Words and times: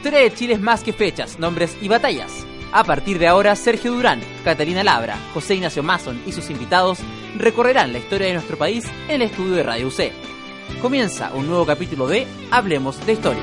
historia 0.00 0.20
de 0.20 0.32
Chile 0.32 0.54
es 0.54 0.62
más 0.62 0.82
que 0.82 0.94
fechas, 0.94 1.38
nombres 1.38 1.76
y 1.82 1.88
batallas. 1.88 2.46
A 2.72 2.84
partir 2.84 3.18
de 3.18 3.28
ahora, 3.28 3.54
Sergio 3.54 3.92
Durán, 3.92 4.22
Catalina 4.44 4.82
Labra, 4.82 5.18
José 5.34 5.56
Ignacio 5.56 5.82
Mason 5.82 6.22
y 6.24 6.32
sus 6.32 6.48
invitados 6.48 7.00
recorrerán 7.36 7.92
la 7.92 7.98
historia 7.98 8.28
de 8.28 8.32
nuestro 8.32 8.56
país 8.56 8.86
en 9.08 9.16
el 9.16 9.22
estudio 9.28 9.56
de 9.56 9.62
Radio 9.62 9.88
UC. 9.88 10.10
Comienza 10.80 11.34
un 11.34 11.48
nuevo 11.48 11.66
capítulo 11.66 12.06
de 12.06 12.26
Hablemos 12.50 13.04
de 13.04 13.12
Historia. 13.12 13.42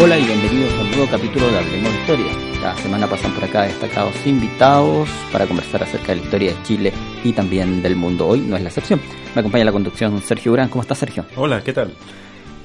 Hola 0.00 0.16
y 0.16 0.24
bienvenidos 0.24 0.74
a 0.74 0.80
un 0.82 0.90
nuevo 0.92 1.10
capítulo 1.10 1.50
de 1.50 1.58
Hablemos 1.58 1.92
de 1.92 1.98
Historia. 1.98 2.32
Cada 2.60 2.76
semana 2.76 3.08
pasan 3.08 3.32
por 3.34 3.42
acá 3.42 3.62
destacados 3.62 4.14
invitados 4.24 5.08
para 5.32 5.48
conversar 5.48 5.82
acerca 5.82 6.12
de 6.12 6.16
la 6.18 6.22
historia 6.22 6.54
de 6.54 6.62
Chile 6.62 6.92
y 7.24 7.32
también 7.32 7.82
del 7.82 7.96
mundo. 7.96 8.28
Hoy 8.28 8.40
no 8.40 8.56
es 8.56 8.62
la 8.62 8.68
excepción. 8.68 9.00
Me 9.34 9.40
acompaña 9.40 9.62
en 9.62 9.66
la 9.66 9.72
conducción 9.72 10.20
Sergio 10.22 10.52
Durán. 10.52 10.68
¿Cómo 10.68 10.82
estás, 10.82 10.98
Sergio? 10.98 11.24
Hola, 11.36 11.62
¿qué 11.62 11.72
tal? 11.72 11.92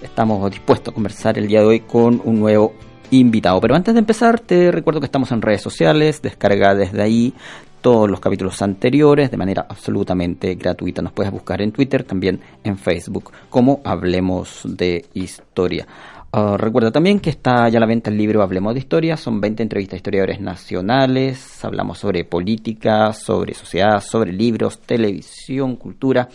Estamos 0.01 0.49
dispuestos 0.51 0.91
a 0.91 0.95
conversar 0.95 1.37
el 1.37 1.47
día 1.47 1.61
de 1.61 1.65
hoy 1.65 1.79
con 1.81 2.21
un 2.23 2.39
nuevo 2.39 2.73
invitado. 3.11 3.59
Pero 3.61 3.75
antes 3.75 3.93
de 3.93 3.99
empezar, 3.99 4.39
te 4.39 4.71
recuerdo 4.71 4.99
que 4.99 5.05
estamos 5.05 5.31
en 5.31 5.41
redes 5.41 5.61
sociales, 5.61 6.21
descarga 6.21 6.75
desde 6.75 7.01
ahí 7.01 7.33
todos 7.81 8.09
los 8.09 8.19
capítulos 8.19 8.61
anteriores 8.61 9.31
de 9.31 9.37
manera 9.37 9.65
absolutamente 9.69 10.55
gratuita. 10.55 11.01
Nos 11.01 11.13
puedes 11.13 11.31
buscar 11.31 11.61
en 11.61 11.71
Twitter, 11.71 12.03
también 12.03 12.41
en 12.63 12.77
Facebook, 12.77 13.31
como 13.49 13.81
Hablemos 13.83 14.61
de 14.65 15.05
Historia. 15.13 15.87
Uh, 16.29 16.57
recuerda 16.57 16.91
también 16.91 17.21
que 17.21 17.29
está 17.29 17.69
ya 17.69 17.77
a 17.77 17.79
la 17.79 17.85
venta 17.85 18.09
el 18.09 18.17
libro 18.17 18.43
Hablemos 18.43 18.73
de 18.73 18.79
Historia. 18.79 19.15
Son 19.15 19.39
20 19.39 19.63
entrevistas 19.63 19.93
a 19.93 19.97
historiadores 19.97 20.41
nacionales. 20.41 21.63
Hablamos 21.63 21.99
sobre 21.99 22.25
política, 22.25 23.13
sobre 23.13 23.53
sociedad, 23.53 24.01
sobre 24.01 24.33
libros, 24.33 24.81
televisión, 24.81 25.77
cultura, 25.77 26.27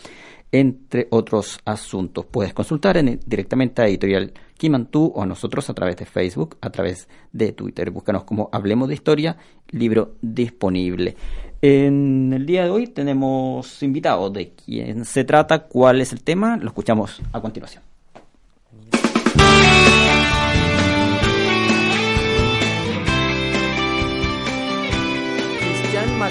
entre 0.50 1.08
otros 1.10 1.60
asuntos. 1.66 2.24
Puedes 2.24 2.54
consultar 2.54 2.96
en, 2.96 3.20
directamente 3.26 3.82
a 3.82 3.86
Editorial 3.86 4.32
Kimantú 4.56 5.12
o 5.14 5.22
a 5.22 5.26
nosotros 5.26 5.68
a 5.68 5.74
través 5.74 5.96
de 5.96 6.06
Facebook, 6.06 6.56
a 6.62 6.70
través 6.70 7.06
de 7.30 7.52
Twitter. 7.52 7.90
Búscanos 7.90 8.24
como 8.24 8.48
Hablemos 8.50 8.88
de 8.88 8.94
Historia, 8.94 9.36
libro 9.70 10.14
disponible. 10.22 11.16
En 11.60 12.32
el 12.32 12.46
día 12.46 12.64
de 12.64 12.70
hoy 12.70 12.86
tenemos 12.86 13.82
invitados 13.82 14.32
de 14.32 14.52
quién 14.52 15.04
se 15.04 15.24
trata, 15.24 15.66
cuál 15.66 16.00
es 16.00 16.12
el 16.12 16.22
tema, 16.22 16.56
lo 16.56 16.68
escuchamos 16.68 17.20
a 17.30 17.40
continuación. 17.40 17.91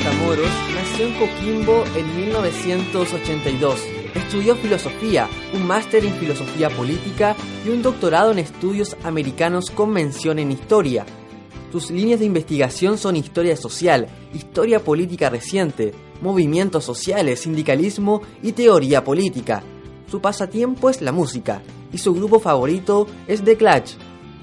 Matamoros 0.03 0.49
nació 0.73 1.05
en 1.05 1.13
Coquimbo 1.13 1.83
en 1.95 2.15
1982. 2.15 3.81
Estudió 4.15 4.55
filosofía, 4.55 5.29
un 5.53 5.67
máster 5.67 6.03
en 6.03 6.15
filosofía 6.15 6.71
política 6.71 7.35
y 7.63 7.69
un 7.69 7.83
doctorado 7.83 8.31
en 8.31 8.39
estudios 8.39 8.97
americanos 9.03 9.69
con 9.69 9.91
mención 9.91 10.39
en 10.39 10.51
historia. 10.51 11.05
Sus 11.71 11.91
líneas 11.91 12.19
de 12.19 12.25
investigación 12.25 12.97
son 12.97 13.15
historia 13.15 13.55
social, 13.55 14.07
historia 14.33 14.83
política 14.83 15.29
reciente, 15.29 15.93
movimientos 16.19 16.83
sociales, 16.83 17.41
sindicalismo 17.41 18.23
y 18.41 18.53
teoría 18.53 19.03
política. 19.03 19.61
Su 20.09 20.19
pasatiempo 20.19 20.89
es 20.89 21.03
la 21.03 21.11
música 21.11 21.61
y 21.93 21.99
su 21.99 22.15
grupo 22.15 22.39
favorito 22.39 23.05
es 23.27 23.43
The 23.43 23.55
Clash, 23.55 23.93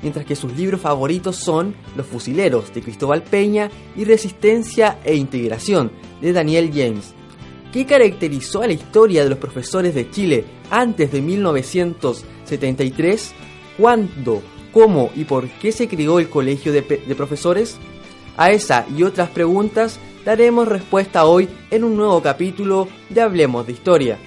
mientras 0.03 0.25
que 0.25 0.37
sus 0.37 0.57
libros 0.57 0.81
favoritos 0.81 1.37
son 1.37 1.75
Los 1.97 2.07
Fusileros 2.07 2.73
de 2.73 2.83
Cristóbal 2.83 3.23
Peña 3.23 3.71
y 3.97 4.05
Resistencia 4.05 4.99
e 5.05 5.15
Integración 5.15 5.93
de 6.21 6.33
Daniel 6.33 6.71
James. 6.73 7.15
¿Qué 7.73 7.87
caracterizó 7.87 8.63
a 8.63 8.67
la 8.67 8.73
historia 8.73 9.23
de 9.23 9.31
los 9.31 9.39
profesores 9.39 9.95
de 9.95 10.11
Chile 10.11 10.45
antes 10.71 11.13
de 11.13 11.21
1973? 11.21 13.33
¿Cuándo, 13.77 14.43
cómo 14.73 15.11
y 15.15 15.25
por 15.25 15.49
qué 15.49 15.73
se 15.73 15.89
creó 15.89 16.19
el 16.19 16.31
Colegio 16.31 16.73
de, 16.73 16.81
de 16.83 17.15
Profesores? 17.15 17.77
A 18.37 18.51
esa 18.51 18.87
y 18.97 19.03
otras 19.03 19.31
preguntas 19.31 19.99
daremos 20.25 20.69
respuesta 20.69 21.27
hoy 21.27 21.49
en 21.71 21.85
un 21.85 21.97
nuevo 21.97 22.23
capítulo 22.23 22.89
de 23.11 23.21
Hablemos 23.21 23.67
de 23.67 23.73
Historia. 23.73 24.19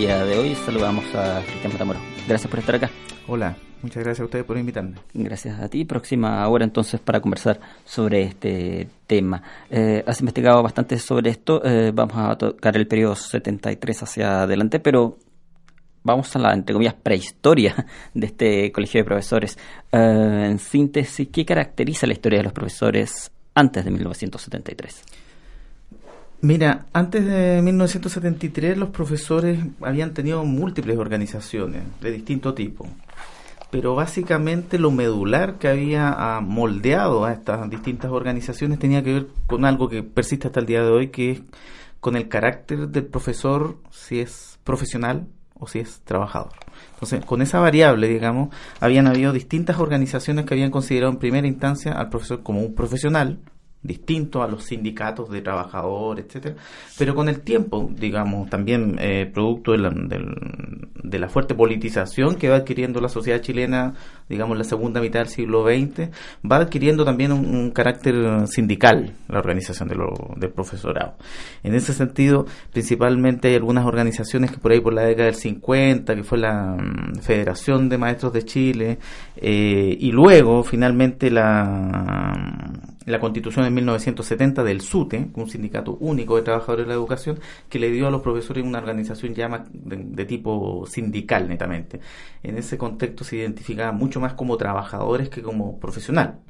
Día 0.00 0.24
de 0.24 0.38
hoy, 0.38 0.54
saludamos 0.54 1.04
a 1.14 1.42
Cristian 1.42 1.74
Matamoros. 1.74 2.00
Gracias 2.26 2.50
por 2.50 2.58
estar 2.58 2.74
acá. 2.74 2.90
Hola, 3.28 3.54
muchas 3.82 4.02
gracias 4.02 4.20
a 4.22 4.24
ustedes 4.24 4.46
por 4.46 4.56
invitarme. 4.56 4.96
Gracias 5.12 5.60
a 5.60 5.68
ti. 5.68 5.84
Próxima 5.84 6.48
hora 6.48 6.64
entonces 6.64 6.98
para 7.00 7.20
conversar 7.20 7.60
sobre 7.84 8.22
este 8.22 8.88
tema. 9.06 9.42
Eh, 9.68 10.02
has 10.06 10.18
investigado 10.20 10.62
bastante 10.62 10.98
sobre 10.98 11.28
esto. 11.28 11.62
Eh, 11.62 11.92
vamos 11.94 12.16
a 12.16 12.34
tocar 12.38 12.78
el 12.78 12.86
periodo 12.86 13.14
73 13.14 14.02
hacia 14.02 14.42
adelante, 14.44 14.80
pero 14.80 15.18
vamos 16.02 16.34
a 16.34 16.38
la, 16.38 16.54
entre 16.54 16.72
comillas, 16.72 16.94
prehistoria 16.94 17.86
de 18.14 18.26
este 18.26 18.72
colegio 18.72 19.00
de 19.00 19.04
profesores. 19.04 19.58
Eh, 19.92 20.46
en 20.50 20.58
síntesis, 20.58 21.28
¿qué 21.30 21.44
caracteriza 21.44 22.06
la 22.06 22.14
historia 22.14 22.38
de 22.38 22.44
los 22.44 22.54
profesores 22.54 23.30
antes 23.54 23.84
de 23.84 23.90
1973? 23.90 25.02
Mira, 26.42 26.86
antes 26.94 27.26
de 27.26 27.60
1973 27.60 28.78
los 28.78 28.88
profesores 28.88 29.58
habían 29.82 30.14
tenido 30.14 30.42
múltiples 30.44 30.96
organizaciones 30.96 31.82
de 32.00 32.10
distinto 32.10 32.54
tipo, 32.54 32.88
pero 33.70 33.94
básicamente 33.94 34.78
lo 34.78 34.90
medular 34.90 35.58
que 35.58 35.68
había 35.68 36.40
moldeado 36.40 37.26
a 37.26 37.32
estas 37.32 37.68
distintas 37.68 38.10
organizaciones 38.10 38.78
tenía 38.78 39.02
que 39.02 39.12
ver 39.12 39.26
con 39.46 39.66
algo 39.66 39.90
que 39.90 40.02
persiste 40.02 40.46
hasta 40.46 40.60
el 40.60 40.66
día 40.66 40.82
de 40.82 40.90
hoy, 40.90 41.08
que 41.08 41.30
es 41.32 41.42
con 42.00 42.16
el 42.16 42.28
carácter 42.28 42.88
del 42.88 43.04
profesor, 43.04 43.76
si 43.90 44.20
es 44.20 44.58
profesional 44.64 45.26
o 45.58 45.66
si 45.66 45.80
es 45.80 46.00
trabajador. 46.06 46.54
Entonces, 46.94 47.22
con 47.26 47.42
esa 47.42 47.60
variable, 47.60 48.08
digamos, 48.08 48.48
habían 48.80 49.06
habido 49.06 49.34
distintas 49.34 49.78
organizaciones 49.78 50.46
que 50.46 50.54
habían 50.54 50.70
considerado 50.70 51.12
en 51.12 51.18
primera 51.18 51.46
instancia 51.46 51.92
al 51.92 52.08
profesor 52.08 52.42
como 52.42 52.60
un 52.60 52.74
profesional, 52.74 53.40
distinto 53.82 54.42
a 54.42 54.48
los 54.48 54.64
sindicatos 54.64 55.30
de 55.30 55.40
trabajadores, 55.40 56.26
etcétera, 56.26 56.56
pero 56.98 57.14
con 57.14 57.28
el 57.30 57.40
tiempo, 57.40 57.90
digamos, 57.94 58.50
también 58.50 58.96
eh, 59.00 59.30
producto 59.32 59.72
de 59.72 59.78
la, 59.78 59.90
de, 59.90 61.18
la, 61.18 61.28
fuerte 61.28 61.54
politización 61.54 62.34
que 62.34 62.50
va 62.50 62.56
adquiriendo 62.56 63.00
la 63.00 63.08
sociedad 63.08 63.40
chilena, 63.40 63.94
digamos, 64.28 64.58
la 64.58 64.64
segunda 64.64 65.00
mitad 65.00 65.20
del 65.20 65.28
siglo 65.28 65.64
XX, 65.64 66.10
va 66.50 66.56
adquiriendo 66.56 67.06
también 67.06 67.32
un, 67.32 67.70
carácter 67.70 68.46
sindical 68.48 69.14
la 69.28 69.38
organización 69.38 69.88
de 69.88 69.96
del 70.36 70.50
profesorado. 70.50 71.14
En 71.62 71.74
ese 71.74 71.92
sentido, 71.92 72.46
principalmente 72.72 73.48
hay 73.48 73.54
algunas 73.54 73.86
organizaciones 73.86 74.50
que 74.50 74.58
por 74.58 74.72
ahí 74.72 74.80
por 74.80 74.92
la 74.92 75.02
década 75.02 75.26
del 75.26 75.34
50, 75.36 76.14
que 76.16 76.24
fue 76.24 76.38
la 76.38 76.76
um, 76.78 77.14
Federación 77.20 77.88
de 77.88 77.98
Maestros 77.98 78.32
de 78.32 78.44
Chile, 78.44 78.98
eh, 79.36 79.96
y 79.98 80.10
luego, 80.12 80.62
finalmente, 80.64 81.30
la 81.30 82.29
la 83.06 83.18
constitución 83.18 83.64
de 83.64 83.70
1970 83.70 84.62
del 84.62 84.80
SUTE, 84.82 85.30
un 85.34 85.48
sindicato 85.48 85.96
único 86.00 86.36
de 86.36 86.42
trabajadores 86.42 86.86
de 86.86 86.88
la 86.88 86.94
educación, 86.94 87.40
que 87.68 87.78
le 87.78 87.90
dio 87.90 88.06
a 88.06 88.10
los 88.10 88.20
profesores 88.20 88.64
una 88.64 88.78
organización 88.78 89.34
ya 89.34 89.64
de, 89.72 90.24
tipo 90.26 90.84
sindical 90.86 91.48
netamente. 91.48 92.00
En 92.42 92.58
ese 92.58 92.76
contexto 92.76 93.24
se 93.24 93.36
identificaba 93.36 93.92
mucho 93.92 94.20
más 94.20 94.34
como 94.34 94.56
trabajadores 94.56 95.30
que 95.30 95.42
como 95.42 95.80
profesional. 95.80 96.40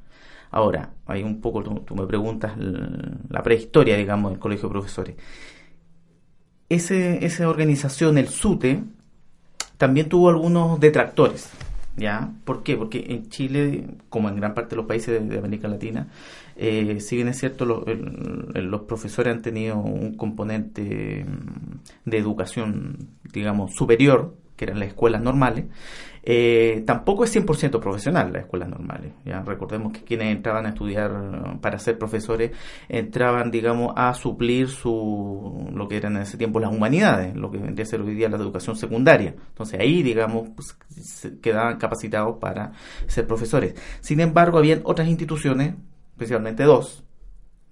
Ahora, 0.50 0.90
hay 1.06 1.22
un 1.22 1.40
poco, 1.40 1.62
tú, 1.62 1.74
tú 1.86 1.94
me 1.94 2.06
preguntas 2.06 2.52
la 2.56 3.42
prehistoria, 3.42 3.96
digamos, 3.96 4.32
del 4.32 4.40
colegio 4.40 4.68
de 4.68 4.72
profesores. 4.72 5.16
Ese, 6.68 7.24
esa 7.24 7.48
organización, 7.48 8.18
el 8.18 8.28
SUTE, 8.28 8.82
también 9.76 10.08
tuvo 10.08 10.28
algunos 10.28 10.80
detractores. 10.80 11.50
¿Ya? 12.00 12.32
¿Por 12.44 12.62
qué? 12.62 12.76
Porque 12.78 13.04
en 13.08 13.28
Chile, 13.28 13.86
como 14.08 14.30
en 14.30 14.36
gran 14.36 14.54
parte 14.54 14.70
de 14.70 14.76
los 14.76 14.86
países 14.86 15.20
de, 15.20 15.28
de 15.28 15.38
América 15.38 15.68
Latina, 15.68 16.08
eh, 16.56 16.98
si 17.00 17.16
bien 17.16 17.28
es 17.28 17.38
cierto, 17.38 17.66
lo, 17.66 17.84
el, 17.86 18.70
los 18.70 18.82
profesores 18.82 19.34
han 19.34 19.42
tenido 19.42 19.76
un 19.76 20.14
componente 20.14 21.26
de 22.06 22.16
educación, 22.16 22.97
digamos, 23.34 23.74
superior, 23.74 24.34
que 24.56 24.64
eran 24.64 24.78
las 24.78 24.88
escuelas 24.88 25.20
normales, 25.20 25.66
eh, 26.22 26.82
tampoco 26.86 27.24
es 27.24 27.34
100% 27.34 27.80
profesional 27.80 28.32
las 28.32 28.42
escuelas 28.42 28.68
normales. 28.68 29.12
¿ya? 29.24 29.40
Recordemos 29.42 29.92
que 29.92 30.02
quienes 30.02 30.36
entraban 30.36 30.66
a 30.66 30.70
estudiar 30.70 31.58
para 31.60 31.78
ser 31.78 31.98
profesores 31.98 32.52
entraban, 32.88 33.50
digamos, 33.50 33.92
a 33.96 34.14
suplir 34.14 34.68
su 34.68 35.70
lo 35.72 35.88
que 35.88 35.96
eran 35.96 36.16
en 36.16 36.22
ese 36.22 36.36
tiempo 36.36 36.60
las 36.60 36.72
humanidades, 36.72 37.34
lo 37.36 37.50
que 37.50 37.58
vendría 37.58 37.84
a 37.84 37.86
ser 37.86 38.00
hoy 38.00 38.14
día 38.14 38.28
la 38.28 38.36
educación 38.36 38.76
secundaria. 38.76 39.34
Entonces 39.48 39.80
ahí, 39.80 40.02
digamos, 40.02 40.50
pues, 40.54 40.76
quedaban 41.40 41.78
capacitados 41.78 42.38
para 42.38 42.72
ser 43.06 43.26
profesores. 43.26 43.74
Sin 44.00 44.20
embargo, 44.20 44.58
habían 44.58 44.80
otras 44.84 45.08
instituciones 45.08 45.74
especialmente 46.20 46.64
dos, 46.64 47.02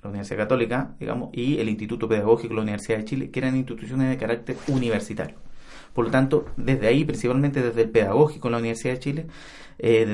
la 0.02 0.08
Universidad 0.08 0.38
Católica, 0.38 0.94
digamos, 0.98 1.28
y 1.34 1.58
el 1.58 1.68
Instituto 1.68 2.08
Pedagógico 2.08 2.48
de 2.48 2.54
la 2.54 2.62
Universidad 2.62 2.98
de 2.98 3.04
Chile, 3.04 3.30
que 3.30 3.40
eran 3.40 3.56
instituciones 3.56 4.08
de 4.08 4.16
carácter 4.16 4.56
universitario. 4.68 5.36
Por 5.98 6.04
lo 6.04 6.12
tanto, 6.12 6.44
desde 6.56 6.86
ahí, 6.86 7.04
principalmente 7.04 7.60
desde 7.60 7.82
el 7.82 7.90
pedagógico 7.90 8.46
en 8.46 8.52
la 8.52 8.58
Universidad 8.58 8.94
de 8.94 9.00
Chile, 9.00 9.26
eh, 9.80 10.06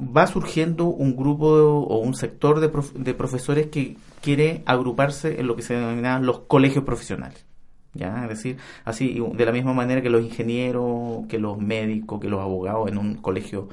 va 0.00 0.26
surgiendo 0.26 0.86
un 0.86 1.14
grupo 1.14 1.46
o 1.46 1.98
un 1.98 2.16
sector 2.16 2.58
de, 2.58 2.72
de 2.96 3.14
profesores 3.14 3.68
que 3.68 3.96
quiere 4.20 4.64
agruparse 4.66 5.38
en 5.38 5.46
lo 5.46 5.54
que 5.54 5.62
se 5.62 5.74
denominan 5.74 6.26
los 6.26 6.40
colegios 6.40 6.82
profesionales. 6.82 7.46
¿ya? 7.94 8.24
Es 8.24 8.30
decir, 8.30 8.56
así 8.84 9.22
de 9.32 9.46
la 9.46 9.52
misma 9.52 9.72
manera 9.72 10.02
que 10.02 10.10
los 10.10 10.24
ingenieros, 10.24 11.24
que 11.28 11.38
los 11.38 11.56
médicos, 11.56 12.20
que 12.20 12.28
los 12.28 12.40
abogados 12.40 12.90
en 12.90 12.98
un 12.98 13.14
colegio, 13.14 13.68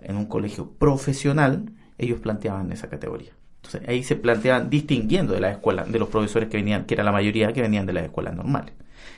en 0.00 0.16
un 0.16 0.24
colegio 0.24 0.70
profesional, 0.78 1.72
ellos 1.98 2.20
planteaban 2.20 2.72
esa 2.72 2.88
categoría. 2.88 3.32
Entonces 3.56 3.86
ahí 3.86 4.02
se 4.02 4.16
planteaban 4.16 4.70
distinguiendo 4.70 5.34
de 5.34 5.40
las 5.40 5.56
escuelas, 5.56 5.92
de 5.92 5.98
los 5.98 6.08
profesores 6.08 6.48
que 6.48 6.56
venían, 6.56 6.86
que 6.86 6.94
era 6.94 7.04
la 7.04 7.12
mayoría 7.12 7.52
que 7.52 7.60
venían 7.60 7.84
de 7.84 7.92
las 7.92 8.04
escuelas 8.04 8.34
normales. 8.34 8.72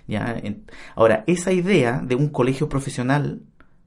¿Ya? 0.09 0.43
ahora, 0.97 1.23
esa 1.27 1.53
idea 1.53 2.01
de 2.05 2.17
un 2.17 2.29
colegio 2.29 2.69
profesional 2.69 3.43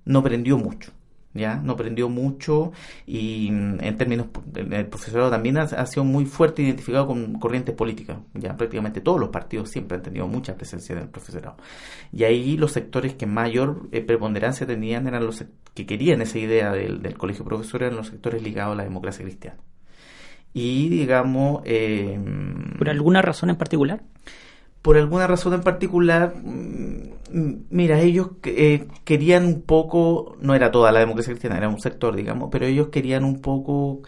no 0.05 0.23
prendió 0.23 0.57
mucho 0.57 0.93
ya 1.33 1.57
no 1.57 1.73
aprendió 1.73 2.09
mucho 2.09 2.71
y 3.05 3.49
mm, 3.51 3.83
en 3.83 3.97
términos 3.97 4.27
el 4.55 4.87
profesorado 4.87 5.29
también 5.29 5.57
ha, 5.57 5.85
sido 5.85 6.03
muy 6.03 6.25
fuerte 6.25 6.61
identificado 6.61 7.07
con 7.07 7.33
corrientes 7.33 7.75
políticas 7.75 8.17
ya 8.33 8.55
prácticamente 8.57 9.01
todos 9.01 9.19
los 9.19 9.29
partidos 9.29 9.69
siempre 9.69 9.97
han 9.97 10.03
tenido 10.03 10.27
mucha 10.27 10.55
presencia 10.55 10.93
en 10.93 11.03
el 11.03 11.09
profesorado 11.09 11.57
y 12.11 12.23
ahí 12.23 12.57
los 12.57 12.71
sectores 12.71 13.15
que 13.15 13.25
mayor 13.25 13.87
eh, 13.91 14.01
preponderancia 14.01 14.67
tenían 14.67 15.07
eran 15.07 15.25
los 15.25 15.43
que 15.73 15.85
querían 15.85 16.21
esa 16.21 16.37
idea 16.37 16.71
del, 16.71 17.17
colegio 17.17 17.45
profesor 17.45 17.83
eran 17.83 17.95
los 17.95 18.07
sectores 18.07 18.41
ligados 18.41 18.73
a 18.73 18.77
la 18.77 18.83
democracia 18.83 19.23
cristiana 19.23 19.57
y 20.53 20.89
digamos 20.89 21.61
eh, 21.65 22.19
por 22.77 22.89
alguna 22.89 23.21
razón 23.21 23.49
en 23.49 23.55
particular 23.55 24.01
por 24.81 24.97
alguna 24.97 25.27
razón 25.27 25.53
en 25.53 25.61
particular, 25.61 26.33
mm, 26.35 27.65
mira, 27.69 27.99
ellos 27.99 28.31
eh, 28.43 28.87
querían 29.03 29.45
un 29.45 29.61
poco, 29.61 30.37
no 30.41 30.55
era 30.55 30.71
toda 30.71 30.91
la 30.91 30.99
democracia 30.99 31.33
cristiana, 31.33 31.57
era 31.57 31.69
un 31.69 31.79
sector, 31.79 32.15
digamos, 32.15 32.49
pero 32.51 32.65
ellos 32.65 32.87
querían 32.89 33.23
un 33.23 33.41
poco 33.41 34.01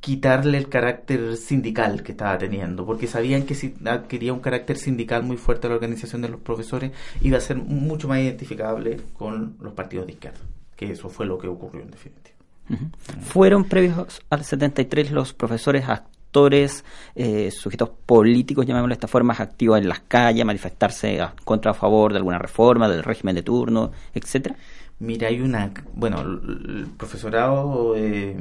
quitarle 0.00 0.56
el 0.56 0.68
carácter 0.68 1.36
sindical 1.36 2.02
que 2.02 2.12
estaba 2.12 2.38
teniendo, 2.38 2.86
porque 2.86 3.06
sabían 3.06 3.44
que 3.44 3.54
si 3.54 3.74
adquiría 3.84 4.32
un 4.32 4.40
carácter 4.40 4.78
sindical 4.78 5.22
muy 5.22 5.36
fuerte 5.36 5.68
la 5.68 5.74
organización 5.74 6.22
de 6.22 6.30
los 6.30 6.40
profesores, 6.40 6.92
iba 7.20 7.38
a 7.38 7.40
ser 7.40 7.58
mucho 7.58 8.08
más 8.08 8.18
identificable 8.18 8.98
con 9.12 9.56
los 9.60 9.74
partidos 9.74 10.06
de 10.06 10.12
izquierda, 10.12 10.40
que 10.74 10.90
eso 10.90 11.08
fue 11.10 11.26
lo 11.26 11.38
que 11.38 11.48
ocurrió 11.48 11.82
en 11.82 11.90
definitiva. 11.90 12.36
¿Fueron 13.22 13.64
previos 13.64 14.22
al 14.30 14.44
73 14.44 15.10
los 15.10 15.34
profesores 15.34 15.88
actores, 15.88 16.19
eh, 17.14 17.50
sujetos 17.50 17.90
políticos, 18.06 18.66
llamémoslo 18.66 18.92
de 18.92 18.94
esta 18.94 19.08
forma, 19.08 19.34
activos 19.34 19.78
en 19.78 19.88
las 19.88 20.00
calles, 20.00 20.44
manifestarse 20.44 21.18
contra 21.44 21.72
o 21.72 21.74
a 21.74 21.76
favor 21.76 22.12
de 22.12 22.18
alguna 22.18 22.38
reforma, 22.38 22.88
del 22.88 23.02
régimen 23.02 23.34
de 23.34 23.42
turno, 23.42 23.90
etcétera? 24.14 24.56
Mira, 25.00 25.28
hay 25.28 25.40
una, 25.40 25.72
bueno, 25.94 26.20
el 26.20 26.88
profesorado 26.96 27.94
eh, 27.96 28.36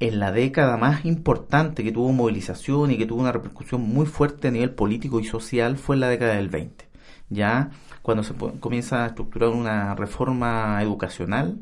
en 0.00 0.18
la 0.18 0.32
década 0.32 0.76
más 0.76 1.04
importante 1.04 1.84
que 1.84 1.92
tuvo 1.92 2.12
movilización 2.12 2.90
y 2.90 2.98
que 2.98 3.06
tuvo 3.06 3.20
una 3.20 3.30
repercusión 3.30 3.82
muy 3.82 4.06
fuerte 4.06 4.48
a 4.48 4.50
nivel 4.50 4.70
político 4.70 5.20
y 5.20 5.24
social 5.24 5.78
fue 5.78 5.94
en 5.94 6.00
la 6.00 6.08
década 6.08 6.34
del 6.34 6.48
20. 6.48 6.88
Ya 7.30 7.70
cuando 8.02 8.24
se 8.24 8.34
comienza 8.34 9.04
a 9.04 9.06
estructurar 9.06 9.50
una 9.50 9.94
reforma 9.94 10.82
educacional, 10.82 11.58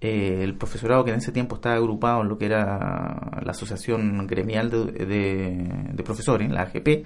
eh, 0.00 0.40
el 0.42 0.54
profesorado 0.54 1.04
que 1.04 1.10
en 1.10 1.18
ese 1.18 1.32
tiempo 1.32 1.56
estaba 1.56 1.76
agrupado 1.76 2.22
en 2.22 2.28
lo 2.28 2.38
que 2.38 2.46
era 2.46 3.40
la 3.42 3.50
Asociación 3.50 4.26
Gremial 4.26 4.70
de, 4.70 6.02
Profesores, 6.04 6.50
la 6.50 6.62
AGP, 6.62 7.04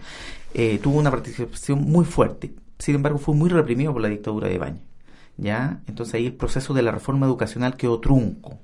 eh, 0.54 0.78
tuvo 0.82 0.98
una 0.98 1.10
participación 1.10 1.82
muy 1.82 2.04
fuerte. 2.04 2.52
Sin 2.78 2.94
embargo, 2.96 3.18
fue 3.18 3.34
muy 3.34 3.48
reprimido 3.48 3.92
por 3.92 4.02
la 4.02 4.08
dictadura 4.08 4.48
de 4.48 4.58
Baña. 4.58 4.80
¿ya? 5.36 5.80
Entonces 5.86 6.14
ahí 6.14 6.26
el 6.26 6.34
proceso 6.34 6.74
de 6.74 6.82
la 6.82 6.90
reforma 6.92 7.26
educacional 7.26 7.76
quedó 7.76 8.00
trunco. 8.00 8.60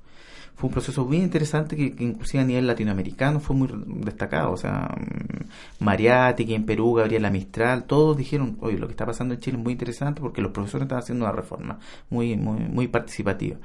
Fue 0.55 0.67
un 0.67 0.73
proceso 0.73 1.05
muy 1.05 1.19
interesante 1.19 1.77
que, 1.77 1.95
inclusive 2.03 2.43
a 2.43 2.47
nivel 2.47 2.67
latinoamericano 2.67 3.39
fue 3.39 3.55
muy 3.55 3.69
destacado. 4.05 4.53
O 4.53 4.57
sea, 4.57 4.91
mm, 4.99 5.85
Mariati, 5.85 6.45
que 6.45 6.55
en 6.57 6.67
Perú, 6.67 6.95
Gabriela 6.95 7.31
Mistral, 7.31 7.85
todos 7.85 8.17
dijeron, 8.17 8.59
oye, 8.61 8.77
lo 8.77 8.89
que 8.89 8.93
está 8.93 9.07
pasando 9.07 9.35
en 9.35 9.41
Chile 9.41 9.57
es 9.57 9.63
muy 9.63 9.73
interesante 9.75 10.21
porque 10.21 10.43
los 10.43 10.51
profesores 10.51 10.87
están 10.87 10.99
haciendo 10.99 11.25
una 11.27 11.33
reforma 11.33 11.79
muy, 12.11 12.37
muy, 12.37 12.59
muy 12.61 12.89
participativa. 12.89 13.57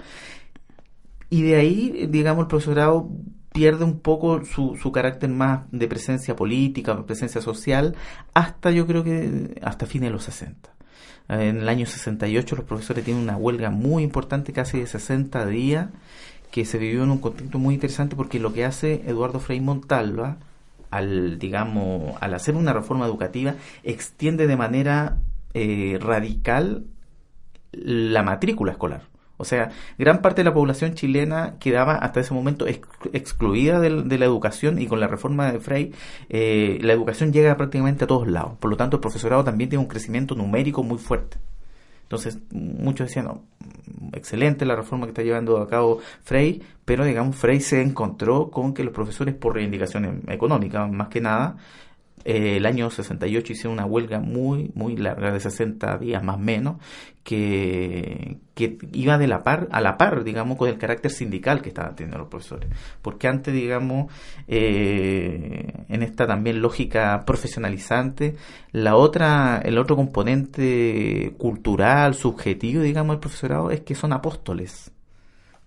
Y 1.33 1.41
de 1.41 1.55
ahí, 1.55 2.05
digamos, 2.11 2.43
el 2.43 2.47
profesorado 2.47 3.09
pierde 3.51 3.83
un 3.83 4.01
poco 4.01 4.45
su, 4.45 4.77
su 4.79 4.91
carácter 4.91 5.31
más 5.31 5.61
de 5.71 5.87
presencia 5.87 6.35
política, 6.35 7.07
presencia 7.07 7.41
social, 7.41 7.95
hasta 8.35 8.69
yo 8.69 8.85
creo 8.85 9.03
que 9.03 9.59
hasta 9.63 9.87
fines 9.87 10.09
de 10.09 10.13
los 10.13 10.25
60. 10.25 10.69
En 11.29 11.57
el 11.57 11.69
año 11.69 11.87
68 11.87 12.55
los 12.55 12.65
profesores 12.65 13.03
tienen 13.03 13.23
una 13.23 13.35
huelga 13.35 13.71
muy 13.71 14.03
importante, 14.03 14.53
casi 14.53 14.79
de 14.79 14.85
60 14.85 15.43
días, 15.47 15.87
que 16.51 16.65
se 16.65 16.77
vivió 16.77 17.01
en 17.01 17.09
un 17.09 17.17
contexto 17.17 17.57
muy 17.57 17.73
interesante 17.73 18.15
porque 18.15 18.39
lo 18.39 18.53
que 18.53 18.65
hace 18.65 19.01
Eduardo 19.07 19.39
Frei 19.39 19.59
Montalva, 19.59 20.37
al, 20.91 21.39
digamos, 21.39 22.15
al 22.21 22.35
hacer 22.35 22.55
una 22.55 22.73
reforma 22.73 23.07
educativa, 23.07 23.55
extiende 23.81 24.45
de 24.45 24.55
manera 24.55 25.17
eh, 25.55 25.97
radical 25.99 26.85
la 27.71 28.21
matrícula 28.21 28.73
escolar. 28.73 29.12
O 29.37 29.45
sea, 29.45 29.71
gran 29.97 30.21
parte 30.21 30.41
de 30.41 30.45
la 30.45 30.53
población 30.53 30.93
chilena 30.93 31.55
quedaba 31.59 31.95
hasta 31.95 32.19
ese 32.19 32.33
momento 32.33 32.67
excluida 32.67 33.79
de, 33.79 34.17
la 34.17 34.25
educación 34.25 34.79
y 34.79 34.85
con 34.85 34.99
la 34.99 35.07
reforma 35.07 35.51
de 35.51 35.59
Frey 35.59 35.91
eh, 36.29 36.77
la 36.81 36.93
educación 36.93 37.33
llega 37.33 37.57
prácticamente 37.57 38.03
a 38.03 38.07
todos 38.07 38.27
lados. 38.27 38.57
Por 38.59 38.69
lo 38.69 38.77
tanto, 38.77 38.97
el 38.97 39.01
profesorado 39.01 39.43
también 39.43 39.69
tiene 39.69 39.81
un 39.81 39.89
crecimiento 39.89 40.35
numérico 40.35 40.83
muy 40.83 40.99
fuerte. 40.99 41.37
Entonces, 42.03 42.37
muchos 42.51 43.07
decían, 43.07 43.25
no, 43.25 43.41
excelente 44.11 44.65
la 44.65 44.75
reforma 44.75 45.07
que 45.07 45.11
está 45.11 45.23
llevando 45.23 45.57
a 45.57 45.67
cabo 45.67 45.99
Frey, 46.21 46.61
pero 46.85 47.03
digamos, 47.03 47.35
Frey 47.35 47.59
se 47.59 47.81
encontró 47.81 48.51
con 48.51 48.73
que 48.73 48.83
los 48.83 48.93
profesores, 48.93 49.33
por 49.33 49.55
reivindicaciones 49.55 50.13
económicas 50.27 50.91
más 50.91 51.07
que 51.07 51.21
nada, 51.21 51.57
eh, 52.25 52.57
el 52.57 52.65
año 52.65 52.89
68 52.89 53.53
hicieron 53.53 53.73
una 53.73 53.85
huelga 53.85 54.19
muy, 54.19 54.71
muy 54.75 54.95
larga, 54.95 55.31
de 55.31 55.39
60 55.39 55.97
días 55.97 56.23
más 56.23 56.37
o 56.37 56.39
menos, 56.39 56.77
que, 57.23 58.39
que 58.53 58.77
iba 58.93 59.17
de 59.17 59.27
la 59.27 59.43
par, 59.43 59.67
a 59.71 59.81
la 59.81 59.97
par, 59.97 60.23
digamos, 60.23 60.57
con 60.57 60.69
el 60.69 60.77
carácter 60.77 61.11
sindical 61.11 61.61
que 61.61 61.69
estaban 61.69 61.95
teniendo 61.95 62.17
los 62.17 62.27
profesores. 62.27 62.69
Porque 63.01 63.27
antes, 63.27 63.53
digamos, 63.53 64.11
eh, 64.47 65.85
en 65.89 66.03
esta 66.03 66.27
también 66.27 66.61
lógica 66.61 67.23
profesionalizante, 67.25 68.35
la 68.71 68.95
otra, 68.95 69.61
el 69.63 69.77
otro 69.77 69.95
componente 69.95 71.33
cultural, 71.37 72.15
subjetivo, 72.15 72.83
digamos, 72.83 73.15
del 73.15 73.19
profesorado 73.19 73.71
es 73.71 73.81
que 73.81 73.95
son 73.95 74.13
apóstoles. 74.13 74.91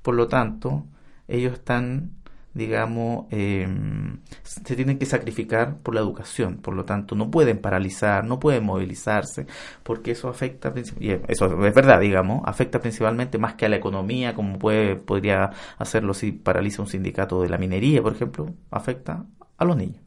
Por 0.03 0.15
lo 0.15 0.29
tanto, 0.29 0.87
ellos 1.29 1.55
están 1.55 2.16
digamos, 2.57 3.27
em, 3.31 4.21
se 4.43 4.75
tienen 4.75 4.99
que 4.99 5.05
sacrificar 5.05 5.77
por 5.77 5.95
la 5.95 6.01
educación, 6.01 6.57
por 6.57 6.75
lo 6.75 6.87
tanto 6.87 7.15
no 7.15 7.31
pueden 7.31 7.59
paralizar, 7.59 8.25
no 8.25 8.41
pueden 8.41 8.65
movilizarse, 8.65 9.47
porque 9.83 10.13
eso 10.13 10.29
afecta, 10.31 10.73
y 10.99 11.11
eso 11.11 11.67
es 11.67 11.75
verdad, 11.75 12.01
digamos, 12.01 12.43
afecta 12.47 12.81
principalmente 12.81 13.37
más 13.37 13.55
que 13.57 13.67
a 13.67 13.69
la 13.69 13.77
economía, 13.77 14.35
como 14.35 14.59
puede, 14.59 14.97
podría 14.97 15.51
hacerlo 15.77 16.15
si 16.15 16.33
paraliza 16.33 16.81
un 16.81 16.89
sindicato 16.89 17.43
de 17.43 17.51
la 17.51 17.59
minería, 17.59 18.03
por 18.03 18.15
ejemplo, 18.15 18.55
afecta 18.71 19.27
a 19.59 19.65
los 19.67 19.77
niños. 19.77 20.03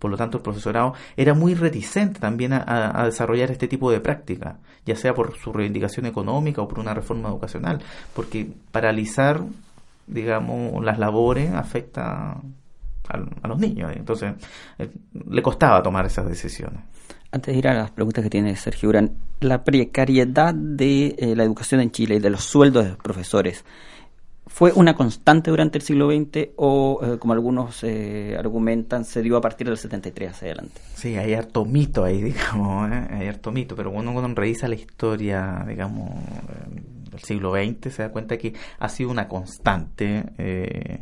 Por 0.00 0.10
lo 0.10 0.16
tanto, 0.16 0.38
el 0.38 0.42
profesorado 0.42 0.94
era 1.16 1.34
muy 1.34 1.54
reticente 1.54 2.20
también 2.20 2.52
a, 2.52 3.00
a, 3.00 3.04
desarrollar 3.06 3.50
este 3.50 3.68
tipo 3.68 3.90
de 3.92 4.00
práctica, 4.00 4.58
ya 4.84 4.96
sea 4.96 5.14
por 5.14 5.38
su 5.38 5.52
reivindicación 5.52 6.04
económica 6.06 6.60
o 6.62 6.68
por 6.68 6.80
una 6.80 6.94
reforma 6.94 7.28
educacional, 7.28 7.80
porque 8.12 8.48
paralizar 8.72 9.40
digamos, 10.06 10.84
las 10.84 10.98
labores 10.98 11.52
afecta 11.52 12.40
a, 13.08 13.48
los 13.48 13.58
niños. 13.58 13.92
Entonces, 13.94 14.34
eh, 14.78 14.90
le 15.28 15.42
costaba 15.42 15.82
tomar 15.82 16.06
esas 16.06 16.28
decisiones. 16.28 16.80
Antes 17.30 17.54
de 17.54 17.58
ir 17.58 17.68
a 17.68 17.74
las 17.74 17.90
preguntas 17.90 18.24
que 18.24 18.30
tiene 18.30 18.56
Sergio 18.56 18.88
Urán, 18.88 19.12
la 19.40 19.64
precariedad 19.64 20.54
de 20.54 21.16
eh, 21.18 21.36
la 21.36 21.44
educación 21.44 21.80
en 21.80 21.90
Chile 21.90 22.16
y 22.16 22.18
de 22.18 22.30
los 22.30 22.44
sueldos 22.44 22.84
de 22.84 22.90
los 22.90 22.98
profesores, 22.98 23.64
¿fue 24.46 24.72
una 24.72 24.94
constante 24.94 25.50
durante 25.50 25.78
el 25.78 25.82
siglo 25.82 26.08
XX 26.08 26.50
o, 26.56 27.00
eh, 27.02 27.18
como 27.18 27.34
algunos 27.34 27.84
argumentan, 28.38 29.04
se 29.04 29.22
dio 29.22 29.36
a 29.36 29.40
partir 29.40 29.66
del 29.66 29.76
73 29.76 30.30
hacia 30.30 30.46
adelante? 30.46 30.80
Sí, 30.94 31.16
hay 31.16 31.34
harto 31.34 31.64
mito 31.64 32.04
ahí, 32.04 32.22
digamos, 32.22 32.90
hay 32.90 33.26
harto 33.26 33.52
mito, 33.52 33.76
pero 33.76 33.90
uno 33.90 34.12
cuando 34.12 34.40
revisa 34.40 34.68
la 34.68 34.76
historia, 34.76 35.64
digamos, 35.66 36.10
del 37.16 37.24
siglo 37.24 37.52
XX 37.52 37.92
se 37.92 38.02
da 38.02 38.10
cuenta 38.10 38.36
que 38.36 38.54
ha 38.78 38.88
sido 38.88 39.10
una 39.10 39.28
constante 39.28 40.24
eh, 40.38 40.98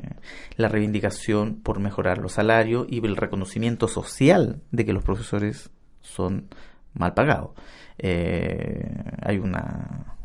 la 0.56 0.68
reivindicación 0.68 1.61
por 1.62 1.80
mejorar 1.80 2.18
los 2.18 2.33
salarios 2.33 2.87
y 2.88 3.04
el 3.04 3.16
reconocimiento 3.16 3.88
social 3.88 4.62
de 4.71 4.85
que 4.85 4.92
los 4.92 5.02
profesores 5.02 5.71
son 6.00 6.49
mal 6.94 7.14
pagados. 7.14 7.50
Eh, 7.99 8.94
hay 9.23 9.38
una 9.38 10.16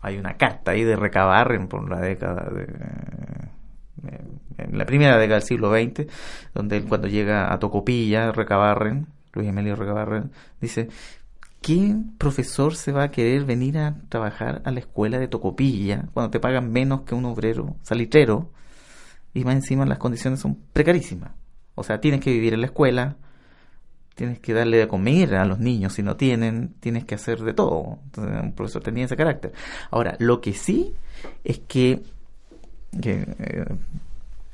hay 0.00 0.18
una 0.18 0.36
carta 0.36 0.72
ahí 0.72 0.82
de 0.82 0.96
Recabarren 0.96 1.68
por 1.68 1.88
la 1.88 2.00
década 2.00 2.50
de 2.50 2.66
en 4.58 4.78
la 4.78 4.84
primera 4.84 5.16
década 5.16 5.38
del 5.38 5.46
siglo 5.46 5.70
XX, 5.70 6.06
donde 6.54 6.82
cuando 6.82 7.08
llega 7.08 7.52
a 7.52 7.58
Tocopilla, 7.58 8.32
Recabarren, 8.32 9.06
Luis 9.32 9.48
Emilio 9.48 9.76
Recabarren, 9.76 10.32
dice 10.60 10.88
¿qué 11.62 11.96
profesor 12.18 12.74
se 12.74 12.92
va 12.92 13.04
a 13.04 13.10
querer 13.10 13.44
venir 13.44 13.78
a 13.78 13.96
trabajar 14.08 14.60
a 14.64 14.70
la 14.70 14.80
escuela 14.80 15.18
de 15.18 15.28
Tocopilla 15.28 16.08
cuando 16.12 16.30
te 16.30 16.40
pagan 16.40 16.70
menos 16.72 17.02
que 17.02 17.14
un 17.14 17.24
obrero 17.24 17.76
salitrero? 17.82 18.50
Y 19.32 19.44
más 19.44 19.54
encima 19.54 19.86
las 19.86 19.98
condiciones 19.98 20.40
son 20.40 20.58
precarísimas. 20.72 21.32
O 21.74 21.84
sea, 21.84 22.00
tienes 22.00 22.20
que 22.20 22.30
vivir 22.30 22.52
en 22.52 22.60
la 22.60 22.66
escuela, 22.66 23.16
tienes 24.14 24.40
que 24.40 24.52
darle 24.52 24.76
de 24.76 24.88
comer 24.88 25.36
a 25.36 25.46
los 25.46 25.58
niños 25.58 25.94
si 25.94 26.02
no 26.02 26.16
tienen, 26.16 26.74
tienes 26.80 27.04
que 27.04 27.14
hacer 27.14 27.40
de 27.40 27.54
todo. 27.54 28.00
Entonces, 28.04 28.42
un 28.42 28.52
profesor 28.52 28.82
tenía 28.82 29.06
ese 29.06 29.16
carácter. 29.16 29.52
Ahora, 29.90 30.16
lo 30.18 30.40
que 30.40 30.52
sí 30.52 30.94
es 31.44 31.60
que, 31.60 32.02
eh, 33.02 33.64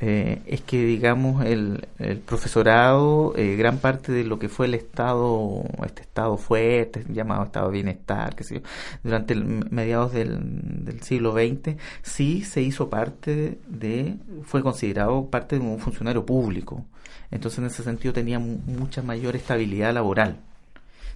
eh, 0.00 0.42
es 0.46 0.60
que 0.60 0.84
digamos 0.84 1.44
el, 1.44 1.88
el 1.98 2.18
profesorado, 2.20 3.34
eh, 3.36 3.56
gran 3.56 3.78
parte 3.78 4.12
de 4.12 4.24
lo 4.24 4.38
que 4.38 4.48
fue 4.48 4.66
el 4.66 4.74
estado, 4.74 5.64
este 5.84 6.02
estado 6.02 6.36
fuerte, 6.36 7.04
llamado 7.08 7.44
estado 7.44 7.66
de 7.66 7.72
bienestar, 7.72 8.36
que 8.36 8.44
sé 8.44 8.56
yo, 8.56 8.60
durante 9.02 9.34
el 9.34 9.44
mediados 9.70 10.12
del, 10.12 10.84
del 10.84 11.02
siglo 11.02 11.32
XX, 11.32 11.76
sí 12.02 12.42
se 12.42 12.62
hizo 12.62 12.88
parte 12.88 13.58
de, 13.66 14.16
fue 14.44 14.62
considerado 14.62 15.26
parte 15.30 15.58
de 15.58 15.64
un 15.64 15.78
funcionario 15.80 16.24
público. 16.24 16.84
Entonces, 17.30 17.58
en 17.58 17.66
ese 17.66 17.82
sentido, 17.82 18.14
tenía 18.14 18.38
mucha 18.38 19.02
mayor 19.02 19.36
estabilidad 19.36 19.92
laboral. 19.92 20.38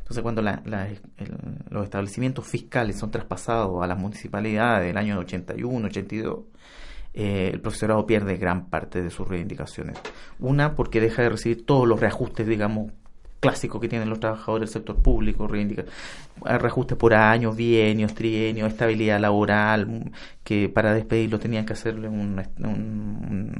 Entonces, 0.00 0.22
cuando 0.22 0.42
los 1.70 1.84
establecimientos 1.84 2.46
fiscales 2.46 2.98
son 2.98 3.10
traspasados 3.10 3.82
a 3.82 3.86
las 3.86 3.98
municipalidades 3.98 4.88
del 4.88 4.96
año 4.98 5.18
81, 5.20 5.86
82, 5.86 6.40
eh, 7.14 7.50
el 7.52 7.60
profesorado 7.60 8.06
pierde 8.06 8.36
gran 8.36 8.66
parte 8.70 9.02
de 9.02 9.10
sus 9.10 9.28
reivindicaciones. 9.28 9.98
Una, 10.38 10.74
porque 10.74 11.00
deja 11.00 11.22
de 11.22 11.30
recibir 11.30 11.66
todos 11.66 11.86
los 11.86 12.00
reajustes, 12.00 12.46
digamos, 12.46 12.92
clásicos 13.40 13.80
que 13.80 13.88
tienen 13.88 14.08
los 14.08 14.20
trabajadores 14.20 14.70
del 14.70 14.80
sector 14.80 15.02
público, 15.02 15.48
reivindica, 15.48 15.84
reajustes 16.44 16.96
por 16.96 17.12
años, 17.12 17.56
bienios, 17.56 18.14
trienios, 18.14 18.68
estabilidad 18.68 19.20
laboral, 19.20 20.12
que 20.44 20.68
para 20.68 20.94
despedirlo 20.94 21.38
tenían 21.40 21.66
que 21.66 21.72
hacerle 21.72 22.08
un 22.08 22.40
un 22.58 23.52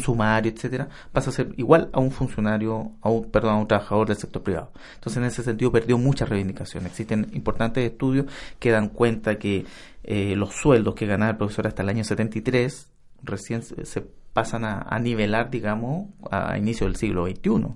sumario, 0.00 0.52
etcétera, 0.52 0.88
pasa 1.12 1.30
a 1.30 1.32
ser 1.32 1.52
igual 1.56 1.90
a 1.92 2.00
un 2.00 2.10
funcionario, 2.10 2.92
a 3.00 3.10
un, 3.10 3.30
perdón, 3.30 3.54
a 3.54 3.58
un 3.58 3.68
trabajador 3.68 4.08
del 4.08 4.16
sector 4.16 4.42
privado. 4.42 4.72
Entonces, 4.94 5.18
en 5.18 5.24
ese 5.24 5.42
sentido, 5.42 5.70
perdió 5.70 5.98
muchas 5.98 6.28
reivindicaciones. 6.28 6.90
Existen 6.90 7.30
importantes 7.34 7.84
estudios 7.84 8.26
que 8.58 8.70
dan 8.70 8.88
cuenta 8.88 9.38
que 9.38 9.66
eh, 10.02 10.34
los 10.36 10.54
sueldos 10.54 10.94
que 10.94 11.06
ganaba 11.06 11.32
el 11.32 11.36
profesor 11.36 11.66
hasta 11.66 11.82
el 11.82 11.88
año 11.88 12.04
73 12.04 12.90
recién 13.22 13.62
se, 13.62 14.02
pasan 14.32 14.64
a, 14.64 14.98
nivelar, 14.98 15.48
digamos, 15.48 16.08
a 16.30 16.58
inicio 16.58 16.86
del 16.86 16.96
siglo 16.96 17.26
XXI. 17.26 17.68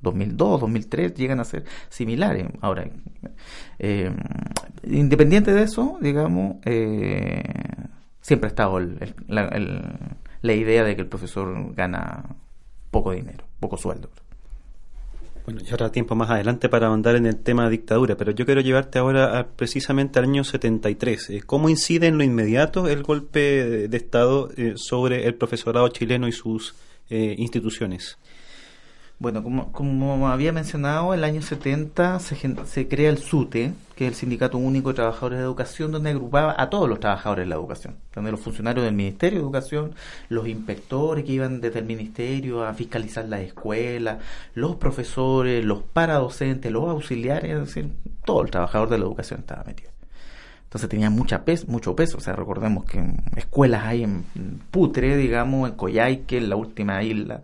2002, 0.00 0.60
2003 0.60 1.14
llegan 1.14 1.40
a 1.40 1.44
ser 1.44 1.64
similares. 1.88 2.46
Ahora, 2.60 2.88
eh, 3.78 4.10
independiente 4.84 5.52
de 5.52 5.62
eso, 5.62 5.98
digamos, 6.00 6.56
eh, 6.64 7.42
siempre 8.20 8.48
ha 8.48 8.50
estado 8.50 8.78
el, 8.78 8.98
idea 10.42 10.84
de 10.84 10.94
que 10.94 11.02
el 11.02 11.08
profesor 11.08 11.74
gana 11.74 12.36
poco 12.90 13.12
dinero, 13.12 13.44
poco 13.60 13.76
sueldo. 13.76 14.10
Bueno, 15.46 15.60
ya 15.60 15.74
habrá 15.74 15.92
tiempo 15.92 16.16
más 16.16 16.28
adelante 16.28 16.68
para 16.68 16.92
andar 16.92 17.14
en 17.14 17.24
el 17.24 17.36
tema 17.36 17.64
de 17.64 17.70
dictadura, 17.70 18.16
pero 18.16 18.32
yo 18.32 18.44
quiero 18.44 18.60
llevarte 18.62 18.98
ahora 18.98 19.46
precisamente 19.54 20.18
al 20.18 20.24
año 20.24 20.42
73. 20.42 21.30
Eh, 21.30 21.42
¿Cómo 21.46 21.68
incide 21.68 22.08
en 22.08 22.18
lo 22.18 22.24
inmediato 22.24 22.88
el 22.88 23.04
golpe 23.04 23.88
de 23.88 23.96
Estado 23.96 24.50
eh, 24.56 24.72
sobre 24.74 25.24
el 25.24 25.36
profesorado 25.36 25.86
chileno 25.88 26.26
y 26.26 26.32
sus 26.32 26.74
eh, 27.10 27.36
instituciones? 27.38 28.18
Bueno, 29.18 29.42
como, 29.42 29.72
como 29.72 30.28
había 30.28 30.52
mencionado, 30.52 31.14
el 31.14 31.24
año 31.24 31.40
70 31.40 32.18
se, 32.18 32.36
se 32.66 32.86
crea 32.88 33.08
el 33.08 33.16
SUTE, 33.16 33.72
que 33.94 34.04
es 34.06 34.12
el 34.12 34.14
Sindicato 34.14 34.58
Único 34.58 34.90
de 34.90 34.96
Trabajadores 34.96 35.38
de 35.38 35.44
Educación, 35.44 35.90
donde 35.90 36.10
agrupaba 36.10 36.54
a 36.58 36.68
todos 36.68 36.86
los 36.86 37.00
trabajadores 37.00 37.46
de 37.46 37.48
la 37.48 37.54
educación, 37.54 37.96
donde 38.14 38.30
los 38.30 38.40
funcionarios 38.40 38.84
del 38.84 38.94
Ministerio 38.94 39.38
de 39.38 39.44
Educación, 39.44 39.94
los 40.28 40.46
inspectores 40.46 41.24
que 41.24 41.32
iban 41.32 41.62
desde 41.62 41.78
el 41.78 41.86
Ministerio 41.86 42.62
a 42.62 42.74
fiscalizar 42.74 43.24
las 43.26 43.40
escuelas, 43.40 44.18
los 44.54 44.76
profesores, 44.76 45.64
los 45.64 45.82
paradocentes, 45.82 46.70
los 46.70 46.84
auxiliares, 46.84 47.52
es 47.52 47.60
decir, 47.60 47.92
todo 48.26 48.42
el 48.42 48.50
trabajador 48.50 48.90
de 48.90 48.98
la 48.98 49.04
educación 49.06 49.40
estaba 49.40 49.64
metido. 49.64 49.95
Entonces 50.66 50.88
tenía 50.90 51.10
mucha 51.10 51.44
peso, 51.44 51.66
mucho 51.68 51.94
peso. 51.94 52.18
O 52.18 52.20
sea, 52.20 52.34
recordemos 52.34 52.84
que 52.84 53.00
escuelas 53.36 53.84
hay 53.84 54.02
en 54.02 54.24
Putre, 54.70 55.16
digamos, 55.16 55.70
en 55.70 55.76
Coyhaique, 55.76 56.38
en 56.38 56.48
la 56.48 56.56
última 56.56 57.02
isla. 57.02 57.40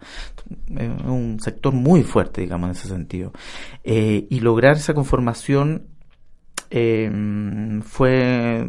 un 0.68 1.38
sector 1.40 1.72
muy 1.72 2.02
fuerte, 2.02 2.40
digamos, 2.40 2.66
en 2.66 2.72
ese 2.72 2.88
sentido. 2.88 3.32
Eh, 3.84 4.26
y 4.28 4.40
lograr 4.40 4.76
esa 4.76 4.92
conformación 4.92 5.86
eh, 6.70 7.10
fue 7.84 8.66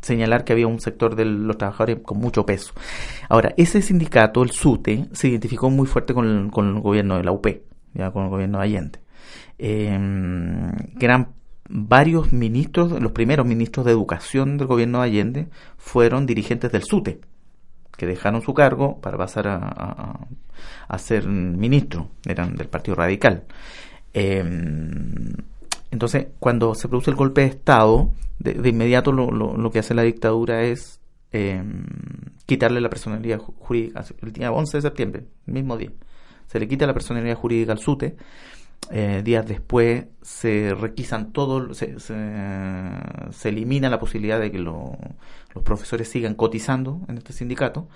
señalar 0.00 0.44
que 0.44 0.52
había 0.52 0.66
un 0.66 0.80
sector 0.80 1.14
de 1.14 1.24
los 1.24 1.56
trabajadores 1.56 2.00
con 2.02 2.18
mucho 2.18 2.44
peso. 2.44 2.74
Ahora, 3.28 3.54
ese 3.56 3.80
sindicato, 3.80 4.42
el 4.42 4.50
SUTE, 4.50 5.06
se 5.12 5.28
identificó 5.28 5.70
muy 5.70 5.86
fuerte 5.86 6.14
con 6.14 6.26
el, 6.26 6.50
con 6.50 6.74
el 6.74 6.80
gobierno 6.80 7.16
de 7.16 7.22
la 7.22 7.30
UP, 7.30 7.46
ya 7.94 8.10
con 8.10 8.24
el 8.24 8.30
gobierno 8.30 8.58
de 8.58 8.64
Allende. 8.64 8.98
Eh, 9.58 9.98
gran 10.94 11.28
varios 11.68 12.32
ministros, 12.32 12.92
los 13.00 13.12
primeros 13.12 13.46
ministros 13.46 13.86
de 13.86 13.92
educación 13.92 14.58
del 14.58 14.66
gobierno 14.66 15.00
de 15.00 15.04
Allende, 15.06 15.48
fueron 15.78 16.26
dirigentes 16.26 16.72
del 16.72 16.84
SUTE, 16.84 17.20
que 17.96 18.06
dejaron 18.06 18.42
su 18.42 18.54
cargo 18.54 19.00
para 19.00 19.16
pasar 19.16 19.46
a, 19.48 20.98
ser 20.98 21.26
ministro, 21.26 22.08
eran 22.24 22.56
del 22.56 22.68
Partido 22.68 22.96
Radical. 22.96 23.44
Em, 24.12 25.32
entonces, 25.90 26.28
cuando 26.38 26.74
se 26.74 26.88
produce 26.88 27.10
el 27.10 27.16
golpe 27.16 27.42
de 27.42 27.48
Estado, 27.48 28.10
de, 28.38 28.68
inmediato 28.68 29.12
lo, 29.12 29.70
que 29.70 29.78
hace 29.78 29.94
la 29.94 30.02
dictadura 30.02 30.62
es 30.62 31.00
em, 31.32 31.84
quitarle 32.44 32.80
la 32.80 32.88
personalidad 32.88 33.38
jurídica. 33.38 34.04
El 34.22 34.32
día 34.32 34.52
11 34.52 34.78
de 34.78 34.82
septiembre, 34.82 35.24
el 35.46 35.52
mismo 35.52 35.76
día, 35.76 35.90
se 36.46 36.60
le 36.60 36.68
quita 36.68 36.86
la 36.86 36.94
personalidad 36.94 37.36
jurídica 37.36 37.72
al 37.72 37.78
SUTE 37.78 38.16
eh, 38.90 39.22
días 39.24 39.46
después 39.46 40.06
se 40.22 40.74
requisan 40.74 41.32
todo, 41.32 41.74
se, 41.74 41.98
se, 41.98 43.48
elimina 43.48 43.90
la 43.90 43.98
posibilidad 43.98 44.38
de 44.38 44.52
que 44.52 44.58
los 44.58 44.96
profesores 45.64 46.08
sigan 46.08 46.34
cotizando 46.34 47.00
en 47.08 47.18
este 47.18 47.32
sindicato 47.32 47.88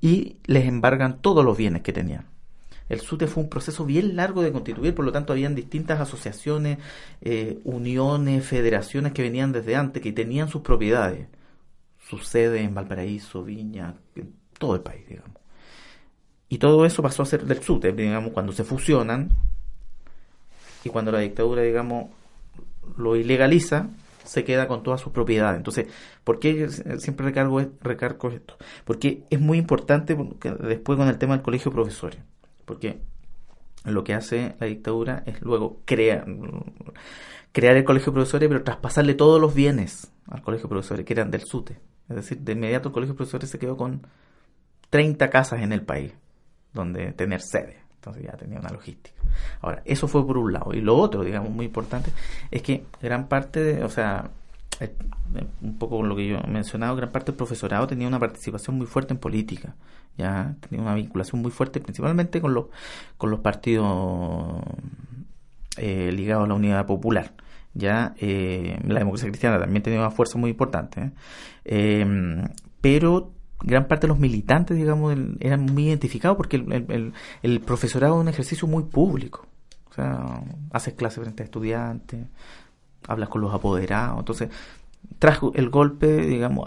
y 0.00 0.36
les 0.46 0.66
embargan 0.66 1.20
todos 1.20 1.44
los 1.44 1.56
bienes 1.56 1.82
que 1.82 1.92
tenían. 1.92 2.26
El 2.88 3.00
SUTE 3.00 3.26
fue 3.26 3.42
un 3.42 3.50
proceso 3.50 3.84
bien 3.84 4.16
largo 4.16 4.42
de 4.42 4.52
constituir, 4.52 4.94
por 4.94 5.04
lo 5.04 5.12
tanto 5.12 5.32
habían 5.32 5.54
distintas 5.54 6.00
asociaciones, 6.00 6.78
eh, 7.20 7.60
uniones, 7.64 8.46
federaciones 8.46 9.12
que 9.12 9.22
venían 9.22 9.52
desde 9.52 9.76
antes, 9.76 10.02
que 10.02 10.12
tenían 10.12 10.48
sus 10.48 10.62
propiedades, 10.62 11.28
su 11.98 12.18
sede 12.18 12.62
en 12.62 12.74
Valparaíso, 12.74 13.44
Viña, 13.44 13.94
en 14.14 14.34
todo 14.58 14.74
el 14.74 14.80
país, 14.80 15.06
digamos. 15.06 15.36
Y 16.48 16.58
todo 16.58 16.86
eso 16.86 17.02
pasó 17.02 17.22
a 17.22 17.26
ser 17.26 17.44
del 17.44 17.62
SUTE, 17.62 17.92
digamos, 17.92 18.32
cuando 18.32 18.52
se 18.52 18.64
fusionan, 18.64 19.30
y 20.88 20.90
cuando 20.90 21.12
la 21.12 21.20
dictadura, 21.20 21.62
digamos, 21.62 22.06
lo 22.96 23.14
ilegaliza, 23.14 23.90
se 24.24 24.44
queda 24.44 24.66
con 24.68 24.82
toda 24.82 24.98
su 24.98 25.12
propiedad. 25.12 25.54
Entonces, 25.54 25.86
¿por 26.24 26.38
qué 26.38 26.68
siempre 26.98 27.26
recargo, 27.26 27.62
recargo 27.80 28.30
esto? 28.30 28.56
Porque 28.84 29.24
es 29.30 29.40
muy 29.40 29.58
importante 29.58 30.16
después 30.60 30.98
con 30.98 31.08
el 31.08 31.18
tema 31.18 31.34
del 31.34 31.42
colegio 31.42 31.70
de 31.70 31.74
profesores. 31.74 32.20
Porque 32.64 33.00
lo 33.84 34.04
que 34.04 34.14
hace 34.14 34.54
la 34.60 34.66
dictadura 34.66 35.22
es 35.26 35.40
luego 35.40 35.80
crear, 35.84 36.26
crear 37.52 37.76
el 37.76 37.84
colegio 37.84 38.12
de 38.12 38.16
profesores, 38.16 38.48
pero 38.48 38.64
traspasarle 38.64 39.14
todos 39.14 39.40
los 39.40 39.54
bienes 39.54 40.12
al 40.26 40.42
colegio 40.42 40.64
de 40.64 40.70
profesores, 40.70 41.06
que 41.06 41.12
eran 41.12 41.30
del 41.30 41.42
SUTE. 41.42 41.78
Es 42.08 42.16
decir, 42.16 42.38
de 42.38 42.52
inmediato 42.52 42.88
el 42.88 42.94
colegio 42.94 43.14
de 43.14 43.18
profesores 43.18 43.50
se 43.50 43.58
quedó 43.58 43.76
con 43.76 44.06
30 44.90 45.30
casas 45.30 45.62
en 45.62 45.72
el 45.72 45.82
país 45.82 46.12
donde 46.72 47.12
tener 47.12 47.40
sede. 47.40 47.87
Ya 48.16 48.32
tenía 48.32 48.58
una 48.58 48.70
logística. 48.70 49.16
Ahora, 49.60 49.82
eso 49.84 50.08
fue 50.08 50.26
por 50.26 50.38
un 50.38 50.52
lado. 50.52 50.72
Y 50.72 50.80
lo 50.80 50.96
otro, 50.96 51.24
digamos, 51.24 51.50
muy 51.50 51.66
importante, 51.66 52.10
es 52.50 52.62
que 52.62 52.84
gran 53.00 53.28
parte 53.28 53.62
de, 53.62 53.84
o 53.84 53.88
sea, 53.88 54.30
eh, 54.80 54.94
un 55.60 55.78
poco 55.78 56.02
lo 56.02 56.14
que 56.14 56.26
yo 56.26 56.38
he 56.38 56.46
mencionado, 56.46 56.96
gran 56.96 57.10
parte 57.10 57.32
del 57.32 57.36
profesorado 57.36 57.86
tenía 57.86 58.06
una 58.08 58.18
participación 58.20 58.76
muy 58.78 58.86
fuerte 58.86 59.12
en 59.12 59.18
política, 59.18 59.74
ya 60.16 60.54
tenía 60.60 60.82
una 60.82 60.94
vinculación 60.94 61.42
muy 61.42 61.50
fuerte 61.50 61.80
principalmente 61.80 62.40
con 62.40 62.54
los, 62.54 62.66
con 63.16 63.30
los 63.30 63.40
partidos 63.40 64.62
eh, 65.76 66.10
ligados 66.12 66.44
a 66.44 66.48
la 66.48 66.54
unidad 66.54 66.86
popular. 66.86 67.32
Ya 67.74 68.14
eh, 68.18 68.78
la 68.86 69.00
democracia 69.00 69.28
cristiana 69.28 69.58
también 69.58 69.82
tenía 69.82 70.00
una 70.00 70.10
fuerza 70.10 70.38
muy 70.38 70.50
importante, 70.50 71.12
pero 72.80 73.32
gran 73.60 73.86
parte 73.88 74.06
de 74.06 74.08
los 74.08 74.18
militantes, 74.18 74.76
digamos, 74.76 75.16
eran 75.40 75.62
muy 75.62 75.88
identificados 75.88 76.36
porque 76.36 76.56
el, 77.42 77.60
profesorado 77.60 78.16
es 78.16 78.20
un 78.20 78.28
ejercicio 78.28 78.68
muy 78.68 78.84
público. 78.84 79.46
O 79.90 79.94
sea, 79.94 80.42
haces 80.72 80.94
clases 80.94 81.22
frente 81.22 81.42
a 81.42 81.46
estudiantes, 81.46 82.26
hablas 83.06 83.28
con 83.28 83.40
los 83.40 83.52
apoderados. 83.52 84.18
Entonces, 84.20 84.50
tras 85.18 85.40
el 85.54 85.70
golpe, 85.70 86.06
digamos, 86.18 86.66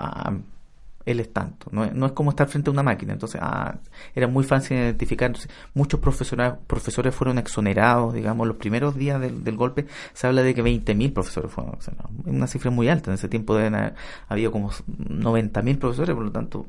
él 1.06 1.20
es 1.20 1.32
tanto. 1.34 1.68
No, 1.72 1.84
es- 1.84 2.12
como 2.14 2.32
estar 2.32 2.48
frente 2.48 2.70
a 2.70 2.74
una 2.74 2.84
máquina. 2.84 3.14
Entonces, 3.14 3.40
ah, 3.44 3.76
era 4.16 4.28
muy 4.28 4.44
fácil 4.44 4.78
identificar. 4.78 5.28
Entonces, 5.28 5.52
muchos 5.74 6.00
profesores, 6.00 7.16
fueron 7.16 7.38
exonerados, 7.38 8.14
digamos, 8.14 8.48
los 8.48 8.58
primeros 8.58 8.96
días 8.96 9.20
del, 9.20 9.44
del 9.44 9.56
golpe 9.56 9.88
se 10.14 10.28
habla 10.28 10.44
de 10.44 10.54
que 10.54 10.64
20.000 10.64 11.14
profesores 11.14 11.52
fueron 11.52 11.76
exonerados. 11.76 12.12
Una 12.26 12.48
cifra 12.48 12.72
muy 12.72 12.90
alta. 12.90 13.12
En 13.12 13.16
ese 13.16 13.30
tiempo 13.30 13.56
deben 13.56 13.76
haber 13.76 13.96
habido 14.28 14.52
como 14.52 14.72
90.000 14.72 15.78
profesores, 15.80 16.16
por 16.16 16.26
lo 16.26 16.32
tanto... 16.32 16.66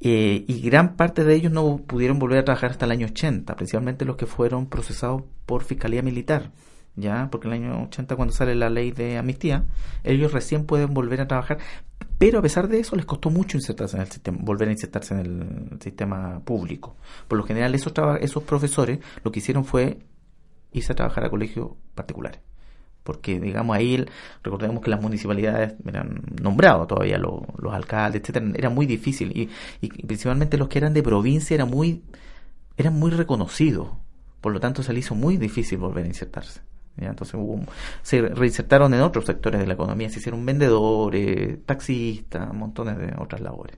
eh, 0.00 0.44
y 0.46 0.60
gran 0.60 0.96
parte 0.96 1.24
de 1.24 1.34
ellos 1.34 1.52
no 1.52 1.78
pudieron 1.78 2.18
volver 2.18 2.38
a 2.38 2.44
trabajar 2.44 2.70
hasta 2.70 2.84
el 2.84 2.92
año 2.92 3.06
80, 3.06 3.56
principalmente 3.56 4.04
los 4.04 4.16
que 4.16 4.26
fueron 4.26 4.66
procesados 4.66 5.22
por 5.46 5.64
Fiscalía 5.64 6.02
Militar, 6.02 6.52
ya 6.96 7.28
porque 7.30 7.48
en 7.48 7.54
el 7.54 7.62
año 7.62 7.84
80 7.84 8.14
cuando 8.16 8.34
sale 8.34 8.54
la 8.54 8.68
ley 8.68 8.92
de 8.92 9.16
amnistía, 9.16 9.64
ellos 10.04 10.32
recién 10.32 10.66
pueden 10.66 10.92
volver 10.92 11.22
a 11.22 11.28
trabajar, 11.28 11.58
pero 12.18 12.38
a 12.38 12.42
pesar 12.42 12.68
de 12.68 12.80
eso 12.80 12.94
les 12.94 13.06
costó 13.06 13.30
mucho 13.30 13.56
insertarse 13.56 13.96
en 13.96 14.02
el 14.02 14.08
sistema, 14.08 14.38
volver 14.40 14.68
a 14.68 14.72
insertarse 14.72 15.14
en 15.14 15.20
el 15.20 15.80
sistema 15.80 16.40
público. 16.44 16.96
Por 17.26 17.38
lo 17.38 17.44
general 17.44 17.74
esos, 17.74 17.92
esos 18.20 18.42
profesores 18.42 18.98
lo 19.24 19.32
que 19.32 19.38
hicieron 19.38 19.64
fue 19.64 19.98
irse 20.72 20.92
a 20.92 20.96
trabajar 20.96 21.24
a 21.24 21.30
colegios 21.30 21.70
particulares 21.94 22.40
porque 23.06 23.40
digamos 23.40 23.74
ahí 23.74 24.04
recordemos 24.42 24.82
que 24.82 24.90
las 24.90 25.00
municipalidades 25.00 25.74
eran 25.86 26.22
nombrados 26.42 26.86
todavía 26.88 27.16
los, 27.16 27.40
los 27.58 27.72
alcaldes 27.72 28.20
etcétera 28.20 28.46
era 28.54 28.68
muy 28.68 28.84
difícil 28.84 29.32
y, 29.34 29.48
y 29.80 29.88
principalmente 29.88 30.58
los 30.58 30.68
que 30.68 30.78
eran 30.78 30.92
de 30.92 31.02
provincia 31.02 31.54
eran 31.54 31.70
muy 31.70 32.02
eran 32.76 32.92
muy 32.92 33.10
reconocidos. 33.10 33.88
Por 34.42 34.52
lo 34.52 34.60
tanto 34.60 34.82
se 34.82 34.92
le 34.92 34.98
hizo 34.98 35.14
muy 35.14 35.38
difícil 35.38 35.78
volver 35.78 36.04
a 36.04 36.08
insertarse 36.08 36.60
entonces 36.98 37.38
se 38.02 38.22
reinsertaron 38.22 38.94
en 38.94 39.02
otros 39.02 39.26
sectores 39.26 39.60
de 39.60 39.66
la 39.66 39.74
economía 39.74 40.08
se 40.08 40.18
hicieron 40.18 40.44
vendedores 40.46 41.58
taxistas 41.66 42.52
montones 42.54 42.96
de 42.96 43.12
otras 43.18 43.40
labores. 43.40 43.76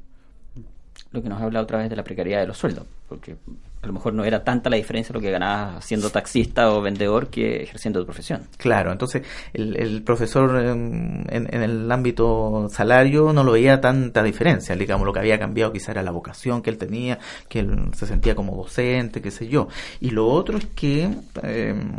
Lo 1.11 1.23
que 1.23 1.29
nos 1.29 1.41
habla 1.41 1.63
otra 1.63 1.79
vez 1.79 1.91
de 1.91 1.97
la 1.97 2.05
precariedad 2.05 2.41
de 2.41 2.47
los 2.47 2.59
sueldos, 2.59 2.85
porque 3.09 3.37
a 3.81 3.87
lo 3.87 3.93
mejor 3.93 4.15
no 4.15 4.25
era 4.25 4.43
tanta 4.43 4.71
la 4.71 4.77
diferencia 4.77 5.13
lo 5.13 5.21
que 5.21 5.31
ganabas 5.31 5.85
siendo 5.85 6.11
taxista 6.11 6.73
o 6.73 6.83
vendedor 6.83 7.29
que 7.29 7.63
ejerciendo 7.63 8.01
tu 8.01 8.07
profesión. 8.07 8.43
Claro, 8.57 8.93
entonces 8.93 9.23
el, 9.53 9.77
el 9.77 10.03
profesor 10.03 10.57
en, 10.65 11.27
en 11.31 11.63
el 11.63 11.91
ámbito 11.91 12.69
salario 12.71 13.33
no 13.33 13.45
lo 13.45 13.53
veía 13.53 13.81
tanta 13.81 14.23
diferencia, 14.23 14.75
digamos, 14.77 15.07
lo 15.07 15.13
que 15.13 15.21
había 15.21 15.39
cambiado 15.39 15.73
quizá 15.73 15.93
era 15.93 16.03
la 16.03 16.11
vocación 16.11 16.63
que 16.63 16.71
él 16.71 16.79
tenía, 16.79 17.19
que 17.49 17.61
él 17.61 17.91
se 17.95 18.07
sentía 18.07 18.35
como 18.35 18.57
docente, 18.57 19.23
qué 19.23 19.31
sé 19.31 19.49
yo. 19.49 19.69
Y 20.01 20.11
lo 20.11 20.27
otro 20.27 20.59
es 20.59 20.67
que 20.67 21.11
em, 21.43 21.93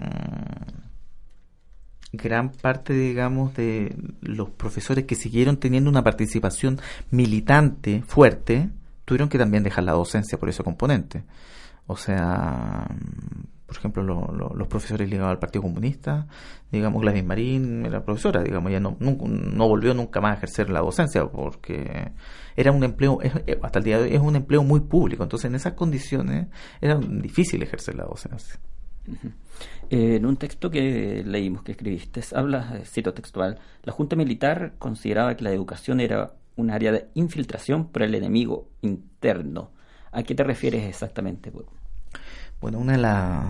gran 2.11 2.49
parte, 2.49 2.93
digamos, 2.93 3.53
de 3.55 3.95
los 4.21 4.49
profesores 4.49 5.05
que 5.05 5.15
siguieron 5.15 5.57
teniendo 5.57 5.89
una 5.89 6.03
participación 6.03 6.79
militante 7.11 8.03
fuerte, 8.05 8.69
tuvieron 9.05 9.29
que 9.29 9.37
también 9.37 9.63
dejar 9.63 9.83
la 9.83 9.93
docencia 9.93 10.37
por 10.37 10.49
ese 10.49 10.63
componente. 10.63 11.23
O 11.91 11.95
sea, 11.97 12.87
por 13.65 13.75
ejemplo, 13.75 14.03
lo- 14.03 14.31
lo- 14.31 14.53
los 14.55 14.67
profesores 14.67 15.09
ligados 15.09 15.31
al 15.31 15.39
Partido 15.39 15.63
Comunista, 15.63 16.27
digamos, 16.71 17.01
Gladys 17.01 17.25
Marín 17.25 17.83
era 17.83 18.03
profesora, 18.05 18.43
digamos, 18.43 18.71
ya 18.71 18.79
no, 18.79 18.95
nunca- 18.99 19.25
no 19.27 19.67
volvió 19.67 19.95
nunca 19.95 20.21
más 20.21 20.33
a 20.33 20.37
ejercer 20.37 20.69
la 20.69 20.81
docencia 20.81 21.25
porque 21.27 22.11
era 22.55 22.71
un 22.71 22.83
empleo, 22.83 23.19
es- 23.23 23.33
eh, 23.47 23.59
hasta 23.63 23.79
el 23.79 23.85
día 23.85 23.97
de 23.97 24.03
hoy 24.03 24.15
es 24.15 24.21
un 24.21 24.35
empleo 24.35 24.63
muy 24.63 24.81
público, 24.81 25.23
entonces 25.23 25.49
en 25.49 25.55
esas 25.55 25.73
condiciones 25.73 26.47
era 26.79 26.95
difícil 26.99 27.63
ejercer 27.63 27.95
la 27.95 28.03
docencia. 28.05 28.59
Eh, 29.89 30.17
en 30.17 30.25
un 30.27 30.37
texto 30.37 30.69
que 30.69 31.23
leímos, 31.25 31.63
que 31.63 31.71
escribiste, 31.71 32.21
habla, 32.35 32.77
eh, 32.77 32.85
cito 32.85 33.15
textual, 33.15 33.57
la 33.83 33.91
Junta 33.93 34.15
Militar 34.15 34.73
consideraba 34.77 35.35
que 35.35 35.43
la 35.43 35.51
educación 35.51 35.99
era 36.01 36.33
un 36.55 36.69
área 36.69 36.91
de 36.91 37.07
infiltración 37.15 37.87
por 37.87 38.03
el 38.03 38.13
enemigo 38.13 38.67
interno. 38.81 39.71
¿A 40.11 40.21
qué 40.23 40.35
te 40.35 40.43
refieres 40.43 40.83
exactamente? 40.83 41.51
Bueno, 42.61 42.79
una 42.79 42.93
de 42.93 42.97
las, 42.97 43.45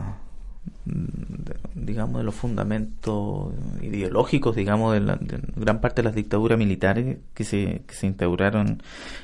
digamos, 1.73 2.19
de 2.19 2.23
los 2.23 2.35
fundamentos 2.35 3.53
ideológicos, 3.81 4.55
digamos, 4.55 4.93
de, 4.93 4.99
la, 4.99 5.17
gran 5.55 5.81
parte 5.81 6.01
de 6.01 6.05
las 6.05 6.15
dictaduras 6.15 6.59
militares 6.59 7.17
que 7.33 7.43
se, 7.43 7.83
que 7.87 7.93
se 7.95 8.05
instauraron 8.07 8.83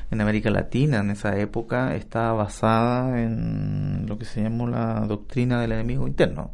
en 0.09 0.21
América 0.21 0.49
Latina 0.49 0.99
en 0.99 1.11
esa 1.11 1.37
época, 1.37 1.95
estaba 1.95 2.33
basada 2.33 3.21
en 3.21 4.05
lo 4.07 4.17
que 4.17 4.25
se 4.25 4.41
llamó 4.41 4.67
la 4.67 5.01
doctrina 5.01 5.61
del 5.61 5.73
enemigo 5.73 6.07
interno. 6.07 6.51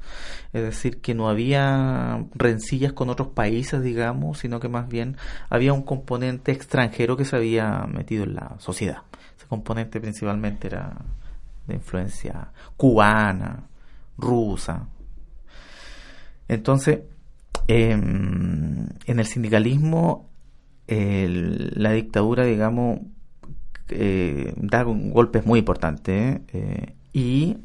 Es 0.51 0.63
decir, 0.63 0.99
que 0.99 1.13
no 1.13 1.29
había 1.29 2.25
rencillas 2.35 2.91
con 2.91 3.09
otros 3.09 3.29
países, 3.29 3.81
digamos, 3.81 4.39
sino 4.39 4.59
que 4.59 4.67
más 4.67 4.89
bien 4.89 5.15
había 5.49 5.71
un 5.73 5.83
componente 5.83 6.51
extranjero 6.51 7.15
que 7.15 7.25
se 7.25 7.35
había 7.37 7.85
metido 7.87 8.25
en 8.25 8.35
la 8.35 8.55
sociedad. 8.59 9.03
Ese 9.37 9.47
componente 9.47 10.01
principalmente 10.01 10.67
era 10.67 10.97
influencia 11.73 12.51
cubana, 12.77 13.63
rusa. 14.17 14.87
Entonces, 16.47 16.99
eh, 17.67 17.91
en 17.91 19.19
el 19.19 19.25
sindicalismo, 19.25 20.29
la 20.87 21.91
dictadura, 21.91 22.45
digamos, 22.45 22.99
eh, 23.89 24.53
da 24.57 24.83
golpes 24.83 25.45
muy 25.45 25.59
importantes 25.59 26.41
eh, 26.53 26.93
y, 27.13 27.57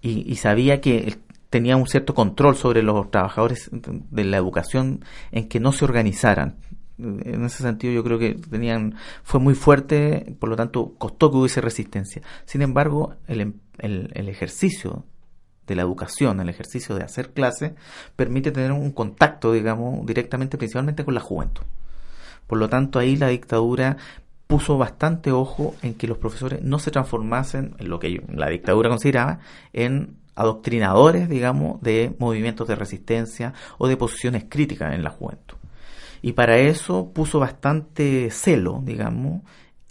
y, 0.00 0.32
y 0.32 0.36
sabía 0.36 0.80
que 0.80 1.18
tenía 1.50 1.76
un 1.76 1.86
cierto 1.86 2.14
control 2.14 2.56
sobre 2.56 2.82
los 2.82 3.10
trabajadores 3.10 3.70
de 3.72 4.24
la 4.24 4.36
educación 4.36 5.04
en 5.30 5.48
que 5.48 5.60
no 5.60 5.72
se 5.72 5.84
organizaran. 5.84 6.56
En 6.98 7.44
ese 7.44 7.62
sentido 7.62 7.92
yo 7.92 8.02
creo 8.02 8.18
que 8.18 8.34
tenían 8.34 8.96
fue 9.22 9.38
muy 9.38 9.54
fuerte, 9.54 10.34
por 10.40 10.48
lo 10.48 10.56
tanto 10.56 10.94
costó 10.98 11.30
que 11.30 11.36
hubiese 11.36 11.60
resistencia. 11.60 12.22
Sin 12.44 12.62
embargo, 12.62 13.14
el, 13.28 13.40
em- 13.40 13.60
el, 13.78 14.28
ejercicio 14.28 15.04
de 15.66 15.76
la 15.76 15.82
educación, 15.82 16.40
el 16.40 16.48
ejercicio 16.48 16.96
de 16.96 17.04
hacer 17.04 17.32
clases, 17.32 17.72
permite 18.16 18.50
tener 18.50 18.72
un 18.72 18.90
contacto, 18.90 19.52
digamos, 19.52 20.04
directamente, 20.06 20.58
principalmente 20.58 21.04
con 21.04 21.14
la 21.14 21.20
juventud. 21.20 21.62
Por 22.46 22.58
lo 22.58 22.68
tanto, 22.68 22.98
ahí 22.98 23.16
la 23.16 23.28
dictadura 23.28 23.96
puso 24.48 24.78
bastante 24.78 25.30
ojo 25.30 25.74
en 25.82 25.94
que 25.94 26.08
los 26.08 26.18
profesores 26.18 26.62
no 26.62 26.78
se 26.78 26.90
transformasen 26.90 27.74
en 27.78 27.88
lo 27.90 28.00
que 28.00 28.22
la 28.32 28.48
dictadura 28.48 28.88
consideraba 28.88 29.40
en 29.72 30.16
adoctrinadores, 30.34 31.28
digamos, 31.28 31.80
de 31.82 32.16
movimientos 32.18 32.66
de 32.66 32.74
resistencia 32.74 33.52
o 33.76 33.88
de 33.88 33.96
posiciones 33.96 34.46
críticas 34.48 34.94
en 34.94 35.02
la 35.02 35.10
juventud. 35.10 35.57
Y 36.22 36.32
para 36.32 36.58
eso 36.58 37.12
puso 37.12 37.38
bastante 37.38 38.30
celo, 38.30 38.80
digamos, 38.84 39.42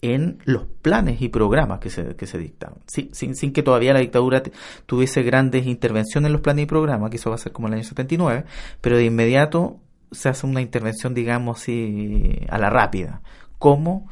en 0.01 0.39
los 0.45 0.65
planes 0.81 1.21
y 1.21 1.29
programas 1.29 1.79
que 1.79 1.89
se, 1.89 2.15
que 2.15 2.27
se 2.27 2.37
dictaban. 2.37 2.79
Sin, 2.85 3.35
sin 3.35 3.53
que 3.53 3.63
todavía 3.63 3.93
la 3.93 3.99
dictadura 3.99 4.43
tuviese 4.85 5.23
grandes 5.23 5.65
intervenciones 5.65 6.27
en 6.27 6.33
los 6.33 6.41
planes 6.41 6.63
y 6.63 6.65
programas, 6.67 7.09
que 7.09 7.17
eso 7.17 7.29
va 7.29 7.35
a 7.35 7.39
ser 7.39 7.51
como 7.51 7.67
en 7.67 7.73
el 7.73 7.79
año 7.79 7.89
79, 7.89 8.45
pero 8.81 8.97
de 8.97 9.05
inmediato 9.05 9.79
se 10.11 10.29
hace 10.29 10.45
una 10.45 10.61
intervención, 10.61 11.13
digamos 11.13 11.61
así, 11.61 12.39
a 12.49 12.57
la 12.57 12.69
rápida. 12.69 13.21
como 13.57 14.07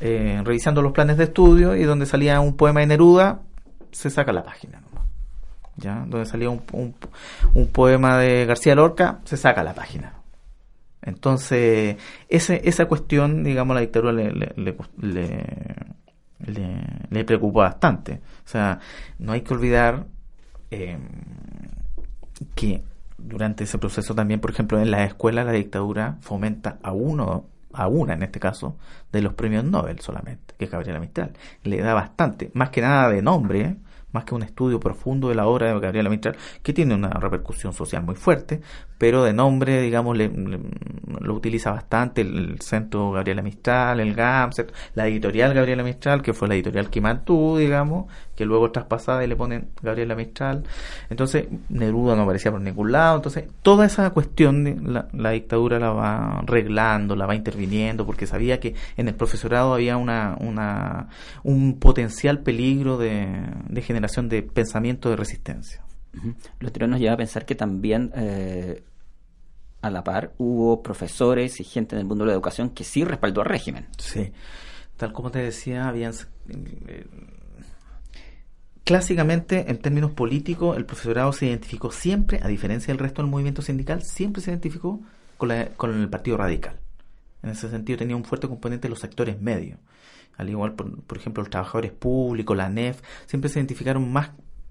eh, 0.00 0.40
revisando 0.42 0.80
los 0.80 0.92
planes 0.92 1.18
de 1.18 1.24
estudio 1.24 1.76
y 1.76 1.82
donde 1.84 2.06
salía 2.06 2.40
un 2.40 2.56
poema 2.56 2.80
de 2.80 2.86
Neruda, 2.86 3.42
se 3.92 4.08
saca 4.08 4.32
la 4.32 4.42
página. 4.42 4.80
¿Ya? 5.76 6.04
Donde 6.06 6.24
salía 6.24 6.48
un, 6.48 6.62
un 7.54 7.66
poema 7.68 8.18
de 8.18 8.46
García 8.46 8.74
Lorca, 8.74 9.20
se 9.24 9.36
saca 9.36 9.62
la 9.62 9.74
página. 9.74 10.19
Entonces, 11.02 11.96
ese, 12.28 12.60
esa 12.64 12.86
cuestión, 12.86 13.42
digamos, 13.42 13.74
la 13.74 13.80
dictadura 13.80 14.12
le, 14.12 14.32
le, 14.32 14.54
le, 14.56 14.74
le, 17.10 17.24
preocupó 17.24 17.60
bastante. 17.60 18.20
O 18.44 18.48
sea, 18.48 18.80
no 19.18 19.32
hay 19.32 19.40
que 19.42 19.54
olvidar 19.54 20.06
eh, 20.70 20.98
que 22.54 22.82
durante 23.18 23.64
ese 23.64 23.78
proceso 23.78 24.14
también, 24.14 24.40
por 24.40 24.50
ejemplo, 24.50 24.80
en 24.80 24.90
la 24.90 25.04
escuela 25.04 25.44
la 25.44 25.52
dictadura 25.52 26.16
fomenta 26.20 26.78
a 26.82 26.92
uno, 26.92 27.46
a 27.72 27.86
una 27.88 28.14
en 28.14 28.22
este 28.22 28.40
caso, 28.40 28.76
de 29.12 29.22
los 29.22 29.34
premios 29.34 29.64
Nobel 29.64 30.00
solamente, 30.00 30.54
que 30.58 30.66
es 30.66 30.70
Gabriela 30.70 31.00
Mistral. 31.00 31.32
Le 31.62 31.78
da 31.80 31.94
bastante, 31.94 32.50
más 32.54 32.70
que 32.70 32.80
nada 32.80 33.10
de 33.10 33.22
nombre, 33.22 33.76
más 34.12 34.24
que 34.24 34.34
un 34.34 34.42
estudio 34.42 34.80
profundo 34.80 35.28
de 35.28 35.34
la 35.34 35.46
obra 35.46 35.68
de 35.68 35.80
Gabriela 35.80 36.10
Mistral, 36.10 36.36
que 36.62 36.72
tiene 36.72 36.94
una 36.94 37.10
repercusión 37.10 37.72
social 37.72 38.02
muy 38.02 38.16
fuerte, 38.16 38.60
pero 39.00 39.24
de 39.24 39.32
nombre, 39.32 39.80
digamos, 39.80 40.14
le, 40.14 40.28
le, 40.28 40.60
lo 41.20 41.34
utiliza 41.34 41.70
bastante 41.70 42.20
el, 42.20 42.60
Centro 42.60 43.12
Gabriela 43.12 43.40
Mistral, 43.40 43.98
el 43.98 44.14
GAMS, 44.14 44.66
la 44.94 45.08
editorial 45.08 45.54
Gabriela 45.54 45.82
Mistral, 45.82 46.20
que 46.20 46.34
fue 46.34 46.48
la 46.48 46.54
editorial 46.54 46.90
que 46.90 47.00
mantuvo, 47.00 47.56
digamos, 47.56 48.12
que 48.36 48.44
luego 48.44 48.70
traspasada 48.70 49.24
y 49.24 49.26
le 49.26 49.36
ponen 49.36 49.70
Gabriela 49.80 50.14
Mistral. 50.14 50.64
Entonces, 51.08 51.48
Neruda 51.70 52.14
no 52.14 52.24
aparecía 52.24 52.50
por 52.50 52.60
ningún 52.60 52.92
lado. 52.92 53.16
Entonces, 53.16 53.44
toda 53.62 53.86
esa 53.86 54.10
cuestión, 54.10 54.92
la, 54.92 55.08
la 55.14 55.30
dictadura 55.30 55.78
la 55.78 55.92
va 55.92 56.40
arreglando, 56.40 57.16
la 57.16 57.24
va 57.24 57.34
interviniendo, 57.34 58.04
porque 58.04 58.26
sabía 58.26 58.60
que 58.60 58.74
en 58.98 59.08
el 59.08 59.14
profesorado 59.14 59.72
había 59.72 59.96
una, 59.96 60.36
una 60.40 61.08
un 61.42 61.78
potencial 61.78 62.40
peligro 62.40 62.98
de, 62.98 63.80
generación 63.80 64.28
de 64.28 64.42
pensamiento 64.42 65.08
de 65.08 65.16
resistencia. 65.16 65.82
Lo 66.58 66.66
anterior 66.66 66.90
nos 66.90 67.00
lleva 67.00 67.14
a 67.14 67.16
pensar 67.16 67.46
que 67.46 67.54
también 67.54 68.10
eh, 68.16 68.82
a 69.82 69.90
la 69.90 70.04
par, 70.04 70.34
hubo 70.38 70.82
profesores 70.82 71.60
y 71.60 71.64
gente 71.64 71.94
en 71.94 72.00
el 72.00 72.06
mundo 72.06 72.24
de 72.24 72.28
la 72.28 72.34
educación 72.34 72.70
que 72.70 72.84
sí 72.84 73.04
respaldó 73.04 73.40
al 73.40 73.46
régimen. 73.48 73.86
Sí, 73.98 74.32
tal 74.96 75.12
como 75.12 75.30
te 75.30 75.38
decía, 75.40 75.88
habían... 75.88 76.12
Eh, 76.48 77.06
clásicamente, 78.84 79.70
en 79.70 79.78
términos 79.78 80.12
políticos, 80.12 80.76
el 80.76 80.84
profesorado 80.84 81.32
se 81.32 81.46
identificó 81.46 81.92
siempre, 81.92 82.40
a 82.42 82.48
diferencia 82.48 82.92
del 82.92 82.98
resto 82.98 83.22
del 83.22 83.30
movimiento 83.30 83.62
sindical, 83.62 84.02
siempre 84.02 84.42
se 84.42 84.50
identificó 84.50 85.00
con, 85.38 85.50
con 85.76 86.00
el 86.00 86.08
Partido 86.08 86.36
Radical. 86.36 86.78
En 87.42 87.50
ese 87.50 87.70
sentido 87.70 87.98
tenía 87.98 88.16
un 88.16 88.24
fuerte 88.24 88.48
componente 88.48 88.88
de 88.88 88.90
los 88.90 89.00
sectores 89.00 89.40
medios. 89.40 89.78
Al 90.36 90.48
igual, 90.48 90.74
por, 90.74 91.02
por 91.02 91.18
ejemplo, 91.18 91.42
los 91.42 91.50
trabajadores 91.50 91.92
públicos, 91.92 92.56
la 92.56 92.68
NEF, 92.68 93.00
siempre 93.26 93.48
se 93.48 93.58
identificaron 93.58 94.12
más 94.12 94.30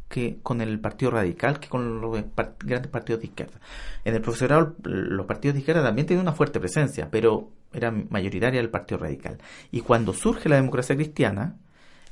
que 0.10 0.40
con 0.42 0.60
el 0.60 0.80
Partido 0.80 1.12
Radical 1.12 1.60
que 1.60 1.70
con 1.70 2.02
los 2.02 2.24
grandes 2.60 2.92
partidos 2.92 3.22
de 3.22 3.28
izquierda. 3.28 3.60
En 4.04 4.16
el 4.16 4.22
profesorado 4.22 4.76
los 4.84 5.26
partidos 5.28 5.54
de 5.54 5.60
izquierda 5.60 5.84
también 5.84 6.08
tienen 6.08 6.24
una 6.24 6.34
fuerte 6.34 6.60
presencia, 6.60 7.10
pero 7.10 7.52
era 7.72 7.92
mayoritaria 7.92 8.60
el 8.60 8.70
Partido 8.70 8.98
Radical. 8.98 9.38
Y 9.72 9.82
cuando 9.82 10.14
surge 10.14 10.50
la 10.50 10.56
democracia 10.56 10.96
cristiana, 10.96 11.58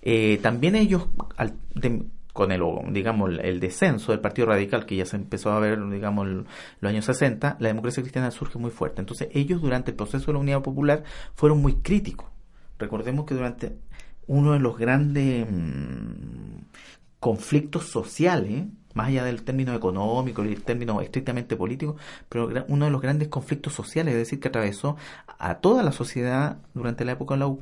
eh, 0.03 0.39
también 0.41 0.75
ellos, 0.75 1.07
con 2.33 2.51
el, 2.51 2.61
digamos, 2.91 3.31
el 3.41 3.59
descenso 3.59 4.11
del 4.11 4.21
Partido 4.21 4.47
Radical, 4.47 4.85
que 4.85 4.95
ya 4.95 5.05
se 5.05 5.15
empezó 5.15 5.51
a 5.51 5.59
ver, 5.59 5.79
digamos, 5.89 6.27
en 6.27 6.45
los 6.79 6.89
años 6.89 7.05
60, 7.05 7.57
la 7.59 7.67
democracia 7.67 8.03
cristiana 8.03 8.29
surge 8.29 8.59
muy 8.59 8.69
fuerte. 8.69 9.01
Entonces 9.01 9.29
ellos 9.33 9.59
durante 9.59 9.91
el 9.91 9.97
proceso 9.97 10.27
de 10.27 10.33
la 10.33 10.39
Unidad 10.39 10.61
Popular 10.61 11.03
fueron 11.33 11.61
muy 11.61 11.77
críticos. 11.77 12.27
Recordemos 12.77 13.25
que 13.25 13.33
durante 13.33 13.79
uno 14.27 14.53
de 14.53 14.59
los 14.59 14.77
grandes 14.77 15.47
mm, 15.49 16.57
conflictos 17.27 17.89
sociales, 17.89 18.67
más 18.93 19.09
allá 19.09 19.25
del 19.25 19.43
término 19.43 19.73
económico 19.73 20.45
y 20.45 20.53
el 20.53 20.63
término 20.63 21.01
estrictamente 21.01 21.57
político, 21.57 21.97
pero 22.29 22.49
uno 22.69 22.85
de 22.85 22.91
los 22.91 23.01
grandes 23.01 23.27
conflictos 23.27 23.73
sociales, 23.73 24.13
es 24.13 24.19
decir, 24.19 24.39
que 24.39 24.47
atravesó 24.47 24.95
a 25.37 25.55
toda 25.55 25.83
la 25.83 25.91
sociedad 25.91 26.59
durante 26.73 27.03
la 27.03 27.11
época 27.11 27.33
de 27.33 27.39
la 27.39 27.47
UP, 27.47 27.61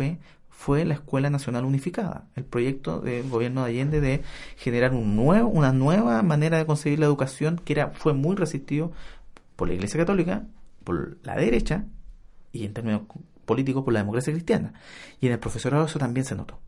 fue 0.51 0.85
la 0.85 0.93
Escuela 0.93 1.31
Nacional 1.31 1.65
Unificada, 1.65 2.27
el 2.35 2.43
proyecto 2.43 2.99
del 2.99 3.27
gobierno 3.27 3.63
de 3.63 3.71
Allende 3.71 4.01
de 4.01 4.21
generar 4.55 4.93
un 4.93 5.15
nuevo, 5.15 5.49
una 5.49 5.73
nueva 5.73 6.21
manera 6.21 6.59
de 6.59 6.67
conseguir 6.67 6.99
la 6.99 7.07
educación 7.07 7.59
que 7.65 7.73
era, 7.73 7.89
fue 7.89 8.13
muy 8.13 8.35
resistido 8.35 8.91
por 9.55 9.67
la 9.67 9.73
Iglesia 9.73 9.99
Católica, 9.99 10.45
por 10.83 11.17
la 11.23 11.35
derecha 11.37 11.85
y 12.51 12.65
en 12.65 12.73
términos 12.75 13.01
políticos 13.45 13.83
por 13.83 13.93
la 13.93 14.01
democracia 14.01 14.31
cristiana. 14.31 14.73
Y 15.19 15.25
en 15.25 15.33
el 15.33 15.39
profesorado 15.39 15.85
eso 15.85 15.97
también 15.97 16.23
se 16.23 16.35
notó. 16.35 16.59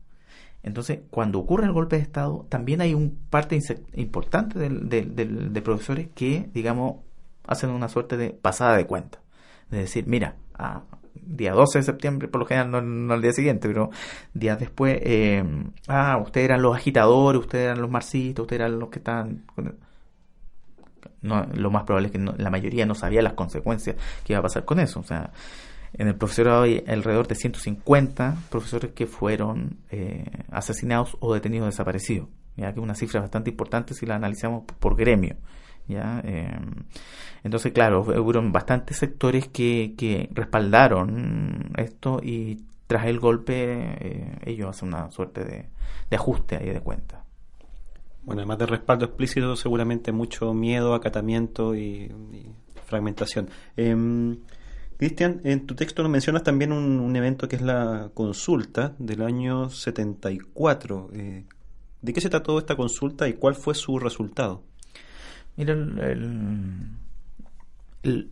Entonces, 0.62 1.00
cuando 1.10 1.38
ocurre 1.38 1.66
el 1.66 1.72
golpe 1.72 1.96
de 1.96 2.02
Estado, 2.02 2.46
también 2.48 2.80
hay 2.80 2.94
un 2.94 3.18
parte 3.30 3.58
importante 3.94 4.58
de, 4.58 5.62
profesores 5.62 6.08
que, 6.14 6.50
digamos, 6.52 6.96
hacen 7.46 7.70
una 7.70 7.88
suerte 7.88 8.16
de 8.16 8.30
pasada 8.30 8.76
de 8.76 8.86
cuenta. 8.86 9.20
De 9.70 9.78
decir, 9.78 10.06
mira, 10.06 10.36
a 10.54 10.82
día 11.14 11.52
12 11.52 11.78
de 11.78 11.82
septiembre, 11.84 12.28
por 12.28 12.40
lo 12.40 12.46
general 12.46 12.70
no, 12.70 12.80
no 12.80 13.14
al 13.14 13.22
día 13.22 13.32
siguiente, 13.32 13.68
pero 13.68 13.90
días 14.34 14.58
después, 14.58 14.98
eh, 15.02 15.44
ah, 15.86 16.18
ustedes 16.22 16.46
eran 16.46 16.62
los 16.62 16.76
agitadores, 16.76 17.40
ustedes 17.40 17.66
eran 17.66 17.80
los 17.80 17.90
marxistas, 17.90 18.42
ustedes 18.42 18.60
eran 18.60 18.78
los 18.78 18.88
que 18.88 18.98
estaban... 18.98 19.44
No, 21.20 21.44
lo 21.54 21.70
más 21.70 21.82
probable 21.82 22.08
es 22.08 22.12
que 22.12 22.18
la 22.18 22.50
mayoría 22.50 22.86
no 22.86 22.94
sabía 22.94 23.22
las 23.22 23.32
consecuencias 23.32 23.96
que 24.24 24.32
iba 24.32 24.38
a 24.40 24.42
pasar 24.42 24.64
con 24.64 24.78
eso. 24.78 25.00
O 25.00 25.04
sea, 25.04 25.32
en 25.92 26.08
el 26.08 26.14
profesorado 26.16 26.62
hay 26.62 26.84
alrededor 26.86 27.26
de 27.26 27.34
150 27.34 28.36
profesores 28.50 28.92
que 28.92 29.06
fueron 29.06 29.78
eh, 29.90 30.24
asesinados 30.50 31.16
o 31.20 31.34
detenidos 31.34 31.68
desaparecidos, 31.68 32.28
ya 32.56 32.72
que 32.72 32.80
es 32.80 32.82
una 32.82 32.94
cifra 32.94 33.20
bastante 33.20 33.50
importante 33.50 33.94
si 33.94 34.06
la 34.06 34.16
analizamos 34.16 34.64
por 34.78 34.96
gremio. 34.96 35.36
¿ya? 35.86 36.20
Eh, 36.24 36.58
entonces, 37.44 37.72
claro, 37.72 38.02
hubo 38.02 38.32
bastantes 38.50 38.96
sectores 38.98 39.48
que, 39.48 39.94
que 39.96 40.28
respaldaron 40.32 41.72
esto 41.76 42.20
y 42.22 42.58
tras 42.88 43.06
el 43.06 43.20
golpe 43.20 43.54
eh, 43.54 44.38
ellos 44.46 44.70
hacen 44.70 44.88
una 44.88 45.10
suerte 45.10 45.44
de, 45.44 46.16
ajuste 46.16 46.56
ahí 46.56 46.70
de 46.70 46.80
cuenta. 46.80 47.22
Bueno, 48.22 48.40
además 48.40 48.58
de 48.58 48.66
respaldo 48.66 49.04
explícito, 49.04 49.54
seguramente 49.56 50.10
mucho 50.10 50.52
miedo, 50.54 50.94
acatamiento 50.94 51.74
y, 51.76 52.10
fragmentación. 52.86 53.50
Eh, 53.76 53.94
Cristian, 54.98 55.40
en 55.44 55.64
tu 55.64 55.76
texto 55.76 56.02
nos 56.02 56.10
mencionas 56.10 56.42
también 56.42 56.72
un, 56.72 57.14
evento 57.14 57.48
que 57.48 57.54
es 57.54 57.62
la 57.62 58.10
consulta 58.14 58.94
del 58.98 59.22
año 59.22 59.70
74. 59.70 61.10
Eh, 61.14 61.44
¿De 62.02 62.12
qué 62.12 62.20
se 62.20 62.28
trató 62.28 62.58
esta 62.58 62.74
consulta 62.74 63.28
y 63.28 63.34
cuál 63.34 63.54
fue 63.54 63.76
su 63.76 64.00
resultado? 64.00 64.64
Mira, 65.56 65.76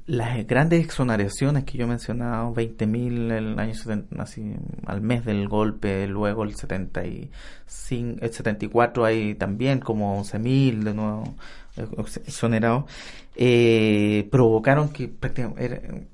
las 0.07 0.47
grandes 0.47 0.85
exoneraciones 0.85 1.63
que 1.63 1.79
yo 1.79 1.85
he 1.85 1.89
mencionado, 1.89 2.53
20.000 2.53 3.33
el 3.33 3.59
año 3.61 3.75
70, 3.75 4.21
así, 4.21 4.55
al 4.87 5.01
mes 5.03 5.25
del 5.25 5.49
golpe, 5.49 6.09
luego 6.09 6.43
el, 6.43 6.57
75, 6.57 8.19
el 8.25 8.33
74 8.33 9.05
hay 9.05 9.37
también 9.37 9.79
como 9.79 10.21
11.000 10.21 10.83
de 10.83 10.95
nuevo 10.95 11.37
exonerados, 12.27 12.85
eh, 13.37 14.29
provocaron 14.33 14.89
que 14.89 15.09
prácticamente 15.09 16.09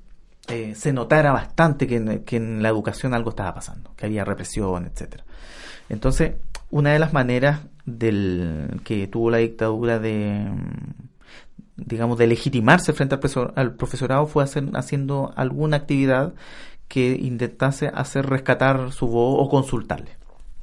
eh, 0.47 0.73
se 0.75 0.91
notara 0.91 1.31
bastante 1.31 1.87
que 1.87 2.35
en, 2.35 2.61
la 2.61 2.69
educación 2.69 3.13
algo 3.13 3.29
estaba 3.29 3.53
pasando, 3.53 3.93
que 3.95 4.05
había 4.05 4.25
represión, 4.25 4.85
etcétera. 4.85 5.23
Entonces, 5.89 6.33
una 6.69 6.91
de 6.91 6.99
las 6.99 7.13
maneras 7.13 7.61
del 7.85 8.81
que 8.83 9.07
tuvo 9.07 9.29
la 9.29 9.37
dictadura 9.37 9.99
de 9.99 10.49
digamos 11.75 12.17
de 12.17 12.27
legitimarse 12.27 12.93
frente 12.93 13.17
al, 13.55 13.75
profesorado 13.75 14.27
fue 14.27 14.43
hacer, 14.43 14.69
haciendo 14.75 15.33
alguna 15.35 15.77
actividad 15.77 16.33
que 16.87 17.17
intentase 17.19 17.87
hacer 17.87 18.27
rescatar 18.27 18.91
su 18.91 19.07
voz 19.07 19.37
o 19.39 19.49
consultarle, 19.49 20.11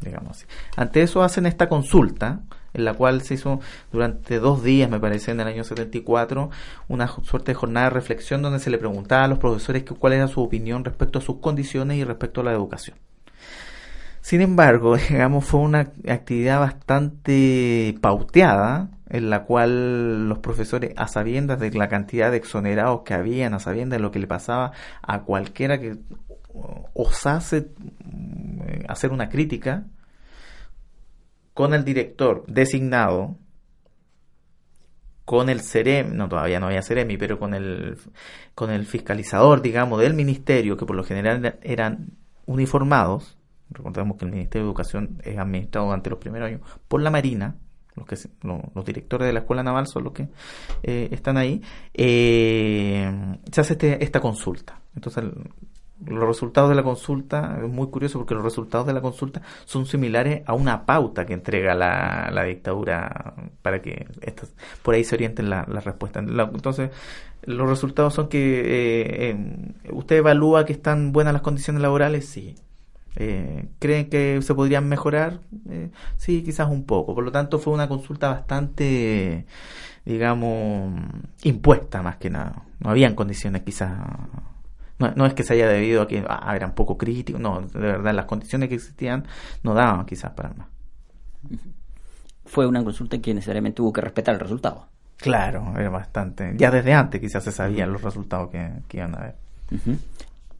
digamos 0.01 0.37
así. 0.37 0.47
Ante 0.77 1.03
eso 1.03 1.23
hacen 1.23 1.47
esta 1.47 1.69
consulta, 1.69 2.41
en 2.75 2.85
la 2.85 2.95
cual 2.95 3.23
se 3.23 3.35
hizo 3.35 3.61
durante 3.93 4.39
dos 4.39 4.63
días, 4.63 4.91
me 4.91 5.01
parece, 5.01 5.31
en 5.33 5.41
el 5.41 5.49
año 5.49 5.65
74, 5.65 6.51
una 6.89 7.09
suerte 7.09 7.53
de 7.53 7.55
jornada 7.55 7.87
de 7.87 7.91
reflexión 7.91 8.43
donde 8.43 8.59
se 8.61 8.71
le 8.71 8.79
preguntaba 8.79 9.25
a 9.25 9.29
los 9.29 9.39
profesores 9.39 9.85
cuál 9.99 10.13
era 10.13 10.29
su 10.29 10.43
opinión 10.43 10.85
respecto 10.85 11.19
a 11.19 11.23
sus 11.23 11.39
condiciones 11.39 11.99
y 11.99 12.05
respecto 12.05 12.41
a 12.41 12.45
la 12.45 12.53
educación. 12.53 12.97
Sin 14.21 14.41
embargo, 14.43 14.97
digamos, 15.09 15.45
fue 15.45 15.61
una 15.61 15.93
actividad 16.09 16.61
bastante 16.61 17.97
pauteada, 18.01 18.91
en 19.09 19.29
la 19.29 19.43
cual 19.43 20.29
los 20.29 20.39
profesores, 20.39 20.93
a 20.97 21.09
sabiendas 21.09 21.59
de 21.59 21.73
la 21.73 21.89
cantidad 21.89 22.31
de 22.31 22.37
exonerados 22.37 23.03
que 23.03 23.15
habían, 23.15 23.55
a 23.55 23.59
sabiendas 23.59 23.99
de 23.99 24.03
lo 24.03 24.13
que 24.13 24.21
le 24.21 24.29
pasaba 24.29 24.73
a 25.03 25.23
cualquiera 25.23 25.81
que 25.81 25.97
osase 26.95 27.71
mm, 28.05 28.61
hacer 28.89 29.11
una 29.11 29.29
crítica, 29.29 29.85
con 31.61 31.75
el 31.75 31.85
director 31.85 32.43
designado, 32.47 33.37
con 35.27 35.51
el 35.51 35.61
CEREMI, 35.61 36.17
no 36.17 36.27
todavía 36.27 36.59
no 36.59 36.69
había 36.69 36.81
CEREMI, 36.81 37.19
pero 37.19 37.39
con 37.39 37.53
el, 37.53 37.99
con 38.55 38.71
el 38.71 38.87
fiscalizador, 38.87 39.61
digamos, 39.61 40.01
del 40.01 40.15
ministerio, 40.15 40.79
que 40.79 40.87
por 40.87 40.97
lo 40.97 41.05
general 41.05 41.59
eran 41.61 42.13
uniformados, 42.47 43.37
recordemos 43.69 44.17
que 44.17 44.25
el 44.25 44.31
Ministerio 44.31 44.65
de 44.65 44.71
Educación 44.71 45.21
es 45.23 45.37
administrado 45.37 45.89
durante 45.89 46.09
los 46.09 46.19
primeros 46.19 46.49
años 46.49 46.63
por 46.89 47.03
la 47.03 47.11
Marina, 47.11 47.57
los, 47.95 48.07
que, 48.07 48.17
los, 48.41 48.85
directores 48.87 49.27
de 49.27 49.35
la 49.35 49.41
Escuela 49.41 49.63
Naval 49.63 49.87
son 49.87 50.05
los 50.05 50.15
que 50.15 50.29
eh, 50.83 51.11
están 51.13 51.37
ahí, 51.37 51.61
eh, 51.93 53.37
se 53.53 53.61
hace 53.61 53.75
este, 53.75 54.03
esta 54.03 54.21
consulta. 54.21 54.81
Entonces, 54.95 55.25
los 56.07 56.25
resultados 56.25 56.71
de 56.71 56.77
la 56.77 56.83
consulta, 56.83 57.59
es 57.63 57.69
muy 57.69 57.89
curioso 57.89 58.19
porque 58.19 58.35
los 58.35 58.45
resultados 58.45 58.87
de 58.87 58.93
la 58.93 59.01
consulta 59.01 59.43
son 59.65 59.87
similares 59.87 60.43
a 60.47 60.55
una 60.55 60.87
pauta 60.87 61.27
que 61.27 61.35
entrega 61.35 61.75
la, 61.75 62.31
la 62.33 62.45
dictadura 62.45 63.35
para 63.63 63.83
que 63.83 64.07
estas, 64.23 64.55
por 64.83 64.95
ahí 64.95 65.05
se 65.05 65.15
orienten 65.15 65.51
las 65.51 65.69
la 65.69 65.81
respuestas. 65.81 66.25
entonces, 66.27 66.91
los 67.43 67.69
resultados 67.69 68.15
son 68.15 68.29
que 68.29 68.61
eh, 68.61 69.31
eh, 69.31 69.93
usted 69.93 70.17
evalúa 70.17 70.65
que 70.65 70.73
están 70.73 71.13
buenas 71.13 71.33
las 71.33 71.43
condiciones 71.43 71.83
laborales, 71.83 72.29
sí. 72.29 72.55
Eh, 73.17 73.67
¿Creen 73.79 74.09
que 74.09 74.41
se 74.41 74.55
podrían 74.55 74.89
mejorar? 74.89 75.41
sí, 76.17 76.43
quizás 76.43 76.69
un 76.71 76.85
poco. 76.85 77.15
Por 77.15 77.25
lo 77.25 77.33
tanto, 77.33 77.59
fue 77.59 77.73
una 77.73 77.89
consulta 77.89 78.29
bastante, 78.29 79.47
digamos, 80.05 80.93
impuesta 81.43 82.03
más 82.03 82.17
que 82.17 82.31
nada. 82.31 82.65
No 82.79 82.91
habían 82.91 83.15
condiciones 83.15 83.63
quizás 83.63 83.93
no, 85.01 85.27
es 85.27 85.35
que 85.35 85.43
se 85.43 85.55
haya 85.55 85.69
debido 85.69 86.03
a 86.03 86.09
que 86.09 86.25
ah, 86.29 86.55
eran 86.55 86.75
poco 86.75 86.97
críticos, 86.97 87.41
no, 87.41 87.63
de 87.63 87.79
verdad 87.79 88.15
las 88.15 88.27
condiciones 88.27 88.69
que 88.69 88.77
existían 88.77 89.25
no 89.63 89.75
daban 89.75 90.07
quizás 90.07 90.33
para 90.33 90.51
más. 90.51 90.69
Fue 92.45 92.67
una 92.67 92.85
consulta 92.85 93.17
en 93.17 93.23
que 93.23 93.35
necesariamente 93.35 93.81
hubo 93.81 93.93
que 93.93 94.01
respetar 94.01 94.35
el 94.35 94.41
resultado. 94.41 94.87
Claro, 95.17 95.75
era 95.77 95.91
bastante. 95.91 96.55
Ya 96.57 96.71
desde 96.71 96.95
antes 96.95 97.21
quizás 97.21 97.45
se 97.45 97.53
sabían 97.53 97.93
los 97.93 98.03
resultados 98.03 98.51
que, 98.51 98.97
iban 98.97 99.15
a 99.15 99.19
haber. 99.19 99.35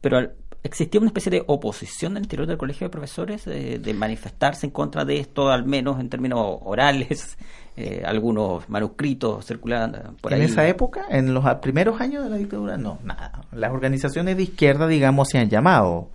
Pero 0.01 0.31
¿Existía 0.63 0.99
una 0.99 1.07
especie 1.07 1.31
de 1.31 1.43
oposición 1.47 2.13
del 2.13 2.23
interior 2.23 2.47
del 2.47 2.57
colegio 2.57 2.85
de 2.85 2.91
profesores 2.91 3.47
eh, 3.47 3.79
de 3.79 3.93
manifestarse 3.93 4.67
en 4.67 4.71
contra 4.71 5.05
de 5.05 5.19
esto, 5.19 5.49
al 5.49 5.65
menos 5.65 5.99
en 5.99 6.09
términos 6.09 6.59
orales? 6.61 7.37
Eh, 7.77 8.03
algunos 8.05 8.67
manuscritos 8.67 9.45
circulaban 9.45 10.17
por 10.19 10.33
ahí. 10.33 10.41
En 10.41 10.45
esa 10.45 10.67
época, 10.67 11.05
en 11.09 11.33
los 11.33 11.45
primeros 11.61 12.01
años 12.01 12.25
de 12.25 12.29
la 12.29 12.35
dictadura, 12.35 12.75
no, 12.75 12.99
nada. 13.01 13.45
Las 13.53 13.71
organizaciones 13.71 14.35
de 14.35 14.43
izquierda, 14.43 14.87
digamos, 14.87 15.29
se 15.29 15.37
han 15.37 15.49
llamado, 15.49 16.09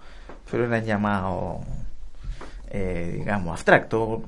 pero 0.50 0.66
eran 0.66 0.84
llamados 0.84 1.64
eh, 2.68 3.14
digamos, 3.20 3.52
abstracto. 3.52 4.22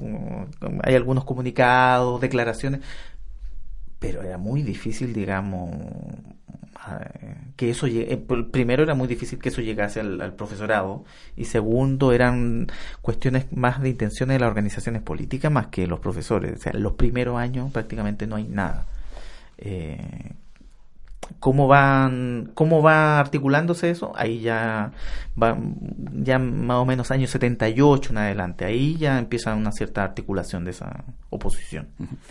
Hay 0.83 0.95
algunos 0.95 1.25
comunicados, 1.25 2.21
declaraciones, 2.21 2.81
pero 3.99 4.23
era 4.23 4.39
muy 4.39 4.63
difícil, 4.63 5.13
digamos, 5.13 5.71
que 7.57 7.71
eso. 7.71 7.87
Eh, 7.87 8.23
primero 8.51 8.83
era 8.83 8.95
muy 8.95 9.09
difícil 9.09 9.39
que 9.39 9.49
eso 9.49 9.61
llegase 9.61 10.01
al, 10.01 10.35
profesorado 10.35 11.05
y 11.37 11.45
segundo 11.47 12.13
eran 12.13 12.69
cuestiones 13.03 13.47
más 13.53 13.81
de 13.83 13.91
intenciones 13.91 14.35
de 14.37 14.41
las 14.41 14.49
organizaciones 14.49 15.03
políticas 15.03 15.51
más 15.51 15.69
que 15.69 15.87
los 15.87 16.01
profesores. 16.01 16.59
O 16.59 16.63
sea, 16.63 16.73
los 16.75 16.95
primeros 16.95 17.39
años 17.39 17.73
prácticamente 17.73 18.27
no 18.27 18.37
hay 18.37 18.45
nada. 18.45 18.87
Eh, 19.59 20.33
cómo 21.41 21.69
van 21.69 22.51
cómo 22.55 22.83
va 22.83 23.19
articulándose 23.19 23.91
eso 23.91 24.13
ahí 24.17 24.41
ya 24.41 24.93
va 25.41 25.57
ya 26.13 26.39
más 26.39 26.79
o 26.79 26.85
menos 26.85 27.11
años 27.11 27.31
78 27.31 28.11
en 28.11 28.19
adelante. 28.19 28.65
Ahí 28.65 28.97
ya 28.97 29.19
empieza 29.19 29.55
una 29.55 29.73
cierta 29.73 30.05
articulación 30.05 30.65
de 30.65 30.73
esa 30.73 31.05
oposición. 31.31 31.89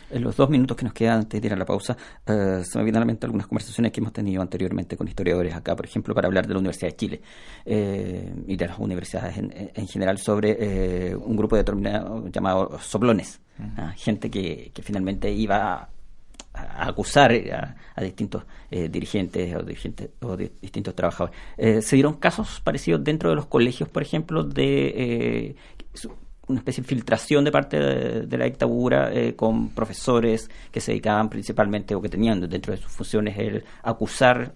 En 0.09 0.23
los 0.23 0.35
dos 0.35 0.49
minutos 0.49 0.75
que 0.75 0.83
nos 0.83 0.93
quedan 0.93 1.19
antes 1.19 1.41
de 1.41 1.47
ir 1.47 1.53
a 1.53 1.57
la 1.57 1.65
pausa 1.65 1.95
eh, 2.25 2.63
se 2.63 2.77
me 2.77 2.83
vienen 2.83 2.97
a 2.97 2.99
la 3.01 3.05
mente 3.05 3.25
algunas 3.25 3.47
conversaciones 3.47 3.91
que 3.91 3.99
hemos 3.99 4.13
tenido 4.13 4.41
anteriormente 4.41 4.97
con 4.97 5.07
historiadores 5.07 5.53
acá 5.53 5.75
por 5.75 5.85
ejemplo 5.85 6.15
para 6.15 6.27
hablar 6.27 6.47
de 6.47 6.53
la 6.53 6.59
Universidad 6.59 6.91
de 6.91 6.95
Chile 6.95 7.21
eh, 7.65 8.33
y 8.47 8.55
de 8.55 8.67
las 8.67 8.79
universidades 8.79 9.37
en, 9.37 9.87
general 9.87 10.17
sobre 10.17 10.57
eh, 10.59 11.15
un 11.15 11.35
grupo 11.37 11.55
determinado 11.55 12.27
llamado 12.29 12.79
soplones 12.79 13.39
ah, 13.77 13.93
gente 13.95 14.31
que, 14.31 14.71
que 14.73 14.81
finalmente 14.81 15.31
iba 15.31 15.73
a 15.73 15.89
acusar 16.77 17.31
a, 17.31 18.01
distintos 18.01 18.43
eh, 18.69 18.89
dirigentes 18.89 19.55
o, 19.55 19.63
dirigentes, 19.63 20.09
o 20.21 20.37
distintos 20.37 20.95
trabajadores. 20.95 21.37
Eh, 21.57 21.81
se 21.81 21.95
dieron 21.95 22.15
casos 22.15 22.61
parecidos 22.61 23.03
dentro 23.03 23.29
de 23.29 23.35
los 23.35 23.47
colegios, 23.47 23.89
por 23.89 24.01
ejemplo, 24.01 24.43
de 24.43 24.87
eh, 24.87 25.55
una 26.47 26.59
especie 26.59 26.81
de 26.81 26.87
filtración 26.87 27.43
de 27.43 27.51
parte 27.51 27.77
de, 27.77 28.37
la 28.37 28.45
dictadura 28.45 29.11
con 29.35 29.69
profesores 29.69 30.49
que 30.71 30.79
se 30.79 30.93
dedicaban 30.93 31.29
principalmente 31.29 31.93
o 31.93 32.01
que 32.01 32.07
tenían 32.07 32.39
dentro 32.47 32.73
de 32.73 32.81
sus 32.81 32.89
funciones 32.89 33.37
el 33.37 33.65
acusar 33.83 34.53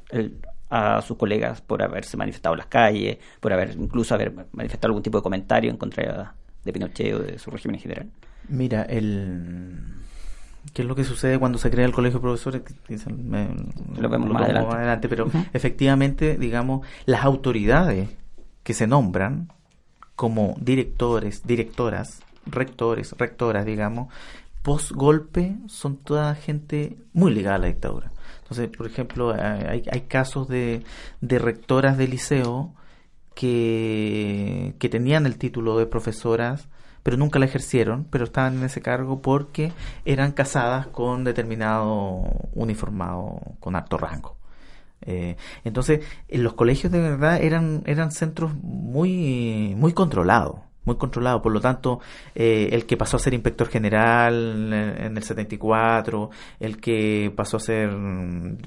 a 0.69 1.01
sus 1.01 1.17
colegas 1.17 1.59
por 1.59 1.83
haberse 1.83 2.15
manifestado 2.15 2.55
en 2.55 2.59
las 2.59 2.67
calles, 2.67 3.17
por 3.41 3.51
haber 3.51 3.75
incluso 3.77 4.15
haber 4.15 4.31
manifestado 4.53 4.91
algún 4.91 5.03
tipo 5.03 5.17
de 5.17 5.23
comentario 5.23 5.69
en 5.69 5.75
contra 5.75 6.33
de 6.63 6.71
Pinochet 6.71 7.13
o 7.13 7.19
de 7.19 7.37
su 7.37 7.51
régimen 7.51 7.75
en 7.75 7.81
general. 7.81 8.09
Mira, 8.47 8.83
el 8.83 9.79
¿Qué 10.73 10.83
es 10.83 10.87
lo 10.87 10.95
que 10.95 11.03
sucede 11.03 11.39
cuando 11.39 11.57
se 11.57 11.69
crea 11.69 11.85
el 11.85 11.91
colegio 11.91 12.19
de 12.19 12.23
profesores? 12.23 12.61
lo 13.97 14.09
vemos 14.09 14.29
más, 14.29 14.49
adelante. 14.49 15.09
Pero 15.09 15.29
efectivamente, 15.53 16.37
digamos, 16.37 16.85
las 17.05 17.23
autoridades 17.23 18.09
que 18.63 18.73
se 18.73 18.87
nombran 18.87 19.51
como 20.15 20.55
directores, 20.59 21.45
directoras, 21.45 22.21
rectores, 22.45 23.13
rectoras, 23.17 23.65
digamos, 23.65 24.13
post 24.61 24.91
golpe 24.91 25.57
son 25.67 25.97
toda 25.97 26.35
gente 26.35 26.97
muy 27.13 27.33
ligada 27.33 27.55
a 27.55 27.59
la 27.59 27.67
dictadura. 27.67 28.11
Entonces, 28.43 28.69
por 28.69 28.85
ejemplo, 28.85 29.33
hay, 29.33 29.83
hay 29.91 30.01
casos 30.01 30.47
de, 30.47 30.83
de 31.21 31.39
rectoras 31.39 31.97
de 31.97 32.07
liceo 32.07 32.73
que, 33.33 34.75
que 34.77 34.89
tenían 34.89 35.25
el 35.25 35.37
título 35.37 35.77
de 35.77 35.85
profesoras 35.85 36.67
pero 37.03 37.17
nunca 37.17 37.39
la 37.39 37.45
ejercieron, 37.45 38.05
pero 38.09 38.25
estaban 38.25 38.57
en 38.57 38.63
ese 38.63 38.81
cargo 38.81 39.21
porque 39.21 39.71
eran 40.05 40.31
casadas 40.31 40.87
con 40.87 41.23
determinado 41.23 42.23
uniformado 42.53 43.39
con 43.59 43.75
alto 43.75 43.97
rango. 43.97 44.37
Eh, 45.01 45.35
entonces, 45.63 46.05
en 46.27 46.43
los 46.43 46.53
colegios 46.53 46.91
de 46.91 47.01
verdad 47.01 47.41
eran, 47.41 47.83
eran 47.85 48.11
centros 48.11 48.53
muy, 48.53 49.73
muy 49.77 49.93
controlados 49.93 50.59
muy 50.83 50.95
controlados, 50.95 51.41
por 51.41 51.51
lo 51.51 51.61
tanto, 51.61 51.99
eh, 52.33 52.69
el 52.71 52.85
que 52.85 52.97
pasó 52.97 53.17
a 53.17 53.19
ser 53.19 53.33
inspector 53.33 53.67
general 53.67 54.73
en 54.73 55.15
el 55.15 55.23
74, 55.23 56.31
el 56.59 56.77
que 56.77 57.31
pasó 57.35 57.57
a 57.57 57.59
ser 57.59 57.91
mm, 57.91 58.57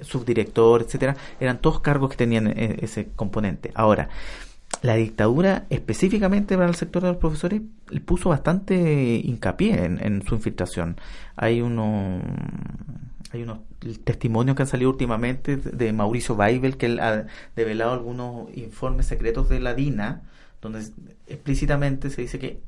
subdirector, 0.00 0.82
etcétera, 0.82 1.16
eran 1.38 1.58
todos 1.58 1.80
cargos 1.80 2.10
que 2.10 2.16
tenían 2.16 2.46
ese 2.56 3.10
componente. 3.14 3.70
Ahora, 3.74 4.08
la 4.82 4.94
dictadura 4.94 5.66
específicamente 5.70 6.56
para 6.56 6.68
el 6.68 6.74
sector 6.74 7.02
de 7.02 7.08
los 7.08 7.16
profesores 7.16 7.62
puso 8.04 8.28
bastante 8.28 9.20
hincapié 9.24 9.84
en, 9.84 10.22
su 10.26 10.34
infiltración. 10.34 10.96
Hay 11.36 11.60
unos 11.60 12.22
hay 13.32 13.42
unos 13.42 13.58
testimonios 14.04 14.56
que 14.56 14.62
han 14.62 14.68
salido 14.68 14.90
últimamente 14.90 15.56
de 15.56 15.92
Mauricio 15.92 16.34
Weibel 16.34 16.76
que 16.78 16.86
él 16.86 17.00
ha 17.00 17.26
develado 17.56 17.92
algunos 17.92 18.56
informes 18.56 19.06
secretos 19.06 19.48
de 19.48 19.60
la 19.60 19.74
DINA 19.74 20.22
donde 20.62 20.82
explícitamente 21.26 22.08
se 22.10 22.22
dice 22.22 22.38
que 22.38 22.60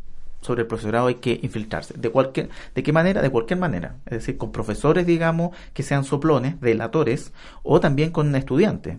sobre 0.42 0.62
el 0.62 0.66
profesorado 0.66 1.06
hay 1.08 1.16
que 1.16 1.38
infiltrarse. 1.42 1.94
¿De 1.96 2.10
cualquier, 2.10 2.48
de 2.74 2.82
qué 2.82 2.92
manera? 2.92 3.20
De 3.22 3.30
cualquier 3.30 3.58
manera. 3.58 3.96
Es 4.06 4.12
decir, 4.12 4.38
con 4.38 4.52
profesores, 4.52 5.06
digamos, 5.06 5.54
que 5.74 5.82
sean 5.82 6.04
soplones, 6.04 6.60
delatores, 6.60 7.32
o 7.62 7.80
también 7.80 8.10
con 8.10 8.34
estudiantes 8.34 8.98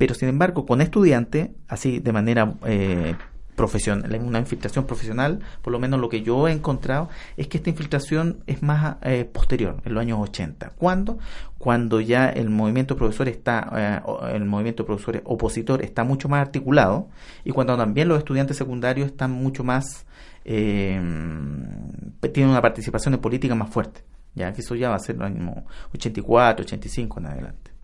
pero 0.00 0.14
sin 0.14 0.30
embargo 0.30 0.64
con 0.64 0.80
estudiantes, 0.80 1.50
así 1.68 1.98
de 1.98 2.10
manera 2.10 2.54
eh, 2.64 3.16
profesional, 3.54 4.18
una 4.24 4.38
infiltración 4.38 4.86
profesional, 4.86 5.40
por 5.60 5.74
lo 5.74 5.78
menos 5.78 6.00
lo 6.00 6.08
que 6.08 6.22
yo 6.22 6.48
he 6.48 6.52
encontrado 6.52 7.10
es 7.36 7.48
que 7.48 7.58
esta 7.58 7.68
infiltración 7.68 8.42
es 8.46 8.62
más 8.62 8.96
eh, 9.02 9.26
posterior, 9.30 9.76
en 9.84 9.92
los 9.92 10.00
años 10.00 10.18
80. 10.22 10.70
¿Cuándo? 10.70 11.18
Cuando 11.58 12.00
ya 12.00 12.30
el 12.30 12.48
movimiento 12.48 12.96
profesor 12.96 13.28
está, 13.28 14.02
eh, 14.06 14.34
el 14.36 14.46
movimiento 14.46 14.86
profesor 14.86 15.20
opositor 15.26 15.84
está 15.84 16.02
mucho 16.02 16.30
más 16.30 16.40
articulado 16.40 17.10
y 17.44 17.50
cuando 17.50 17.76
también 17.76 18.08
los 18.08 18.16
estudiantes 18.16 18.56
secundarios 18.56 19.08
están 19.08 19.32
mucho 19.32 19.64
más, 19.64 20.06
eh, 20.46 20.98
tienen 22.32 22.52
una 22.52 22.62
participación 22.62 23.12
en 23.12 23.20
política 23.20 23.54
más 23.54 23.68
fuerte. 23.68 24.02
Ya 24.34 24.50
que 24.54 24.62
eso 24.62 24.74
ya 24.74 24.88
va 24.88 24.94
a 24.94 24.98
ser 24.98 25.16
los 25.16 25.26
años 25.26 25.56
84, 25.92 26.64
85 26.64 27.20
en 27.20 27.26
adelante. 27.26 27.79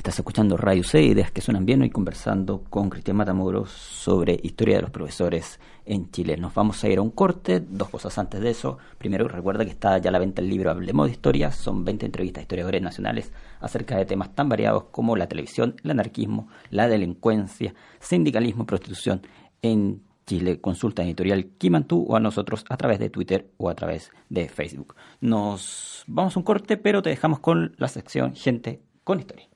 Estás 0.00 0.18
escuchando 0.18 0.56
Radio 0.56 0.82
C, 0.82 1.02
ideas 1.02 1.30
que 1.30 1.42
suenan 1.42 1.66
bien, 1.66 1.82
hoy 1.82 1.90
conversando 1.90 2.64
con 2.70 2.88
Cristian 2.88 3.18
Matamoros 3.18 3.68
sobre 3.68 4.40
historia 4.42 4.76
de 4.76 4.80
los 4.80 4.90
profesores 4.90 5.60
en 5.84 6.10
Chile. 6.10 6.38
Nos 6.38 6.54
vamos 6.54 6.82
a 6.82 6.88
ir 6.88 6.96
a 6.96 7.02
un 7.02 7.10
corte, 7.10 7.60
dos 7.60 7.90
cosas 7.90 8.16
antes 8.16 8.40
de 8.40 8.48
eso. 8.48 8.78
Primero, 8.96 9.28
recuerda 9.28 9.62
que 9.62 9.72
está 9.72 9.98
ya 9.98 10.08
a 10.08 10.12
la 10.12 10.18
venta 10.18 10.40
el 10.40 10.48
libro 10.48 10.70
Hablemos 10.70 11.06
de 11.06 11.12
Historia, 11.12 11.52
son 11.52 11.84
20 11.84 12.06
entrevistas 12.06 12.40
a 12.40 12.42
historiadores 12.44 12.80
nacionales 12.80 13.30
acerca 13.60 13.98
de 13.98 14.06
temas 14.06 14.34
tan 14.34 14.48
variados 14.48 14.84
como 14.84 15.16
la 15.16 15.28
televisión, 15.28 15.76
el 15.84 15.90
anarquismo, 15.90 16.48
la 16.70 16.88
delincuencia, 16.88 17.74
sindicalismo, 17.98 18.64
prostitución 18.64 19.20
en 19.60 20.02
Chile. 20.26 20.62
Consulta 20.62 21.02
en 21.02 21.08
editorial 21.08 21.44
Kimantú 21.58 22.06
o 22.08 22.16
a 22.16 22.20
nosotros 22.20 22.64
a 22.70 22.78
través 22.78 23.00
de 23.00 23.10
Twitter 23.10 23.50
o 23.58 23.68
a 23.68 23.74
través 23.74 24.12
de 24.30 24.48
Facebook. 24.48 24.94
Nos 25.20 26.04
vamos 26.06 26.34
a 26.34 26.38
un 26.40 26.44
corte, 26.44 26.78
pero 26.78 27.02
te 27.02 27.10
dejamos 27.10 27.40
con 27.40 27.74
la 27.76 27.88
sección 27.88 28.34
Gente 28.34 28.80
con 29.04 29.20
Historia. 29.20 29.49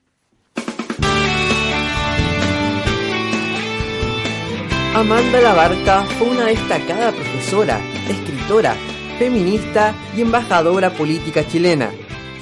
Amanda 4.94 5.40
Labarca 5.40 6.04
fue 6.04 6.28
una 6.28 6.46
destacada 6.46 7.10
profesora, 7.10 7.80
escritora, 8.08 8.76
feminista 9.18 9.92
y 10.16 10.20
embajadora 10.20 10.94
política 10.94 11.44
chilena. 11.44 11.90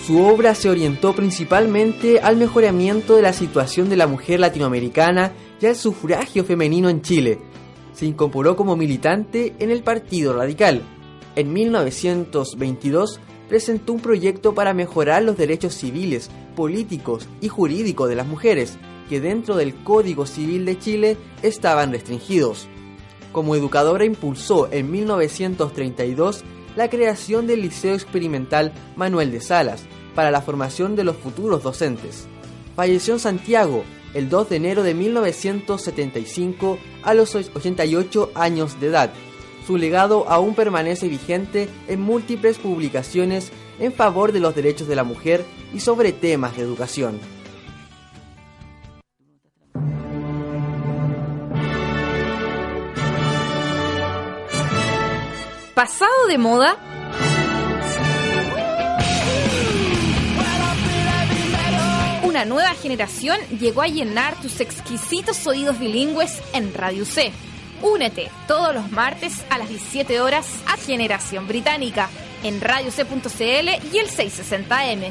Su 0.07 0.23
obra 0.23 0.55
se 0.55 0.69
orientó 0.69 1.15
principalmente 1.15 2.21
al 2.21 2.37
mejoramiento 2.37 3.17
de 3.17 3.23
la 3.23 3.33
situación 3.33 3.89
de 3.89 3.97
la 3.97 4.07
mujer 4.07 4.39
latinoamericana 4.39 5.33
y 5.63 5.65
al 5.65 5.77
sufragio 5.77 6.45
femenino 6.45 6.91
en 6.91 7.01
Chile. 7.01 7.39
Se 7.95 8.05
incorporó 8.05 8.55
como 8.55 8.77
militante 8.77 9.55
en 9.59 9.71
el 9.71 9.83
Partido 9.83 10.35
Radical. 10.35 10.83
En 11.37 11.55
1922 11.55 13.19
presentó 13.49 13.95
un 13.95 14.01
proyecto 14.01 14.55
para 14.55 14.75
mejorar 14.75 15.23
los 15.23 15.39
derechos 15.39 15.73
civiles, 15.73 16.29
políticos 16.55 17.27
y 17.41 17.49
jurídicos 17.49 18.11
de 18.11 18.17
las 18.17 18.27
mujeres, 18.27 18.77
que 19.13 19.21
dentro 19.21 19.57
del 19.57 19.75
Código 19.75 20.25
Civil 20.25 20.65
de 20.65 20.79
Chile 20.79 21.19
estaban 21.43 21.93
restringidos. 21.93 22.67
Como 23.31 23.55
educadora 23.55 24.07
impulsó 24.07 24.73
en 24.73 24.91
1932 24.91 26.45
la 26.77 26.89
creación 26.89 27.47
del 27.47 27.61
Liceo 27.61 27.93
Experimental 27.93 28.73
Manuel 28.97 29.31
de 29.31 29.43
Salas 29.43 29.83
para 30.15 30.31
la 30.31 30.41
formación 30.41 30.97
de 30.97 31.05
los 31.05 31.19
futuros 31.19 31.63
docentes. 31.63 32.27
Falleció 32.75 33.13
en 33.13 33.21
Santiago 33.21 33.85
el 34.15 34.31
2 34.31 34.49
de 34.49 34.57
enero 34.57 34.83
de 34.83 34.95
1975 34.95 36.79
a 37.03 37.13
los 37.13 37.35
88 37.35 38.31
años 38.35 38.81
de 38.81 38.87
edad. 38.87 39.13
Su 39.67 39.77
legado 39.77 40.25
aún 40.27 40.55
permanece 40.55 41.09
vigente 41.09 41.69
en 41.87 42.01
múltiples 42.01 42.57
publicaciones 42.57 43.53
en 43.79 43.93
favor 43.93 44.33
de 44.33 44.41
los 44.41 44.55
derechos 44.55 44.89
de 44.89 44.97
la 44.97 45.05
mujer 45.05 45.45
y 45.75 45.81
sobre 45.81 46.13
temas 46.13 46.57
de 46.57 46.63
educación. 46.63 47.42
Pasado 55.75 56.27
de 56.29 56.39
moda? 56.39 56.77
Una 62.23 62.45
nueva 62.45 62.75
generación 62.75 63.39
llegó 63.59 63.83
a 63.83 63.89
llenar 63.89 64.41
tus 64.41 64.61
exquisitos 64.61 65.47
oídos 65.47 65.79
bilingües 65.79 66.41
en 66.53 66.73
Radio 66.75 67.05
C. 67.05 67.33
Únete 67.83 68.31
todos 68.47 68.75
los 68.75 68.91
martes 68.93 69.45
a 69.51 69.59
las 69.59 69.69
17 69.69 70.21
horas 70.21 70.47
a 70.67 70.77
Generación 70.77 71.49
Británica 71.49 72.09
en 72.43 72.61
radioc.cl 72.61 73.43
y 73.93 73.99
el 73.99 74.09
660M. 74.09 75.11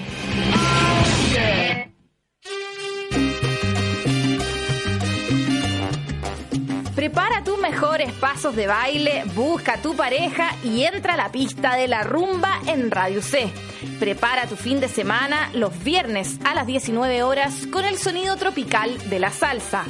Prepara 7.12 7.44
tus 7.44 7.58
mejores 7.58 8.14
pasos 8.14 8.56
de 8.56 8.68
baile, 8.68 9.26
busca 9.36 9.74
a 9.74 9.82
tu 9.82 9.98
pareja 9.98 10.56
y 10.64 10.86
entra 10.86 11.16
a 11.16 11.18
la 11.18 11.30
pista 11.30 11.76
de 11.76 11.90
la 11.90 12.04
rumba 12.04 12.62
en 12.68 12.90
Radio 12.90 13.22
C. 13.22 13.52
Prepara 14.00 14.48
tu 14.48 14.56
fin 14.56 14.80
de 14.80 14.88
semana 14.88 15.50
los 15.54 15.84
viernes 15.84 16.40
a 16.46 16.56
las 16.56 16.66
19 16.66 17.22
horas 17.24 17.68
con 17.68 17.84
el 17.84 17.98
sonido 17.98 18.38
tropical 18.38 18.98
de 19.10 19.20
la 19.20 19.30
salsa. 19.30 19.84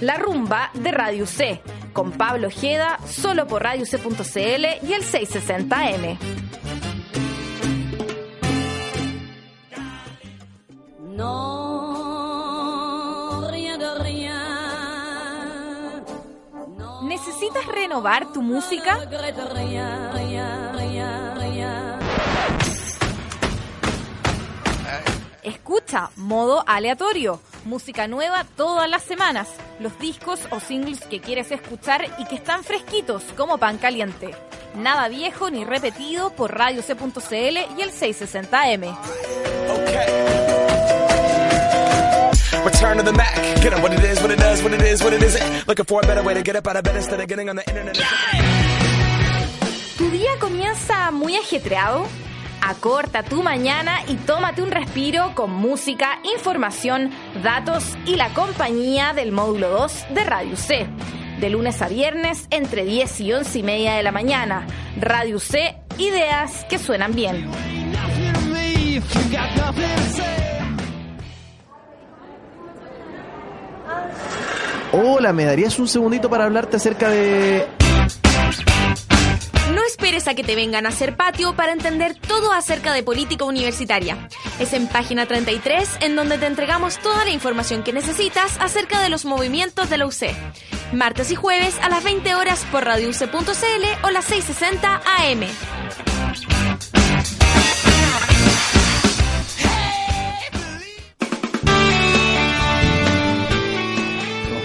La 0.00 0.18
rumba 0.18 0.70
de 0.72 0.92
Radio 0.92 1.26
C, 1.26 1.60
con 1.92 2.12
Pablo 2.12 2.46
Ojeda, 2.46 3.00
solo 3.08 3.48
por 3.48 3.64
radioc.cl 3.64 4.86
y 4.86 4.92
el 4.92 5.02
660M. 5.02 6.47
Renovar 17.88 18.30
tu 18.34 18.42
música? 18.42 18.98
Escucha 25.42 26.10
modo 26.16 26.62
aleatorio, 26.66 27.40
música 27.64 28.06
nueva 28.06 28.44
todas 28.56 28.90
las 28.90 29.02
semanas, 29.02 29.48
los 29.80 29.98
discos 29.98 30.40
o 30.50 30.60
singles 30.60 31.00
que 31.06 31.22
quieres 31.22 31.50
escuchar 31.50 32.04
y 32.18 32.26
que 32.26 32.34
están 32.34 32.62
fresquitos 32.62 33.22
como 33.38 33.56
pan 33.56 33.78
caliente. 33.78 34.34
Nada 34.74 35.08
viejo 35.08 35.48
ni 35.48 35.64
repetido 35.64 36.28
por 36.30 36.54
radioc.cl 36.54 37.32
y 37.32 37.80
el 37.80 37.90
660M. 37.90 40.37
Return 42.68 42.98
to 42.98 43.02
the 43.02 43.12
Mac. 43.12 43.34
Get 43.62 43.72
what 43.80 43.92
it 43.94 44.04
is, 44.04 44.20
what 44.20 44.30
it 44.30 44.38
does, 44.38 44.62
what 44.62 44.74
it 44.74 44.82
is, 44.82 45.02
what 45.02 45.14
it 45.14 45.22
isn't. 45.22 45.66
Looking 45.66 45.86
for 45.86 46.00
a 46.02 46.06
better 46.06 46.22
way 46.22 46.34
to 46.34 46.42
get 46.42 46.54
up 46.54 46.66
out 46.66 46.76
of 46.76 46.82
bed 46.82 46.96
instead 46.96 47.18
of 47.18 47.26
getting 47.26 47.48
on 47.48 47.56
the 47.56 47.64
internet. 47.66 47.96
¿Tu 49.96 50.10
día 50.10 50.32
comienza 50.38 51.10
muy 51.10 51.36
ajetreado? 51.36 52.06
Acorta 52.60 53.22
tu 53.22 53.42
mañana 53.42 54.00
y 54.06 54.16
tómate 54.16 54.62
un 54.62 54.70
respiro 54.70 55.34
con 55.34 55.50
música, 55.50 56.18
información, 56.36 57.10
datos 57.42 57.96
y 58.04 58.16
la 58.16 58.34
compañía 58.34 59.14
del 59.14 59.32
módulo 59.32 59.70
2 59.70 60.06
de 60.10 60.24
Radio 60.24 60.56
C. 60.56 60.86
De 61.40 61.48
lunes 61.48 61.80
a 61.80 61.88
viernes 61.88 62.48
entre 62.50 62.84
10 62.84 63.20
y 63.20 63.32
11 63.32 63.58
y 63.60 63.62
media 63.62 63.94
de 63.94 64.02
la 64.02 64.12
mañana. 64.12 64.66
Radio 65.00 65.38
C, 65.38 65.74
ideas 65.96 66.66
que 66.68 66.78
suenan 66.78 67.14
bien. 67.14 67.48
Hola, 74.92 75.32
¿me 75.32 75.44
darías 75.44 75.78
un 75.78 75.88
segundito 75.88 76.30
para 76.30 76.44
hablarte 76.44 76.76
acerca 76.76 77.08
de... 77.10 77.66
No 79.74 79.84
esperes 79.86 80.26
a 80.28 80.34
que 80.34 80.42
te 80.42 80.56
vengan 80.56 80.86
a 80.86 80.88
hacer 80.88 81.14
patio 81.14 81.54
para 81.54 81.72
entender 81.72 82.14
todo 82.14 82.52
acerca 82.52 82.94
de 82.94 83.02
política 83.02 83.44
universitaria. 83.44 84.28
Es 84.58 84.72
en 84.72 84.88
página 84.88 85.26
33 85.26 85.98
en 86.00 86.16
donde 86.16 86.38
te 86.38 86.46
entregamos 86.46 86.98
toda 86.98 87.24
la 87.24 87.30
información 87.30 87.82
que 87.82 87.92
necesitas 87.92 88.58
acerca 88.60 89.02
de 89.02 89.10
los 89.10 89.26
movimientos 89.26 89.90
de 89.90 89.98
la 89.98 90.06
UC. 90.06 90.34
Martes 90.92 91.30
y 91.30 91.34
jueves 91.34 91.78
a 91.82 91.90
las 91.90 92.02
20 92.02 92.34
horas 92.34 92.64
por 92.72 92.84
radiouc.cl 92.84 94.06
o 94.06 94.10
las 94.10 94.24
660 94.24 95.02
AM. 95.04 96.07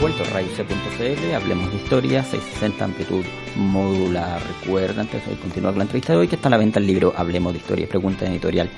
Vuelto 0.04 0.26
radioc.cl, 0.34 1.34
hablemos 1.34 1.72
de 1.72 1.78
historia, 1.78 2.24
660 2.26 2.84
amplitud 2.84 3.24
modular. 3.56 4.42
Recuerda, 4.60 5.00
antes 5.00 5.26
de 5.26 5.38
continuar 5.38 5.72
con 5.72 5.78
la 5.78 5.84
entrevista 5.86 6.12
de 6.12 6.20
hoy, 6.20 6.28
que 6.28 6.36
está 6.36 6.50
a 6.50 6.52
la 6.52 6.58
venta 6.58 6.80
el 6.80 6.88
libro 6.88 7.14
Hablemos 7.16 7.54
de 7.54 7.60
historia, 7.60 7.88
pregunta 7.88 8.26
editorial 8.26 8.70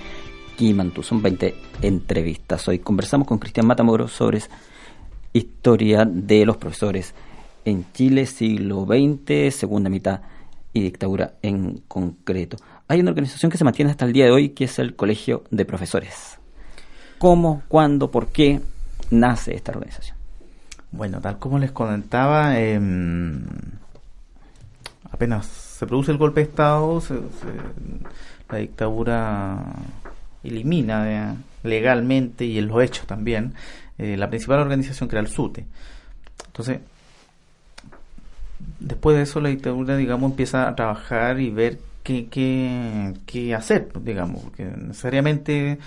Kimantú. 0.55 1.01
Son 1.01 1.23
20 1.23 1.55
entrevistas. 1.81 2.67
Hoy 2.67 2.77
conversamos 2.77 3.27
con 3.27 3.39
Cristian 3.39 3.65
Matamoros 3.65 4.11
sobre 4.11 4.39
historia 5.33 6.05
de 6.05 6.45
los 6.45 6.57
profesores 6.57 7.15
en 7.65 7.91
Chile, 7.91 8.27
siglo 8.27 8.85
XX, 8.85 9.51
segunda 9.51 9.89
mitad 9.89 10.21
y 10.73 10.81
dictadura 10.81 11.37
en 11.41 11.81
concreto. 11.87 12.57
Hay 12.87 12.99
una 12.99 13.09
organización 13.09 13.49
que 13.51 13.57
se 13.57 13.63
mantiene 13.63 13.89
hasta 13.89 14.05
el 14.05 14.13
día 14.13 14.25
de 14.25 14.31
hoy, 14.31 14.49
que 14.49 14.65
es 14.65 14.77
el 14.77 14.95
Colegio 14.95 15.43
de 15.49 15.65
Profesores. 15.65 16.37
¿Cómo, 17.17 17.63
cuándo, 17.67 18.11
por 18.11 18.27
qué 18.27 18.61
nace 19.09 19.55
esta 19.55 19.71
organización? 19.71 20.14
Bueno, 20.91 21.19
tal 21.19 21.39
como 21.39 21.59
les 21.59 21.71
comentaba, 21.71 22.57
em, 22.59 23.43
apenas 25.11 25.45
se 25.45 25.85
produce 25.85 26.11
el 26.11 26.17
golpe 26.17 26.41
de 26.41 26.47
Estado, 26.47 27.01
se- 27.01 27.19
la 28.49 28.57
dictadura 28.59 29.63
elimina 30.43 31.35
legalmente 31.63 32.45
y 32.45 32.57
en 32.59 32.67
los 32.67 32.81
hechos 32.83 33.07
también 33.07 33.53
eh, 33.97 34.15
la 34.17 34.29
principal 34.29 34.59
organización 34.59 35.09
que 35.09 35.15
era 35.15 35.21
el 35.25 35.31
SUTE. 35.31 35.65
Entonces, 36.47 36.79
después 38.79 39.15
de 39.17 39.23
eso 39.23 39.39
la 39.41 39.49
dictadura, 39.49 39.95
digamos, 39.97 40.31
empieza 40.31 40.67
a 40.67 40.75
trabajar 40.75 41.39
y 41.39 41.49
ver 41.49 41.79
qué, 42.03 42.27
qué, 42.27 43.13
qué 43.25 43.55
hacer, 43.55 43.89
digamos, 44.03 44.43
porque 44.43 44.65
necesariamente 44.65 45.79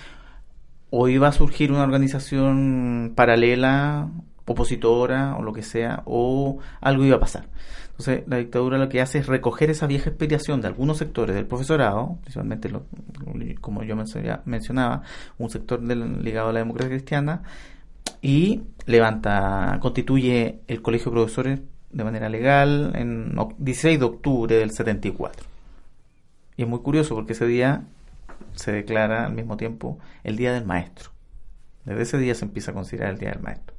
o 0.91 1.07
iba 1.07 1.27
a 1.27 1.31
surgir 1.31 1.71
una 1.71 1.83
organización 1.83 3.13
paralela, 3.15 4.07
opositora 4.51 5.35
o 5.37 5.43
lo 5.43 5.53
que 5.53 5.63
sea, 5.63 6.01
o 6.05 6.59
algo 6.81 7.05
iba 7.05 7.17
a 7.17 7.19
pasar. 7.19 7.47
Entonces, 7.91 8.23
la 8.27 8.37
dictadura 8.37 8.77
lo 8.77 8.87
que 8.87 9.01
hace 9.01 9.17
es 9.19 9.27
recoger 9.27 9.69
esa 9.69 9.85
vieja 9.85 10.09
inspiración 10.09 10.61
de 10.61 10.67
algunos 10.67 10.97
sectores 10.97 11.35
del 11.35 11.45
profesorado, 11.45 12.17
principalmente, 12.21 12.69
lo- 12.69 12.85
como 13.59 13.83
yo 13.83 13.95
mencionaba- 14.45 15.03
un 15.37 15.49
sector 15.49 15.81
del- 15.81 16.23
ligado 16.23 16.49
a 16.49 16.53
la 16.53 16.59
democracia 16.59 16.89
cristiana, 16.91 17.43
y 18.21 18.61
levanta, 18.85 19.77
constituye 19.81 20.59
el 20.67 20.81
Colegio 20.81 21.11
de 21.11 21.15
Profesores 21.17 21.59
de 21.91 22.03
manera 22.03 22.29
legal 22.29 22.93
en 22.95 23.35
oc- 23.35 23.55
16 23.57 23.99
de 23.99 24.05
octubre 24.05 24.55
del 24.55 24.71
74. 24.71 25.45
Y 26.55 26.63
es 26.63 26.67
muy 26.67 26.79
curioso 26.79 27.15
porque 27.15 27.33
ese 27.33 27.45
día 27.47 27.83
se 28.55 28.71
declara 28.71 29.25
al 29.25 29.33
mismo 29.33 29.57
tiempo 29.57 29.99
el 30.23 30.35
Día 30.37 30.53
del 30.53 30.65
Maestro. 30.65 31.11
Desde 31.85 32.01
ese 32.03 32.17
día 32.17 32.35
se 32.35 32.45
empieza 32.45 32.71
a 32.71 32.73
considerar 32.73 33.11
el 33.11 33.17
Día 33.17 33.31
del 33.31 33.41
Maestro. 33.41 33.75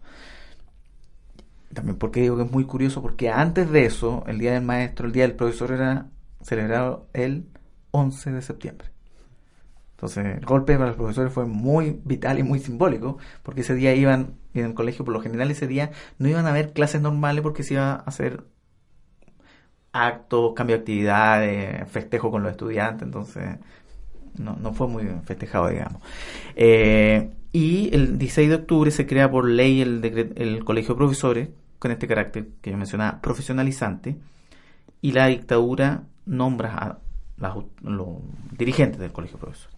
También 1.75 1.97
porque 1.99 2.21
digo 2.21 2.37
que 2.37 2.43
es 2.45 2.51
muy 2.51 2.65
curioso 2.65 3.01
porque 3.01 3.31
antes 3.31 3.71
de 3.71 3.85
eso, 3.85 4.25
el 4.27 4.39
Día 4.39 4.53
del 4.53 4.65
Maestro, 4.65 5.07
el 5.07 5.13
Día 5.13 5.23
del 5.23 5.37
Profesor 5.37 5.73
era 5.73 6.09
celebrado 6.43 7.09
el 7.13 7.47
11 7.93 8.33
de 8.33 8.43
septiembre. 8.43 8.89
Entonces, 9.93 10.39
el 10.39 10.47
golpe 10.47 10.75
para 10.75 10.89
los 10.89 10.97
profesores 10.97 11.33
fue 11.33 11.45
muy 11.45 12.01
vital 12.05 12.39
y 12.39 12.43
muy 12.43 12.59
simbólico, 12.59 13.19
porque 13.43 13.61
ese 13.61 13.75
día 13.75 13.95
iban, 13.95 14.35
en 14.55 14.65
el 14.65 14.75
colegio, 14.75 15.05
por 15.05 15.13
lo 15.13 15.21
general 15.21 15.51
ese 15.51 15.67
día 15.67 15.91
no 16.19 16.27
iban 16.27 16.47
a 16.47 16.51
haber 16.51 16.73
clases 16.73 17.03
normales 17.03 17.43
porque 17.43 17.63
se 17.63 17.75
iba 17.75 17.93
a 17.93 17.97
hacer 17.97 18.45
actos, 19.93 20.55
cambio 20.55 20.77
de 20.77 20.81
actividades, 20.81 21.89
festejo 21.91 22.31
con 22.31 22.43
los 22.43 22.53
estudiantes, 22.53 23.03
entonces 23.03 23.59
no, 24.39 24.57
no 24.57 24.73
fue 24.73 24.89
muy 24.89 25.05
festejado, 25.25 25.69
digamos. 25.69 26.03
Eh, 26.57 27.31
y 27.53 27.95
el 27.95 28.17
16 28.17 28.49
de 28.49 28.55
octubre 28.55 28.91
se 28.91 29.07
crea 29.07 29.31
por 29.31 29.49
ley 29.49 29.83
el, 29.83 30.03
el 30.37 30.65
Colegio 30.65 30.95
de 30.95 30.99
Profesores, 30.99 31.49
con 31.81 31.91
este 31.91 32.07
carácter 32.07 32.47
que 32.61 32.71
yo 32.71 32.77
mencionaba, 32.77 33.21
profesionalizante, 33.21 34.17
y 35.01 35.11
la 35.11 35.27
dictadura 35.27 36.05
nombra 36.27 36.75
a 36.77 36.99
las 37.39 37.57
los 37.83 38.19
dirigentes 38.57 39.01
del 39.01 39.13
Colegio 39.13 39.39
de 39.39 39.41
Profesores. 39.41 39.77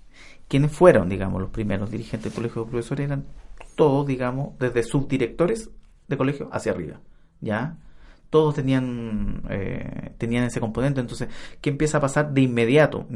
¿Quiénes 0.49 0.73
fueron, 0.73 1.09
digamos, 1.09 1.41
los 1.41 1.51
primeros 1.51 1.91
dirigentes 1.91 2.25
del 2.25 2.35
Colegio 2.35 2.65
de 2.65 2.71
Profesores? 2.71 3.07
Eran 3.07 3.25
todos, 3.77 4.07
digamos, 4.07 4.59
desde 4.59 4.83
subdirectores 4.83 5.71
de 6.09 6.17
colegio 6.17 6.49
hacia 6.53 6.73
arriba, 6.73 7.01
¿ya? 7.41 7.79
Todos 8.29 8.55
tenían, 8.55 9.43
eh, 9.49 10.13
tenían 10.19 10.45
ese 10.45 10.59
componente, 10.59 11.01
entonces, 11.01 11.29
¿qué 11.61 11.71
empieza 11.71 11.99
a 11.99 12.01
pasar 12.01 12.33
de 12.33 12.41
inmediato? 12.41 13.07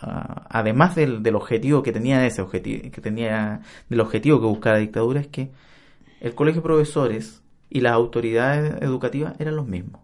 Además 0.00 0.94
del, 0.94 1.22
del 1.22 1.34
objetivo 1.34 1.82
que 1.82 1.92
tenía 1.92 2.24
ese 2.24 2.42
objetivo, 2.42 2.90
que 2.90 3.00
tenía, 3.00 3.60
del 3.88 4.00
objetivo 4.00 4.40
que 4.40 4.46
buscaba 4.46 4.76
la 4.76 4.82
dictadura, 4.82 5.20
es 5.20 5.26
que 5.26 5.50
el 6.20 6.34
Colegio 6.34 6.62
de 6.62 6.68
Profesores 6.68 7.42
y 7.70 7.80
las 7.80 7.92
autoridades 7.92 8.80
educativas 8.82 9.34
eran 9.38 9.56
los 9.56 9.66
mismos. 9.66 10.02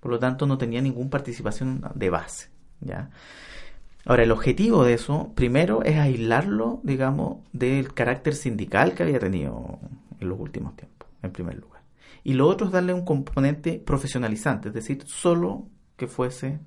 Por 0.00 0.10
lo 0.10 0.18
tanto, 0.18 0.46
no 0.46 0.58
tenía 0.58 0.80
ninguna 0.80 1.10
participación 1.10 1.82
de 1.94 2.10
base. 2.10 2.48
¿ya? 2.80 3.10
Ahora, 4.06 4.22
el 4.22 4.32
objetivo 4.32 4.84
de 4.84 4.94
eso, 4.94 5.32
primero, 5.34 5.82
es 5.82 5.98
aislarlo, 5.98 6.80
digamos, 6.82 7.38
del 7.52 7.92
carácter 7.92 8.34
sindical 8.34 8.94
que 8.94 9.02
había 9.02 9.18
tenido 9.18 9.78
en 10.18 10.28
los 10.28 10.40
últimos 10.40 10.74
tiempos, 10.76 11.08
en 11.22 11.32
primer 11.32 11.58
lugar. 11.58 11.82
Y 12.24 12.34
lo 12.34 12.48
otro 12.48 12.66
es 12.66 12.72
darle 12.72 12.94
un 12.94 13.04
componente 13.04 13.82
profesionalizante, 13.84 14.68
es 14.68 14.74
decir, 14.74 15.04
solo 15.06 15.66
que 15.96 16.06
fuese 16.06 16.60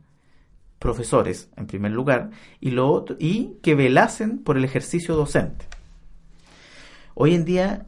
profesores, 0.77 1.49
en 1.55 1.65
primer 1.65 1.91
lugar, 1.91 2.29
y, 2.59 2.71
lo 2.71 2.91
otro, 2.91 3.15
y 3.19 3.55
que 3.61 3.73
velasen 3.73 4.39
por 4.39 4.57
el 4.57 4.65
ejercicio 4.65 5.15
docente. 5.15 5.65
Hoy 7.15 7.35
en 7.35 7.45
día, 7.45 7.87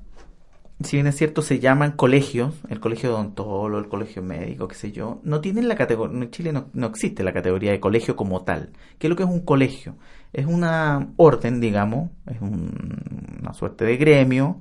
si 0.83 0.97
bien 0.97 1.07
es 1.07 1.15
cierto, 1.15 1.41
se 1.41 1.59
llaman 1.59 1.93
colegios, 1.93 2.53
el 2.69 2.79
colegio 2.79 3.09
de 3.09 3.15
odontólogo, 3.15 3.79
el 3.79 3.87
colegio 3.87 4.21
médico, 4.21 4.67
qué 4.67 4.75
sé 4.75 4.91
yo, 4.91 5.21
no 5.23 5.39
tienen 5.41 5.67
la 5.67 5.75
categoría, 5.75 6.17
en 6.21 6.31
Chile 6.31 6.51
no, 6.51 6.67
no 6.73 6.87
existe 6.87 7.23
la 7.23 7.33
categoría 7.33 7.71
de 7.71 7.79
colegio 7.79 8.15
como 8.15 8.43
tal. 8.43 8.71
¿Qué 8.99 9.07
es 9.07 9.09
lo 9.09 9.15
que 9.15 9.23
es 9.23 9.29
un 9.29 9.39
colegio? 9.41 9.95
Es 10.33 10.45
una 10.45 11.13
orden, 11.17 11.61
digamos, 11.61 12.11
es 12.27 12.41
un- 12.41 13.37
una 13.41 13.53
suerte 13.53 13.85
de 13.85 13.97
gremio 13.97 14.59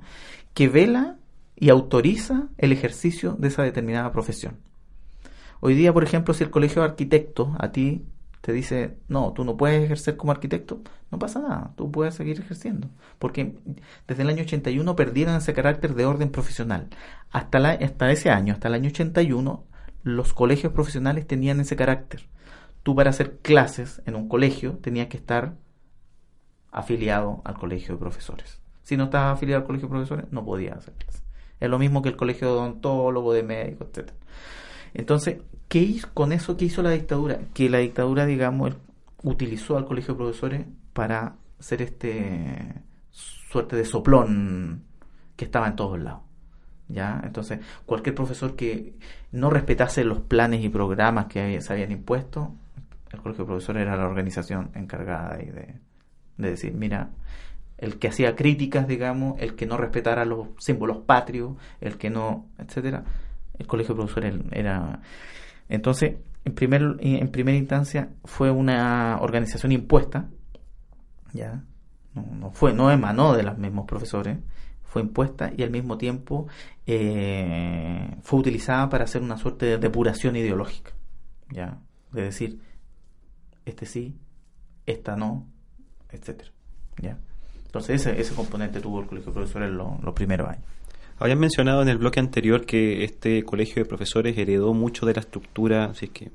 que 0.53 0.69
vela 0.69 1.17
y 1.55 1.69
autoriza 1.69 2.49
el 2.57 2.71
ejercicio 2.71 3.33
de 3.39 3.49
esa 3.49 3.63
determinada 3.63 4.11
profesión. 4.11 4.57
Hoy 5.59 5.73
día, 5.75 5.93
por 5.93 6.03
ejemplo, 6.03 6.33
si 6.33 6.43
el 6.43 6.49
colegio 6.51 6.81
de 6.81 6.89
arquitectos 6.89 7.49
a 7.59 7.71
ti 7.71 8.03
te 8.45 8.53
dice, 8.53 8.99
no, 9.07 9.33
tú 9.33 9.43
no 9.43 9.57
puedes 9.57 9.83
ejercer 9.83 10.17
como 10.17 10.31
arquitecto, 10.31 10.81
no 11.09 11.17
pasa 11.17 11.39
nada, 11.39 11.71
tú 11.75 11.91
puedes 11.91 12.13
seguir 12.13 12.39
ejerciendo. 12.39 12.89
Porque 13.17 13.57
desde 14.07 14.21
el 14.21 14.29
año 14.29 14.43
81 14.43 14.95
perdieron 14.95 15.33
ese 15.33 15.55
carácter 15.55 15.95
de 15.95 16.05
orden 16.05 16.29
profesional. 16.29 16.89
Hasta, 17.31 17.57
la, 17.57 17.71
hasta 17.71 18.11
ese 18.11 18.29
año, 18.29 18.53
hasta 18.53 18.67
el 18.67 18.75
año 18.75 18.89
81, 18.89 19.63
los 20.03 20.33
colegios 20.33 20.73
profesionales 20.73 21.25
tenían 21.25 21.59
ese 21.59 21.75
carácter. 21.75 22.27
Tú 22.83 22.93
para 22.93 23.09
hacer 23.09 23.39
clases 23.39 24.03
en 24.05 24.15
un 24.15 24.29
colegio 24.29 24.73
tenías 24.77 25.07
que 25.07 25.17
estar 25.17 25.55
afiliado 26.71 27.41
al 27.45 27.55
colegio 27.55 27.95
de 27.95 27.99
profesores. 27.99 28.61
Si 28.83 28.95
no 28.95 29.05
estabas 29.05 29.33
afiliado 29.33 29.61
al 29.61 29.65
colegio 29.65 29.87
de 29.87 29.91
profesores, 29.91 30.25
no 30.29 30.45
podías 30.45 30.77
hacer 30.77 30.93
clases. 30.93 31.23
Es 31.59 31.67
lo 31.67 31.79
mismo 31.79 32.03
que 32.03 32.09
el 32.09 32.15
colegio 32.15 32.47
de 32.47 32.53
odontólogo, 32.53 33.33
de 33.33 33.41
médico, 33.41 33.89
etc. 33.91 34.11
Entonces, 34.95 35.37
¿qué 35.67 35.79
hizo, 35.79 36.09
con 36.13 36.31
eso 36.31 36.57
qué 36.57 36.65
hizo 36.65 36.81
la 36.81 36.91
dictadura? 36.91 37.39
Que 37.53 37.69
la 37.69 37.79
dictadura, 37.79 38.25
digamos, 38.25 38.75
utilizó 39.23 39.77
al 39.77 39.85
colegio 39.85 40.13
de 40.13 40.17
profesores 40.17 40.65
para 40.93 41.35
ser 41.59 41.81
este 41.81 42.81
suerte 43.11 43.75
de 43.75 43.85
soplón 43.85 44.83
que 45.35 45.45
estaba 45.45 45.67
en 45.67 45.75
todos 45.75 45.99
lados. 45.99 46.21
¿Ya? 46.87 47.19
Entonces, 47.23 47.59
cualquier 47.85 48.15
profesor 48.15 48.55
que 48.55 48.93
no 49.31 49.49
respetase 49.49 50.03
los 50.03 50.19
planes 50.21 50.63
y 50.63 50.69
programas 50.69 51.25
que 51.25 51.59
se 51.59 51.73
habían 51.73 51.91
impuesto, 51.91 52.53
el 53.11 53.21
colegio 53.21 53.43
de 53.43 53.47
profesores 53.47 53.81
era 53.81 53.97
la 53.97 54.05
organización 54.05 54.69
encargada 54.75 55.35
ahí 55.35 55.47
de, 55.47 55.75
de 56.37 56.49
decir, 56.49 56.73
mira, 56.73 57.09
el 57.77 57.97
que 57.97 58.07
hacía 58.07 58.35
críticas, 58.35 58.87
digamos, 58.87 59.39
el 59.39 59.55
que 59.55 59.65
no 59.65 59.77
respetara 59.77 60.25
los 60.25 60.49
símbolos 60.59 60.97
patrios, 60.99 61.55
el 61.81 61.97
que 61.97 62.09
no, 62.09 62.45
etcétera, 62.57 63.03
el 63.59 63.67
colegio 63.67 63.95
de 63.95 63.99
profesores 63.99 64.35
era 64.51 65.01
entonces 65.69 66.15
en 66.43 66.53
primer 66.53 66.97
en 66.99 67.27
primera 67.29 67.57
instancia 67.57 68.09
fue 68.23 68.51
una 68.51 69.17
organización 69.21 69.71
impuesta 69.71 70.29
ya 71.33 71.63
no, 72.13 72.25
no 72.39 72.51
fue 72.51 72.73
no 72.73 72.91
emanó 72.91 73.33
de 73.33 73.43
los 73.43 73.57
mismos 73.57 73.85
profesores 73.85 74.37
fue 74.83 75.01
impuesta 75.01 75.51
y 75.55 75.63
al 75.63 75.71
mismo 75.71 75.97
tiempo 75.97 76.47
eh, 76.85 78.15
fue 78.21 78.39
utilizada 78.39 78.89
para 78.89 79.03
hacer 79.03 79.21
una 79.21 79.37
suerte 79.37 79.65
de 79.65 79.77
depuración 79.77 80.35
ideológica 80.35 80.91
ya 81.49 81.79
de 82.11 82.21
decir 82.21 82.59
este 83.65 83.85
sí 83.85 84.17
esta 84.85 85.15
no 85.15 85.47
etcétera 86.11 86.51
ya. 87.01 87.17
Entonces 87.65 88.01
ese, 88.01 88.21
ese 88.21 88.33
componente 88.33 88.79
tuvo 88.79 89.01
el 89.01 89.07
colegio 89.07 89.31
de 89.31 89.35
profesores 89.35 89.67
en 89.67 89.77
los, 89.77 90.01
los 90.01 90.13
primeros 90.13 90.47
años 90.47 90.63
Habían 91.17 91.39
mencionado 91.39 91.81
en 91.81 91.87
el 91.89 91.97
bloque 91.97 92.19
anterior 92.19 92.65
que 92.65 93.03
este 93.05 93.43
colegio 93.43 93.81
de 93.81 93.87
profesores 93.87 94.37
heredó 94.37 94.73
mucho 94.73 95.05
de 95.05 95.13
la 95.13 95.21
estructura 95.21 95.85
así 95.85 96.09
que, 96.09 96.31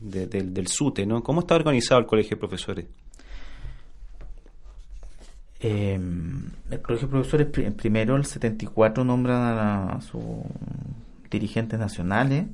de- 0.00 0.26
del- 0.26 0.66
SUTE, 0.68 1.06
¿no? 1.06 1.22
¿Cómo 1.22 1.40
está 1.40 1.54
organizado 1.56 2.00
el 2.00 2.06
colegio 2.06 2.36
de 2.36 2.40
profesores? 2.40 2.86
Eh, 5.60 5.98
el 6.70 6.82
Colegio 6.82 7.08
de 7.08 7.10
Profesores, 7.12 7.46
pri- 7.48 7.70
primero, 7.70 8.14
el 8.16 8.24
74 8.24 9.04
nombran 9.04 9.40
a, 9.42 9.92
a 9.94 10.00
sus 10.00 10.22
dirigentes 11.30 11.78
nacionales 11.80 12.46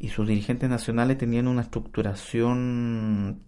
y 0.00 0.08
sus 0.08 0.26
dirigentes 0.26 0.68
nacionales 0.68 1.16
tenían 1.18 1.46
una 1.46 1.62
estructuración 1.62 3.40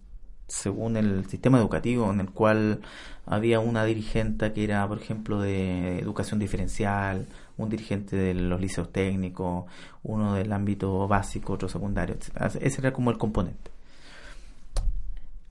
según 0.47 0.95
el 0.95 1.25
sistema 1.25 1.57
educativo 1.57 2.09
en 2.09 2.21
el 2.21 2.29
cual 2.31 2.79
había 3.25 3.59
una 3.59 3.83
dirigente 3.83 4.53
que 4.53 4.63
era, 4.63 4.87
por 4.87 4.99
ejemplo, 5.01 5.41
de 5.41 5.99
educación 5.99 6.39
diferencial, 6.39 7.27
un 7.57 7.69
dirigente 7.69 8.15
de 8.15 8.33
los 8.33 8.59
liceos 8.61 8.91
técnicos, 8.91 9.65
uno 10.03 10.35
del 10.35 10.51
ámbito 10.53 11.07
básico, 11.07 11.53
otro 11.53 11.69
secundario, 11.69 12.15
etc. 12.15 12.55
Ese 12.61 12.81
era 12.81 12.93
como 12.93 13.11
el 13.11 13.17
componente. 13.17 13.71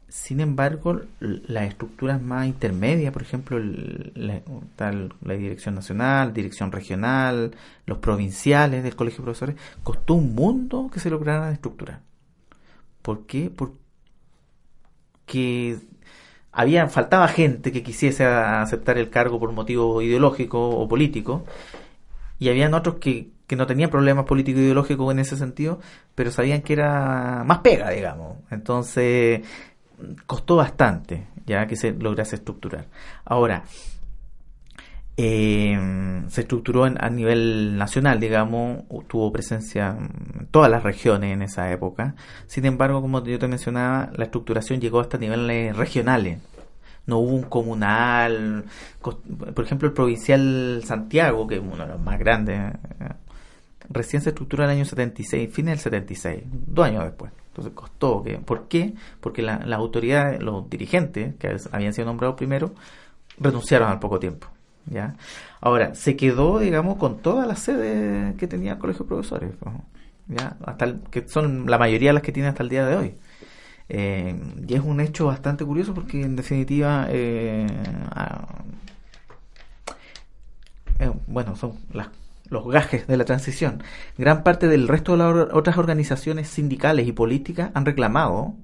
Sin 0.08 0.40
embargo, 0.40 1.00
las 1.20 1.64
estructuras 1.68 2.22
más 2.22 2.46
intermedias, 2.46 3.12
por 3.12 3.22
ejemplo, 3.22 3.58
la, 3.58 4.40
tal- 4.76 5.12
la 5.22 5.34
dirección 5.34 5.74
nacional, 5.74 6.32
dirección 6.32 6.70
regional, 6.72 7.54
los 7.86 7.98
provinciales 7.98 8.82
del 8.84 8.94
Colegio 8.96 9.18
de 9.18 9.24
Profesores, 9.24 9.56
costó 9.82 10.14
un 10.14 10.34
mundo 10.34 10.90
que 10.92 11.00
se 11.00 11.10
lograran 11.10 11.52
estructurar. 11.52 12.00
¿Por 13.02 13.26
qué? 13.26 13.50
Porque 13.50 13.76
había, 16.52 16.88
faltaba 16.88 17.28
gente 17.28 17.72
que 17.72 17.82
quisiese 17.82 18.24
aceptar 18.24 18.98
el 18.98 19.10
cargo 19.10 19.38
por 19.38 19.52
motivo 19.52 20.00
ideológico 20.02 20.70
o 20.70 20.88
político, 20.88 21.44
y 22.38 22.48
habían 22.48 22.74
otros 22.74 22.96
que, 22.96 23.30
que 23.46 23.56
no 23.56 23.66
tenían 23.66 23.90
problemas 23.90 24.24
políticos 24.26 24.60
e 24.60 24.64
ideológicos 24.64 25.12
en 25.12 25.18
ese 25.20 25.36
sentido, 25.36 25.80
pero 26.14 26.30
sabían 26.30 26.62
que 26.62 26.72
era 26.74 27.42
más 27.46 27.58
pega, 27.58 27.90
digamos. 27.90 28.38
Entonces, 28.50 29.42
costó 30.26 30.56
bastante 30.56 31.26
ya 31.46 31.66
que 31.66 31.76
se 31.76 31.92
lograse 31.92 32.36
estructurar. 32.36 32.86
Ahora, 33.24 33.64
eh, 35.16 35.78
se 36.28 36.42
estructuró 36.42 36.86
en- 36.86 37.02
a 37.02 37.08
nivel 37.08 37.78
nacional, 37.78 38.20
digamos, 38.20 38.82
tuvo 39.08 39.32
presencia 39.32 39.96
en 39.98 40.46
todas 40.50 40.70
las 40.70 40.82
regiones 40.82 41.32
en 41.32 41.42
esa 41.42 41.70
época. 41.72 42.14
Sin 42.46 42.66
embargo, 42.66 43.00
como 43.00 43.24
yo 43.24 43.38
te 43.38 43.48
mencionaba, 43.48 44.10
la 44.14 44.24
estructuración 44.24 44.80
llegó 44.80 45.00
hasta 45.00 45.16
niveles 45.18 45.74
regionales. 45.76 46.38
No 47.06 47.18
hubo 47.18 47.34
un 47.34 47.42
comunal, 47.44 48.64
por 49.00 49.64
ejemplo, 49.64 49.86
el 49.88 49.94
provincial 49.94 50.82
Santiago, 50.84 51.46
que 51.46 51.56
es 51.56 51.60
uno 51.60 51.76
de 51.84 51.92
los 51.92 52.00
más 52.00 52.18
grandes, 52.18 52.58
eh, 53.00 53.08
recién 53.90 54.22
se 54.22 54.30
estructuró 54.30 54.64
en 54.64 54.70
el 54.70 54.76
año 54.76 54.84
76, 54.84 55.52
fines 55.52 55.72
del 55.74 55.78
76, 55.78 56.42
dos 56.50 56.86
años 56.86 57.04
después. 57.04 57.30
Entonces 57.48 57.72
costó. 57.74 58.22
Que, 58.22 58.38
¿Por 58.38 58.66
qué? 58.68 58.94
Porque 59.20 59.42
la- 59.42 59.60
las 59.64 59.78
autoridades, 59.78 60.42
los 60.42 60.68
dirigentes 60.68 61.36
que 61.36 61.56
habían 61.72 61.92
sido 61.92 62.06
nombrados 62.06 62.36
primero, 62.36 62.74
renunciaron 63.38 63.88
al 63.88 63.98
poco 64.00 64.18
tiempo. 64.18 64.48
¿ya? 64.86 65.14
Ahora, 65.60 65.94
se 65.94 66.16
quedó, 66.16 66.58
digamos, 66.58 66.96
con 66.96 67.18
todas 67.18 67.46
las 67.46 67.60
sedes 67.60 68.34
que 68.36 68.46
tenía 68.46 68.72
el 68.72 68.78
Colegio 68.78 69.04
de 69.04 69.08
Profesores. 69.08 69.50
¿ya? 70.28 70.56
Hasta 70.64 70.84
el- 70.86 71.00
que 71.10 71.26
son 71.28 71.66
la 71.70 71.78
mayoría 71.78 72.10
de 72.10 72.14
las 72.14 72.22
que 72.22 72.32
tiene 72.32 72.48
hasta 72.48 72.62
el 72.62 72.68
día 72.68 72.84
de 72.86 72.96
hoy. 72.96 73.14
Eh, 73.88 74.36
y 74.66 74.74
es 74.74 74.80
un 74.80 75.00
hecho 75.00 75.26
bastante 75.26 75.64
curioso 75.64 75.94
porque, 75.94 76.22
en 76.22 76.36
definitiva, 76.36 77.06
eh, 77.08 77.66
eh, 80.98 81.12
bueno, 81.26 81.56
son 81.56 81.74
las, 81.92 82.08
los 82.48 82.66
gajes 82.68 83.06
de 83.06 83.16
la 83.16 83.24
transición. 83.24 83.82
Gran 84.18 84.42
parte 84.42 84.68
del 84.68 84.88
resto 84.88 85.12
de 85.12 85.18
las 85.18 85.48
otras 85.52 85.78
organizaciones 85.78 86.48
sindicales 86.48 87.06
y 87.06 87.12
políticas 87.12 87.70
han 87.74 87.84
reclamado 87.84 88.54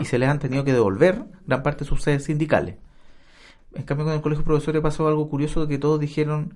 y 0.00 0.04
se 0.06 0.18
les 0.18 0.28
han 0.28 0.38
tenido 0.38 0.64
que 0.64 0.72
devolver 0.72 1.24
gran 1.46 1.62
parte 1.62 1.84
de 1.84 1.88
sus 1.88 2.02
sedes 2.02 2.24
sindicales. 2.24 2.76
En 3.74 3.82
cambio, 3.82 4.06
con 4.06 4.14
el 4.14 4.20
colegio 4.20 4.42
de 4.42 4.46
profesores 4.46 4.82
pasó 4.82 5.08
algo 5.08 5.28
curioso 5.28 5.62
de 5.62 5.68
que 5.68 5.78
todos 5.78 5.98
dijeron, 6.00 6.54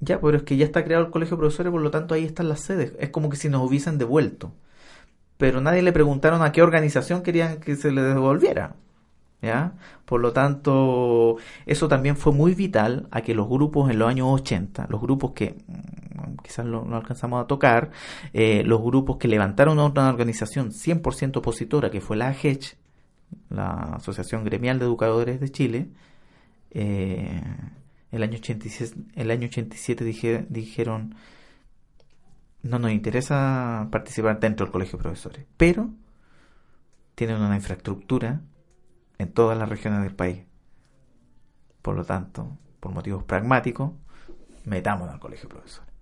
ya, 0.00 0.20
pero 0.20 0.36
es 0.36 0.42
que 0.42 0.56
ya 0.56 0.66
está 0.66 0.84
creado 0.84 1.06
el 1.06 1.10
colegio 1.10 1.36
de 1.36 1.40
profesores, 1.40 1.72
por 1.72 1.80
lo 1.80 1.90
tanto 1.90 2.14
ahí 2.14 2.24
están 2.24 2.48
las 2.48 2.60
sedes. 2.60 2.92
Es 2.98 3.08
como 3.10 3.30
que 3.30 3.36
si 3.36 3.48
nos 3.48 3.66
hubiesen 3.66 3.98
devuelto. 3.98 4.52
Pero 5.38 5.60
nadie 5.60 5.82
le 5.82 5.92
preguntaron 5.92 6.42
a 6.42 6.52
qué 6.52 6.62
organización 6.62 7.22
querían 7.22 7.58
que 7.60 7.76
se 7.76 7.90
le 7.92 8.02
devolviera. 8.02 8.76
¿Ya? 9.42 9.74
Por 10.06 10.20
lo 10.22 10.32
tanto, 10.32 11.36
eso 11.66 11.86
también 11.86 12.16
fue 12.16 12.32
muy 12.32 12.54
vital 12.54 13.08
a 13.10 13.20
que 13.20 13.34
los 13.34 13.46
grupos 13.46 13.90
en 13.90 13.98
los 13.98 14.08
años 14.08 14.28
80, 14.30 14.86
los 14.88 15.02
grupos 15.02 15.32
que 15.32 15.56
mm, 15.66 16.36
quizás 16.42 16.64
no 16.64 16.96
alcanzamos 16.96 17.44
a 17.44 17.46
tocar, 17.46 17.90
eh, 18.32 18.62
los 18.64 18.80
grupos 18.82 19.18
que 19.18 19.28
levantaron 19.28 19.78
a 19.80 19.84
una 19.84 20.08
organización 20.08 20.70
100% 20.72 21.36
opositora, 21.36 21.90
que 21.90 22.00
fue 22.00 22.16
la 22.16 22.28
AGECH, 22.28 22.76
la 23.50 23.68
Asociación 23.96 24.44
Gremial 24.44 24.78
de 24.78 24.86
Educadores 24.86 25.40
de 25.40 25.50
Chile, 25.50 25.88
eh, 26.70 27.42
el 28.12 28.22
año 28.22 28.38
87, 28.38 28.94
el 29.14 29.30
año 29.30 29.46
87 29.48 30.04
dije- 30.04 30.46
dijeron, 30.48 31.16
no 32.64 32.78
nos 32.78 32.92
interesa 32.92 33.88
participar 33.92 34.40
dentro 34.40 34.64
del 34.64 34.72
colegio 34.72 34.96
de 34.98 35.02
profesores, 35.02 35.46
pero 35.58 35.90
tienen 37.14 37.40
una 37.40 37.54
infraestructura 37.54 38.40
en 39.18 39.32
todas 39.32 39.56
las 39.56 39.68
regiones 39.68 40.02
del 40.02 40.16
país. 40.16 40.44
Por 41.82 41.94
lo 41.94 42.04
tanto, 42.04 42.56
por 42.80 42.92
motivos 42.92 43.22
pragmáticos, 43.22 43.92
metamos 44.64 45.10
al 45.10 45.20
colegio 45.20 45.46
de 45.46 45.54
profesores. 45.54 45.92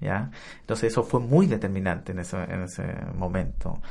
¿ya? 0.00 0.30
Entonces 0.60 0.92
eso 0.92 1.02
fue 1.02 1.18
muy 1.18 1.46
determinante 1.46 2.12
en 2.12 2.20
ese, 2.20 2.36
en 2.44 2.62
ese 2.62 2.94
momento. 3.16 3.82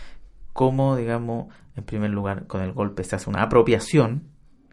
Cómo, 0.54 0.96
digamos, 0.96 1.54
en 1.76 1.84
primer 1.84 2.12
lugar, 2.12 2.48
con 2.48 2.62
el 2.62 2.72
golpe 2.72 3.04
se 3.04 3.18
hace 3.18 3.30
una 3.30 3.44
apropiación 3.44 4.30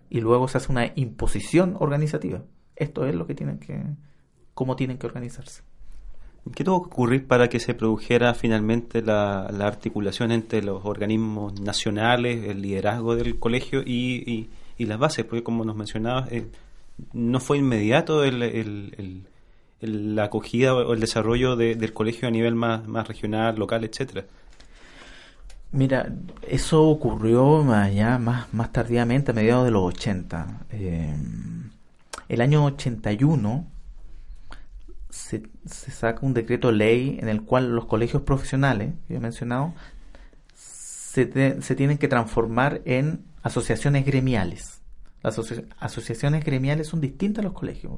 y 0.09 0.21
luego 0.21 0.47
se 0.47 0.59
hace 0.59 0.71
una 0.71 0.93
imposición 0.95 1.77
organizativa. 1.81 2.45
Esto 2.77 3.07
es 3.07 3.15
lo 3.17 3.27
que 3.27 3.35
tienen 3.35 3.59
que, 3.59 3.83
cómo 4.55 4.77
tienen 4.77 4.99
que 4.99 5.07
organizarse. 5.09 5.65
¿Qué 6.55 6.65
tuvo 6.65 6.83
que 6.83 6.89
ocurrir 6.89 7.27
para 7.27 7.49
que 7.49 7.61
se 7.61 7.75
produjera 7.75 8.35
finalmente 8.35 9.03
la, 9.03 9.51
la 9.57 9.67
articulación 9.67 10.33
entre 10.33 10.63
los 10.63 10.85
organismos 10.85 11.61
nacionales, 11.61 12.45
el 12.49 12.63
liderazgo 12.63 13.15
del 13.15 13.39
colegio 13.39 13.83
y, 13.85 14.49
las 14.79 14.99
bases? 14.99 15.27
Porque 15.27 15.43
como 15.43 15.65
nos 15.65 15.77
mencionabas, 15.77 16.33
eh, 16.33 16.47
no 17.13 17.41
fue 17.41 17.59
inmediato 17.59 18.25
el, 18.25 19.23
la 19.81 20.25
acogida 20.25 20.75
o 20.75 20.93
el 20.95 21.01
desarrollo 21.01 21.57
de- 21.57 21.75
del 21.75 21.93
colegio 21.93 22.27
a 22.29 22.31
nivel 22.31 22.55
más, 22.55 23.07
regional, 23.07 23.57
local, 23.57 23.85
etcétera. 23.85 24.25
Mira, 25.73 26.13
eso 26.49 26.83
ocurrió 26.89 27.71
allá, 27.73 28.19
más, 28.19 28.53
más 28.53 28.73
tardíamente, 28.73 29.31
a 29.31 29.35
mediados 29.35 29.67
de 29.67 29.71
los 29.71 29.83
80. 29.85 30.63
Eh, 30.73 31.15
el 32.29 32.41
año 32.41 32.65
81 32.65 33.67
se, 35.11 35.43
saca 35.67 36.25
un 36.25 36.35
decreto 36.35 36.73
ley 36.73 37.19
en 37.21 37.29
el 37.29 37.43
cual 37.43 37.75
los 37.75 37.87
colegios 37.87 38.23
profesionales, 38.23 38.95
que 39.07 39.15
yo 39.15 39.19
he 39.19 39.23
mencionado, 39.23 39.75
se, 40.55 41.27
te- 41.27 41.61
se 41.63 41.75
tienen 41.75 41.99
que 41.99 42.09
transformar 42.09 42.83
en 42.85 43.25
asociaciones 43.43 44.05
gremiales. 44.07 44.81
Las 45.23 45.39
asoci- 45.39 45.67
asociaciones 45.79 46.45
gremiales 46.45 46.87
son 46.87 47.01
distintas 47.01 47.43
a 47.45 47.49
los 47.49 47.53
colegios. 47.55 47.95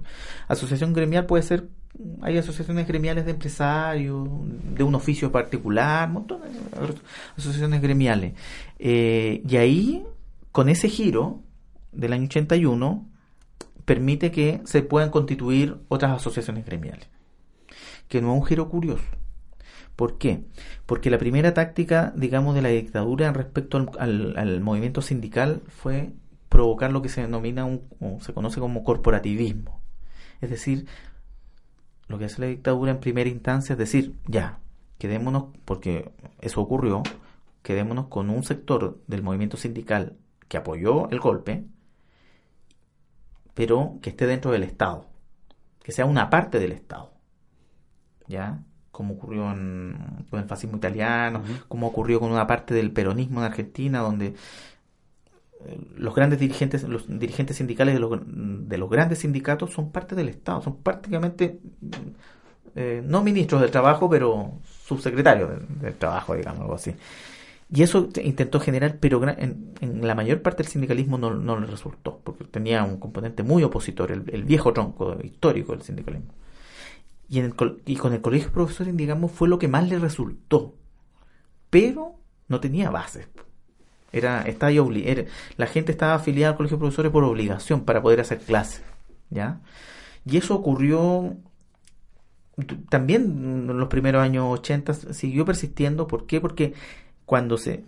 Asociación 0.49 0.93
gremial 0.93 1.27
puede 1.27 1.43
ser, 1.45 1.69
hay 2.21 2.39
asociaciones 2.39 2.89
gremiales 2.89 3.25
de 3.25 3.31
empresarios, 3.33 4.29
de 4.75 4.83
un 4.83 4.95
oficio 4.95 5.31
particular, 5.31 6.09
montón 6.11 6.41
de 6.43 6.49
asociaciones 7.37 7.81
gremiales. 7.81 8.33
Eh, 8.79 9.43
y 9.49 9.57
ahí, 9.57 10.05
con 10.51 10.69
ese 10.69 10.89
giro 10.89 11.43
del 11.93 12.13
año 12.15 12.25
81, 12.25 13.09
permite 13.85 14.31
que 14.31 14.61
se 14.65 14.83
puedan 14.83 15.11
constituir 15.11 15.79
otras 15.89 16.13
asociaciones 16.13 16.65
gremiales. 16.65 17.09
Que 18.09 18.21
no 18.21 18.35
es 18.35 18.41
un 18.41 18.47
giro 18.47 18.69
curioso. 18.69 19.05
¿Por 19.97 20.19
qué? 20.19 20.45
Porque 20.87 21.11
la 21.11 21.19
primera 21.19 21.55
táctica, 21.55 22.13
digamos, 22.17 22.55
de 22.55 22.63
la 22.63 22.69
dictadura 22.71 23.33
respecto 23.33 23.77
al, 23.99 24.35
al- 24.37 24.61
movimiento 24.61 25.03
sindical 25.03 25.63
fue 25.69 26.13
provocar 26.49 26.93
lo 26.93 27.03
que 27.03 27.09
se 27.09 27.21
denomina 27.23 27.65
un, 27.65 27.83
o 28.01 28.21
se 28.21 28.33
conoce 28.33 28.61
como 28.61 28.85
corporativismo. 28.85 29.81
Es 30.41 30.51
decir, 30.51 30.87
lo 32.09 32.19
que 32.19 32.27
hace 32.27 32.41
la 32.41 32.49
dictadura 32.49 32.91
en 32.91 33.01
primera 33.01 33.29
instancia 33.31 33.75
es 33.75 33.79
decir, 33.79 34.15
ya, 34.27 34.59
quedémonos, 34.99 35.45
porque 35.65 36.11
eso 36.41 36.61
ocurrió, 36.61 37.03
quedémonos 37.63 38.09
con 38.09 38.29
un 38.31 38.43
sector 38.45 39.01
del 39.07 39.23
movimiento 39.23 39.57
sindical 39.57 40.17
que 40.49 40.57
apoyó 40.57 41.09
el 41.11 41.21
golpe, 41.21 41.65
pero 43.55 43.99
que 44.03 44.11
esté 44.11 44.27
dentro 44.27 44.53
del 44.53 44.63
Estado, 44.65 45.07
que 45.83 45.93
sea 45.93 46.07
una 46.07 46.31
parte 46.31 46.59
del 46.61 46.73
Estado. 46.73 47.13
¿Ya? 48.29 48.63
Como 48.91 49.15
ocurrió 49.15 49.51
en- 49.51 50.27
con 50.31 50.41
el 50.41 50.47
fascismo 50.47 50.77
italiano, 50.77 51.43
como 51.69 51.87
ocurrió 51.89 52.21
con 52.21 52.31
una 52.31 52.47
parte 52.47 52.75
del 52.75 52.93
peronismo 52.93 53.41
en 53.41 53.47
Argentina, 53.47 54.01
donde 54.01 54.35
eh, 55.65 55.79
los 55.97 56.15
grandes 56.15 56.39
dirigentes, 56.41 56.83
los 56.85 57.07
dirigentes 57.09 57.57
sindicales 57.57 57.95
de 57.95 58.01
los, 58.01 58.21
de 58.27 58.79
los 58.79 58.91
grandes 58.91 59.21
sindicatos 59.21 59.73
son 59.73 59.93
parte 59.93 60.15
del 60.15 60.29
Estado, 60.29 60.63
son 60.63 60.83
prácticamente 60.83 61.61
eh, 62.75 63.03
no 63.05 63.23
ministros 63.23 63.61
del 63.61 63.71
trabajo, 63.71 64.09
pero 64.09 64.53
subsecretarios 64.87 65.51
del, 65.51 65.79
del 65.81 65.95
trabajo, 65.97 66.35
digamos, 66.35 66.63
algo 66.63 66.75
así. 66.75 66.95
Y 67.73 67.83
eso 67.83 68.07
te- 68.09 68.23
intentó 68.25 68.61
generar, 68.61 68.99
pero 69.01 69.23
en, 69.29 69.75
en 69.81 70.07
la 70.07 70.15
mayor 70.15 70.43
parte 70.43 70.63
del 70.63 70.71
sindicalismo 70.73 71.19
no, 71.19 71.35
no 71.35 71.59
le 71.59 71.67
resultó, 71.67 72.21
porque 72.25 72.45
tenía 72.45 72.85
un 72.85 72.99
componente 72.99 73.43
muy 73.43 73.63
opositor, 73.65 74.13
el, 74.13 74.45
viejo 74.45 74.73
tronco 74.75 75.17
histórico 75.23 75.73
del 75.73 75.83
sindicalismo. 75.83 76.35
Y, 77.29 77.39
en 77.41 77.47
el 77.47 77.55
y 77.87 77.97
con 77.97 78.13
el 78.13 78.21
colegio 78.21 78.49
de 78.49 78.55
profesores, 78.55 78.97
digamos, 78.97 79.33
fue 79.33 79.49
lo 79.49 79.59
que 79.59 79.69
más 79.69 79.89
le 79.89 79.99
resultó. 79.99 80.75
Pero 81.71 82.17
no 82.49 82.61
tenía 82.61 82.91
bases. 82.91 83.29
Era, 84.13 84.43
estaba 84.43 84.73
era- 84.73 85.25
la 85.57 85.67
gente 85.67 85.93
estaba 85.93 86.15
afiliada 86.15 86.53
al 86.53 86.57
colegio 86.57 86.79
de 86.79 86.83
profesores 86.83 87.13
por 87.13 87.25
obligación 87.25 87.83
para 87.85 88.03
poder 88.03 88.21
hacer 88.21 88.41
clases. 88.41 88.83
¿ya? 89.31 89.61
Y 90.27 90.39
eso 90.39 90.55
ocurrió 90.57 91.37
también 92.91 93.23
en 93.71 93.79
los 93.79 93.89
primeros 93.89 94.23
años 94.23 94.45
80, 94.49 94.95
siguió 94.95 95.45
persistiendo. 95.45 96.07
¿Por 96.07 96.27
qué? 96.27 96.41
Porque 96.41 96.75
cuando 97.33 97.57
se, 97.57 97.87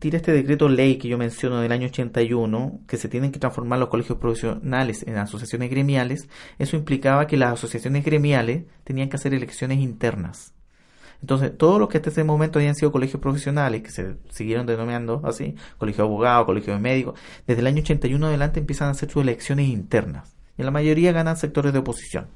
tira 0.00 0.16
este 0.16 0.32
decreto 0.32 0.68
ley 0.68 0.96
que 0.98 1.06
yo 1.06 1.16
menciono 1.16 1.60
del 1.60 1.70
año 1.70 1.86
81, 1.86 2.80
que 2.88 2.96
se 2.96 3.08
tienen 3.08 3.30
que 3.30 3.38
transformar 3.38 3.78
los 3.78 3.88
colegios 3.88 4.18
profesionales 4.18 5.04
en 5.06 5.16
asociaciones 5.16 5.70
gremiales, 5.70 6.28
eso 6.58 6.74
implicaba 6.76 7.28
que 7.28 7.36
las 7.36 7.52
asociaciones 7.52 8.04
gremiales 8.04 8.64
tenían 8.82 9.08
que 9.08 9.14
hacer 9.14 9.32
elecciones 9.32 9.78
internas. 9.78 10.54
Entonces, 11.20 11.56
todos 11.56 11.78
los 11.78 11.88
que 11.88 11.98
hasta 11.98 12.10
ese 12.10 12.24
momento 12.24 12.58
habían 12.58 12.74
sido 12.74 12.90
colegios 12.90 13.22
profesionales, 13.22 13.80
que 13.80 13.92
se 13.92 14.16
siguieron 14.30 14.66
denominando 14.66 15.22
así, 15.22 15.54
colegio 15.78 16.02
de 16.02 16.10
abogados, 16.10 16.46
colegio 16.46 16.72
de 16.72 16.80
médicos, 16.80 17.20
desde 17.46 17.60
el 17.60 17.68
año 17.68 17.80
81 17.80 18.26
adelante 18.26 18.58
empiezan 18.58 18.88
a 18.88 18.90
hacer 18.90 19.08
sus 19.08 19.22
elecciones 19.22 19.68
internas. 19.68 20.34
Y 20.58 20.64
la 20.64 20.72
mayoría 20.72 21.12
ganan 21.12 21.36
sectores 21.36 21.72
de 21.72 21.78
oposición. 21.78 22.26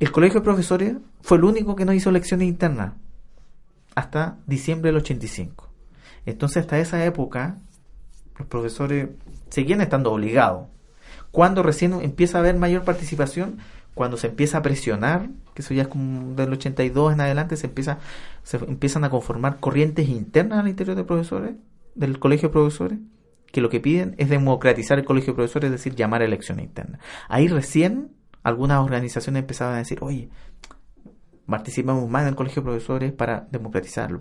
El 0.00 0.12
colegio 0.12 0.40
de 0.40 0.44
profesores 0.44 0.96
fue 1.20 1.36
el 1.36 1.44
único 1.44 1.76
que 1.76 1.84
no 1.84 1.92
hizo 1.92 2.08
elecciones 2.08 2.48
internas 2.48 2.94
hasta 3.94 4.38
diciembre 4.46 4.90
del 4.90 5.00
85. 5.00 5.70
Entonces, 6.26 6.58
hasta 6.58 6.78
esa 6.78 7.04
época, 7.04 7.58
los 8.38 8.48
profesores 8.48 9.08
seguían 9.50 9.80
estando 9.80 10.12
obligados. 10.12 10.68
Cuando 11.30 11.62
recién 11.62 11.92
empieza 12.02 12.38
a 12.38 12.40
haber 12.40 12.56
mayor 12.56 12.84
participación, 12.84 13.58
cuando 13.94 14.16
se 14.16 14.28
empieza 14.28 14.58
a 14.58 14.62
presionar, 14.62 15.28
que 15.54 15.62
eso 15.62 15.74
ya 15.74 15.82
es 15.82 15.88
como 15.88 16.34
del 16.34 16.52
82 16.52 17.12
en 17.12 17.20
adelante, 17.20 17.56
se 17.56 17.66
empieza 17.66 17.98
se 18.42 18.56
empiezan 18.56 19.04
a 19.04 19.10
conformar 19.10 19.60
corrientes 19.60 20.08
internas 20.08 20.60
al 20.60 20.68
interior 20.68 20.96
de 20.96 21.04
profesores, 21.04 21.54
del 21.94 22.18
colegio 22.18 22.48
de 22.48 22.52
profesores, 22.52 22.98
que 23.46 23.60
lo 23.60 23.68
que 23.68 23.80
piden 23.80 24.14
es 24.18 24.30
democratizar 24.30 24.98
el 24.98 25.04
colegio 25.04 25.32
de 25.32 25.36
profesores, 25.36 25.66
es 25.66 25.72
decir, 25.72 25.94
llamar 25.94 26.22
a 26.22 26.24
elecciones 26.24 26.64
internas. 26.64 27.00
Ahí 27.28 27.48
recién 27.48 28.12
algunas 28.42 28.82
organizaciones 28.82 29.40
empezaban 29.40 29.74
a 29.74 29.78
decir, 29.78 29.98
oye, 30.00 30.30
participamos 31.52 32.08
más 32.10 32.22
en 32.22 32.28
el 32.28 32.34
colegio 32.34 32.62
de 32.62 32.66
profesores 32.66 33.12
para 33.12 33.46
democratizarlo. 33.50 34.18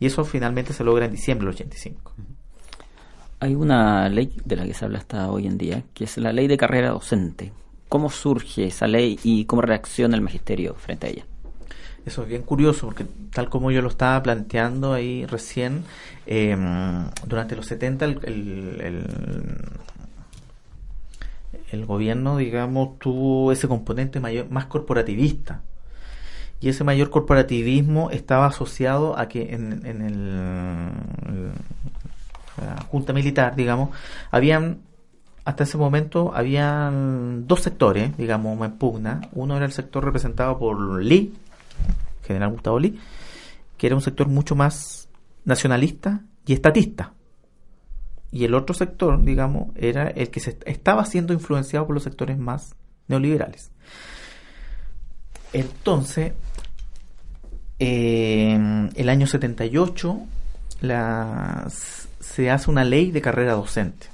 Y 0.00 0.06
eso 0.06 0.24
finalmente 0.24 0.72
se 0.72 0.82
logra 0.82 1.04
en 1.04 1.12
diciembre 1.12 1.46
del 1.46 1.54
85. 1.54 2.14
Hay 3.38 3.54
una 3.54 4.08
ley 4.08 4.34
de 4.44 4.56
la 4.56 4.64
que 4.64 4.74
se 4.74 4.84
habla 4.84 4.98
hasta 4.98 5.30
hoy 5.30 5.46
en 5.46 5.58
día, 5.58 5.84
que 5.94 6.04
es 6.04 6.16
la 6.16 6.32
ley 6.32 6.48
de 6.48 6.56
carrera 6.56 6.90
docente. 6.90 7.52
¿Cómo 7.88 8.08
surge 8.08 8.66
esa 8.66 8.86
ley 8.86 9.18
y 9.22 9.44
cómo 9.44 9.62
reacciona 9.62 10.16
el 10.16 10.22
magisterio 10.22 10.74
frente 10.74 11.06
a 11.06 11.10
ella? 11.10 11.26
Eso 12.06 12.22
es 12.22 12.28
bien 12.28 12.42
curioso, 12.42 12.86
porque 12.86 13.04
tal 13.32 13.48
como 13.48 13.70
yo 13.70 13.82
lo 13.82 13.88
estaba 13.88 14.22
planteando 14.22 14.92
ahí 14.92 15.26
recién, 15.26 15.84
eh, 16.26 16.56
durante 17.26 17.54
los 17.54 17.66
70 17.66 18.04
el, 18.06 18.20
el, 18.24 18.80
el, 18.80 19.06
el 21.70 21.86
gobierno, 21.86 22.38
digamos, 22.38 22.98
tuvo 22.98 23.52
ese 23.52 23.68
componente 23.68 24.20
mayor, 24.20 24.50
más 24.50 24.66
corporativista. 24.66 25.62
Y 26.62 26.68
ese 26.68 26.84
mayor 26.84 27.10
corporativismo 27.10 28.10
estaba 28.10 28.46
asociado 28.46 29.18
a 29.18 29.26
que 29.26 29.52
en, 29.52 29.84
el, 29.84 30.36
la 32.56 32.82
Junta 32.88 33.12
Militar, 33.12 33.56
digamos, 33.56 33.90
habían 34.30 34.78
hasta 35.44 35.64
ese 35.64 35.76
momento 35.76 36.32
habían 36.34 37.48
dos 37.48 37.62
sectores, 37.62 38.16
digamos, 38.16 38.64
en 38.64 38.72
pugna. 38.78 39.22
Uno 39.32 39.56
era 39.56 39.66
el 39.66 39.72
sector 39.72 40.04
representado 40.04 40.56
por 40.56 41.02
Lee, 41.02 41.34
general 42.22 42.50
Gustavo 42.50 42.78
Lee, 42.78 42.96
que 43.76 43.88
era 43.88 43.96
un 43.96 44.02
sector 44.02 44.28
mucho 44.28 44.54
más 44.54 45.08
nacionalista 45.44 46.22
y 46.46 46.52
estatista. 46.52 47.12
Y 48.30 48.44
el 48.44 48.54
otro 48.54 48.72
sector, 48.74 49.20
digamos, 49.22 49.70
era 49.74 50.08
el 50.08 50.30
que 50.30 50.38
se 50.38 50.58
estaba 50.64 51.04
siendo 51.06 51.32
influenciado 51.32 51.86
por 51.86 51.94
los 51.94 52.04
sectores 52.04 52.38
más 52.38 52.76
neoliberales. 53.08 53.72
Entonces, 55.52 56.32
eh, 57.84 58.90
el 58.94 59.08
año 59.08 59.26
78 59.26 60.20
la, 60.82 61.66
se 61.68 62.48
hace 62.48 62.70
una 62.70 62.84
ley 62.84 63.10
de 63.10 63.20
carrera 63.20 63.54
docente 63.54 64.06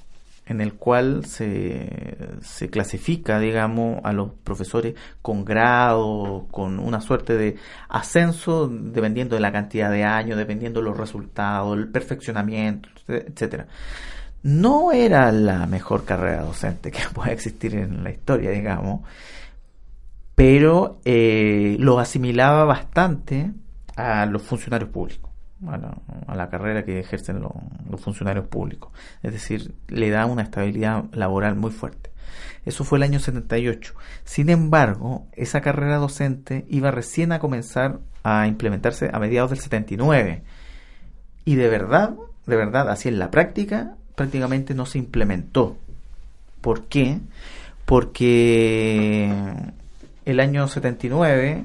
en 0.46 0.62
el 0.62 0.72
cual 0.72 1.26
se, 1.26 2.38
clasifica, 2.70 3.38
digamos, 3.38 4.00
a 4.04 4.14
los 4.14 4.30
profesores 4.42 4.94
con 5.20 5.44
grado, 5.44 6.46
con 6.50 6.78
una 6.78 7.02
suerte 7.02 7.36
de 7.36 7.56
ascenso, 7.90 8.68
dependiendo 8.68 9.34
de 9.34 9.42
la 9.42 9.52
cantidad 9.52 9.90
de 9.90 10.04
años, 10.04 10.38
dependiendo 10.38 10.80
de 10.80 10.86
los 10.86 10.96
resultados, 10.96 11.76
el 11.76 11.88
perfeccionamiento, 11.88 12.88
etcétera. 13.06 13.66
No 14.42 14.92
era 14.92 15.30
la 15.30 15.66
mejor 15.66 16.06
carrera 16.06 16.40
docente 16.40 16.90
que 16.90 17.00
pueda 17.12 17.32
existir 17.32 17.74
en 17.74 18.02
la 18.02 18.10
historia, 18.10 18.50
digamos, 18.50 19.02
pero 20.38 21.00
eh, 21.04 21.76
lo 21.80 21.98
asimilaba 21.98 22.64
bastante 22.64 23.50
a 23.96 24.24
los 24.24 24.40
funcionarios 24.42 24.88
públicos 24.90 25.28
a 25.66 26.36
la, 26.36 26.48
carrera 26.48 26.84
que 26.84 27.00
ejercen 27.00 27.40
lo- 27.40 27.60
los 27.90 28.00
funcionarios 28.00 28.46
públicos. 28.46 28.92
Es 29.24 29.32
decir, 29.32 29.74
le 29.88 30.10
da 30.10 30.26
una 30.26 30.42
estabilidad 30.42 31.06
laboral 31.12 31.56
muy 31.56 31.72
fuerte. 31.72 32.12
Eso 32.64 32.84
fue 32.84 32.98
el 32.98 33.02
año 33.02 33.18
78. 33.18 33.94
Sin 34.22 34.48
embargo, 34.48 35.26
esa 35.32 35.60
carrera 35.60 35.96
docente 35.96 36.64
iba 36.68 36.92
recién 36.92 37.32
a 37.32 37.40
comenzar 37.40 37.98
a 38.22 38.46
implementarse 38.46 39.10
a 39.12 39.18
mediados 39.18 39.50
del 39.50 39.58
79. 39.58 40.44
Y 41.44 41.56
de 41.56 41.68
verdad, 41.68 42.14
de 42.46 42.54
verdad, 42.54 42.88
así 42.90 43.08
en 43.08 43.18
la 43.18 43.32
práctica, 43.32 43.96
prácticamente 44.14 44.72
no 44.76 44.86
se 44.86 44.98
implementó. 44.98 45.76
¿Por 46.60 46.84
qué? 46.84 47.18
Porque 47.84 49.32
el 50.30 50.40
año 50.40 50.68
79 50.68 51.64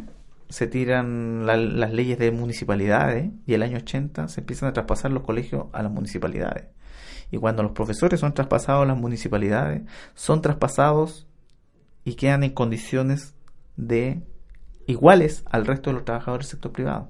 se 0.49 0.67
tiran 0.67 1.45
la- 1.45 1.57
las 1.57 1.91
leyes 1.91 2.17
de 2.19 2.31
municipalidades 2.31 3.31
y 3.45 3.53
el 3.55 3.63
año 3.63 3.77
80 3.77 4.27
se 4.27 4.41
empiezan 4.41 4.69
a 4.69 4.73
traspasar 4.73 5.11
los 5.11 5.23
colegios 5.23 5.65
a 5.73 5.81
las 5.83 5.91
municipalidades. 5.91 6.65
Y 7.31 7.37
cuando 7.37 7.63
los 7.63 7.71
profesores 7.71 8.19
son 8.19 8.33
traspasados 8.33 8.83
a 8.83 8.85
las 8.85 8.97
municipalidades, 8.97 9.81
son 10.13 10.41
traspasados 10.41 11.27
y 12.05 12.13
quedan 12.15 12.43
en 12.43 12.51
condiciones 12.51 13.33
de 13.75 14.21
iguales 14.85 15.43
al 15.49 15.65
resto 15.65 15.89
de 15.89 15.95
los 15.95 16.05
trabajadores 16.05 16.47
del 16.47 16.51
sector 16.51 16.71
privado. 16.71 17.09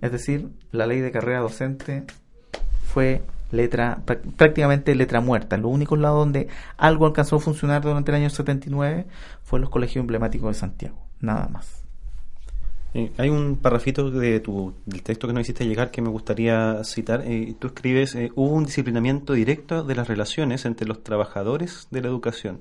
Es 0.00 0.12
decir, 0.12 0.50
la 0.70 0.86
ley 0.86 1.00
de 1.00 1.10
carrera 1.10 1.40
docente 1.40 2.04
fue 2.84 3.22
letra 3.50 3.98
prá- 4.04 4.20
prácticamente 4.36 4.94
letra 4.94 5.20
muerta. 5.20 5.56
Los 5.56 5.70
únicos 5.72 5.98
lados 5.98 6.18
donde 6.20 6.48
algo 6.76 7.06
alcanzó 7.06 7.36
a 7.36 7.40
funcionar 7.40 7.82
durante 7.82 8.10
el 8.10 8.16
año 8.16 8.30
79 8.30 9.06
fue 9.42 9.60
los 9.60 9.70
colegios 9.70 10.02
emblemáticos 10.02 10.48
de 10.54 10.60
Santiago, 10.60 10.98
nada 11.20 11.48
más. 11.48 11.84
Eh, 12.96 13.10
hay 13.18 13.28
un 13.28 13.56
parrafito 13.56 14.08
de 14.08 14.38
tu, 14.38 14.72
del 14.86 15.02
texto 15.02 15.26
que 15.26 15.32
nos 15.32 15.42
hiciste 15.42 15.66
llegar 15.66 15.90
que 15.90 16.00
me 16.00 16.08
gustaría 16.10 16.84
citar. 16.84 17.22
Eh, 17.24 17.56
tú 17.58 17.66
escribes, 17.66 18.14
eh, 18.14 18.30
hubo 18.36 18.54
un 18.54 18.66
disciplinamiento 18.66 19.32
directo 19.32 19.82
de 19.82 19.96
las 19.96 20.06
relaciones 20.06 20.64
entre 20.64 20.86
los 20.86 21.02
trabajadores 21.02 21.88
de 21.90 22.02
la 22.02 22.08
educación. 22.08 22.60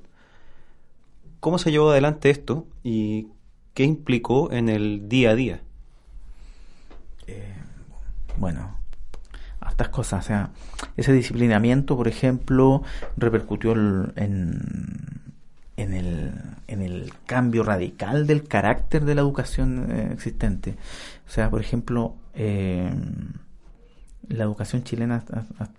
¿Cómo 1.39 1.59
se 1.59 1.69
llevó 1.71 1.91
adelante 1.91 2.31
esto 2.31 2.65
y 2.83 3.27
qué 3.75 3.83
implicó 3.83 4.51
en 4.51 4.69
el 4.69 5.07
día 5.07 5.31
a 5.31 5.35
día? 5.35 5.61
bueno, 8.37 8.75
hartas 9.73 9.89
cosas. 9.89 10.23
O 10.23 10.27
sea, 10.27 10.49
ese 10.97 11.11
disciplinamiento, 11.13 11.97
por 11.97 12.07
ejemplo, 12.07 12.83
repercutió 13.17 13.71
en, 13.73 14.13
en, 15.77 15.93
el, 15.93 16.31
en 16.67 16.81
el 16.81 17.11
cambio 17.25 17.63
radical 17.63 18.27
del 18.27 18.43
carácter 18.47 19.03
de 19.05 19.15
la 19.15 19.21
educación 19.21 19.87
eh, 19.89 20.09
existente. 20.13 20.75
O 21.27 21.31
sea, 21.31 21.49
por 21.49 21.59
ejemplo, 21.61 22.15
eh, 22.35 22.89
la 24.29 24.43
educación 24.43 24.83
chilena 24.83 25.23
ha, 25.33 25.63
ha- 25.63 25.69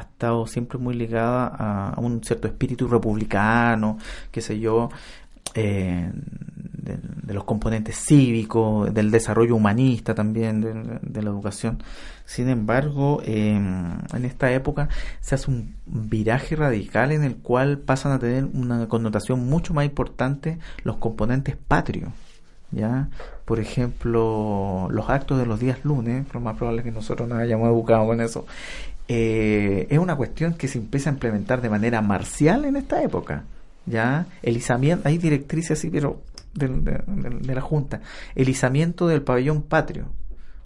estado 0.00 0.46
siempre 0.46 0.78
muy 0.78 0.94
ligada 0.94 1.46
a, 1.46 1.90
a 1.90 2.00
un 2.00 2.22
cierto 2.22 2.46
espíritu 2.48 2.86
republicano, 2.86 3.98
qué 4.30 4.42
sé 4.42 4.60
yo, 4.60 4.90
eh, 5.54 6.10
de, 6.86 6.98
de 7.26 7.34
los 7.34 7.44
componentes 7.44 7.96
cívicos, 7.96 8.92
del 8.94 9.10
desarrollo 9.10 9.56
humanista 9.56 10.14
también 10.14 10.60
de, 10.60 11.22
la 11.22 11.30
educación. 11.30 11.82
Sin 12.24 12.48
embargo, 12.48 13.20
eh, 13.24 13.54
en 13.54 14.24
esta 14.24 14.52
época 14.52 14.88
se 15.20 15.34
hace 15.34 15.50
un 15.50 15.74
viraje 15.86 16.56
radical 16.56 17.12
en 17.12 17.24
el 17.24 17.36
cual 17.36 17.78
pasan 17.78 18.12
a 18.12 18.18
tener 18.18 18.44
una 18.44 18.88
connotación 18.88 19.48
mucho 19.48 19.74
más 19.74 19.84
importante 19.84 20.58
los 20.82 20.96
componentes 20.96 21.56
patrios. 21.56 22.10
¿ya? 22.70 23.08
Por 23.44 23.60
ejemplo, 23.60 24.88
los 24.90 25.08
actos 25.08 25.38
de 25.38 25.46
los 25.46 25.60
días 25.60 25.84
lunes, 25.84 26.26
lo 26.32 26.40
más 26.40 26.56
probable 26.56 26.80
es 26.80 26.84
que 26.84 26.92
nosotros 26.92 27.28
nos 27.28 27.38
hayamos 27.38 27.68
educado 27.68 28.06
con 28.06 28.20
eso, 28.20 28.46
eh, 29.08 29.86
es 29.90 29.98
una 29.98 30.16
cuestión 30.16 30.54
que 30.54 30.66
se 30.66 30.78
empieza 30.78 31.10
a 31.10 31.12
implementar 31.12 31.60
de 31.60 31.70
manera 31.70 32.02
marcial 32.02 32.64
en 32.64 32.76
esta 32.76 33.02
época. 33.02 33.44
¿ya? 33.86 34.26
El 34.42 34.56
izamiento, 34.56 35.08
hay 35.08 35.18
directrices 35.18 35.78
así, 35.78 35.90
pero 35.90 36.20
de, 36.56 36.68
de- 36.68 37.54
la 37.54 37.60
Junta, 37.60 38.00
el 38.34 38.48
izamiento 38.48 39.06
del 39.06 39.22
pabellón 39.22 39.62
patrio, 39.62 40.06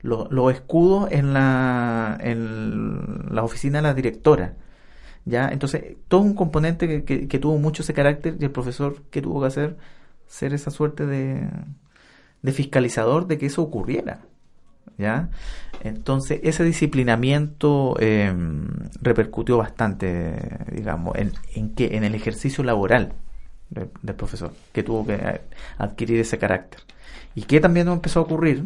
lo- 0.03 0.29
los 0.31 0.53
escudos 0.53 1.11
en 1.13 1.33
la, 1.35 2.17
en 2.21 3.35
la 3.35 3.43
oficina 3.43 3.79
de 3.79 3.83
la 3.83 3.95
directora. 3.95 4.55
¿ya? 5.25 5.49
Entonces, 5.49 5.97
todo 6.09 6.21
un 6.23 6.35
componente 6.35 6.89
que, 6.89 7.05
que- 7.05 7.29
que 7.29 7.39
tuvo 7.39 7.59
mucho 7.59 7.83
ese 7.83 7.93
carácter 7.95 8.37
y 8.41 8.45
el 8.45 8.51
profesor 8.51 9.03
que 9.11 9.21
tuvo 9.23 9.41
que 9.43 9.47
hacer, 9.49 9.77
ser 10.27 10.55
esa 10.55 10.71
suerte 10.71 11.07
de, 11.07 11.49
de 12.43 12.53
fiscalizador 12.53 13.27
de 13.27 13.39
que 13.39 13.47
eso 13.47 13.63
ocurriera. 13.63 14.21
¿ya? 14.99 15.29
Entonces, 15.83 16.41
ese 16.43 16.65
disciplinamiento 16.65 17.97
eh, 18.01 18.35
repercutió 19.01 19.57
bastante, 19.59 20.35
digamos, 20.73 21.17
en, 21.17 21.33
en 21.55 21.75
que 21.75 21.97
en 21.97 22.05
el 22.05 22.15
ejercicio 22.15 22.65
laboral 22.65 23.13
del, 23.71 24.15
profesor, 24.17 24.53
que 24.73 24.83
tuvo 24.83 25.07
que 25.07 25.15
eh, 25.15 25.41
adquirir 25.79 26.21
ese 26.21 26.39
carácter. 26.39 26.81
Y 27.35 27.43
que 27.43 27.61
también 27.61 27.89
empezó 27.89 28.21
a 28.21 28.23
ocurrir 28.25 28.65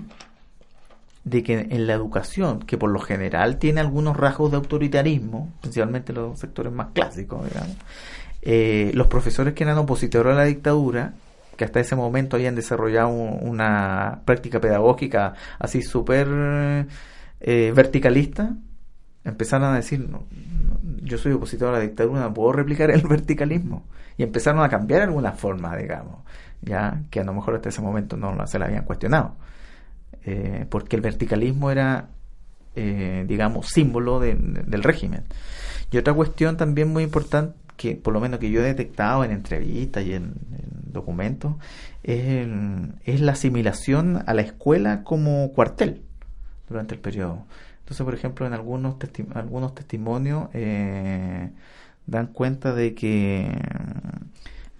de 1.25 1.43
que 1.43 1.59
en 1.71 1.87
la 1.87 1.95
educación, 1.95 2.61
que 2.61 2.77
por 2.77 2.91
lo 2.91 3.01
general 3.01 3.59
tiene 3.59 3.81
algunos 3.81 4.17
rasgos 4.17 4.51
de 4.51 4.59
autoritarismo, 4.59 5.53
principalmente 5.61 6.13
los 6.13 6.39
sectores 6.39 6.73
más 6.73 6.89
clásicos, 6.93 7.45
digamos, 7.49 7.77
eh, 8.43 8.91
los 8.95 9.07
profesores 9.07 9.55
que 9.55 9.65
eran 9.65 9.79
opositores 9.79 10.33
a 10.35 10.37
la 10.37 10.45
dictadura, 10.45 11.15
que 11.57 11.65
hasta 11.65 11.81
ese 11.81 11.97
momento 11.97 12.37
habían 12.37 12.55
desarrollado 12.55 13.09
un- 13.09 13.49
una 13.49 14.21
práctica 14.27 14.61
pedagógica 14.61 15.35
así 15.59 15.81
súper 15.83 16.87
eh, 17.41 17.73
verticalista, 17.75 18.55
empezaron 19.25 19.73
a 19.73 19.77
decir, 19.77 20.07
no, 20.09 20.25
yo 21.03 21.17
soy 21.17 21.33
opositor 21.33 21.69
a 21.71 21.73
la 21.79 21.81
dictadura, 21.81 22.21
no 22.21 22.35
puedo 22.35 22.53
replicar 22.53 22.91
el 22.91 23.01
verticalismo. 23.09 23.85
Y 24.17 24.23
empezaron 24.23 24.63
a 24.63 24.69
cambiar 24.69 25.03
algunas 25.03 25.39
formas, 25.39 25.77
digamos, 25.79 26.21
ya 26.63 27.03
que 27.11 27.21
a 27.21 27.25
lo 27.25 27.33
mejor 27.35 27.57
hasta 27.57 27.69
ese 27.69 27.83
momento 27.83 28.17
no 28.17 28.47
se 28.47 28.59
la 28.59 28.67
habían 28.67 28.85
cuestionado. 28.85 29.35
Eh, 30.25 30.67
porque 30.71 30.97
el 30.97 31.03
verticalismo 31.03 31.71
era, 31.71 32.09
eh, 32.77 33.25
digamos, 33.29 33.69
símbolo 33.69 34.21
de- 34.21 34.35
de- 34.37 34.63
del 34.63 34.83
régimen. 34.83 35.25
Y 35.91 35.99
otra 35.99 36.15
cuestión 36.15 36.57
también 36.57 36.89
muy 36.89 37.03
importante, 37.03 37.57
que 37.77 37.97
por 37.97 38.15
lo 38.15 38.21
menos 38.21 38.39
que 38.39 38.51
yo 38.51 38.61
he 38.61 38.65
detectado 38.65 39.25
en 39.25 39.33
entrevistas 39.33 40.05
y 40.05 40.15
en, 40.15 40.25
en 40.53 40.93
documentos, 40.93 41.55
es 42.05 43.21
la 43.21 43.33
asimilación 43.33 44.23
a 44.27 44.33
la 44.35 44.43
escuela 44.43 45.03
como 45.03 45.51
cuartel 45.53 46.03
durante 46.69 46.95
el 46.95 47.01
periodo. 47.01 47.45
Entonces, 47.81 48.05
por 48.05 48.15
ejemplo, 48.15 48.47
en 48.47 48.53
algunos, 48.55 48.95
testi- 48.99 49.27
algunos 49.35 49.75
testimonios 49.75 50.49
eh, 50.55 51.51
dan 52.07 52.29
cuenta 52.29 52.75
de 52.75 52.95
que 52.95 53.51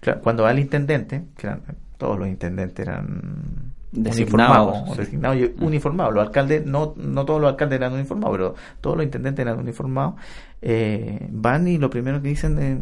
claro, 0.01 0.21
cuando 0.21 0.43
va 0.43 0.51
el 0.51 0.59
intendente, 0.59 1.25
que 1.37 1.47
eran- 1.47 1.61
todos 1.97 2.19
los 2.19 2.27
intendentes 2.27 2.85
eran 2.87 3.73
Designados, 3.91 4.75
uniformados, 4.75 4.95
sí. 4.97 5.01
designados 5.03 5.37
y 5.37 5.55
uniformados. 5.63 6.13
Los 6.13 6.25
alcaldes, 6.27 6.65
no, 6.65 6.93
no 6.97 7.25
todos 7.25 7.39
los 7.39 7.49
alcaldes 7.49 7.77
eran 7.77 7.93
uniformados, 7.93 8.31
pero 8.37 8.55
todos 8.81 8.97
los 8.97 9.05
intendentes 9.05 9.43
eran 9.45 9.59
uniformados. 9.59 10.15
eh, 10.61 11.27
van 11.31 11.67
y 11.67 11.77
lo 11.77 11.89
primero 11.89 12.21
que 12.21 12.27
dicen 12.29 12.59
es 12.59 12.79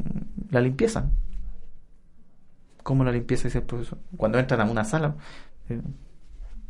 la 0.52 0.62
limpieza. 0.62 1.10
¿Cómo 2.84 3.04
la 3.04 3.12
limpieza? 3.12 3.46
Dice 3.48 3.60
el 3.60 3.64
profesor. 3.66 4.00
Cuando 4.18 4.39
entran 4.39 4.62
a 4.62 4.66
una 4.70 4.84
sala, 4.84 5.16
eh, 5.70 5.82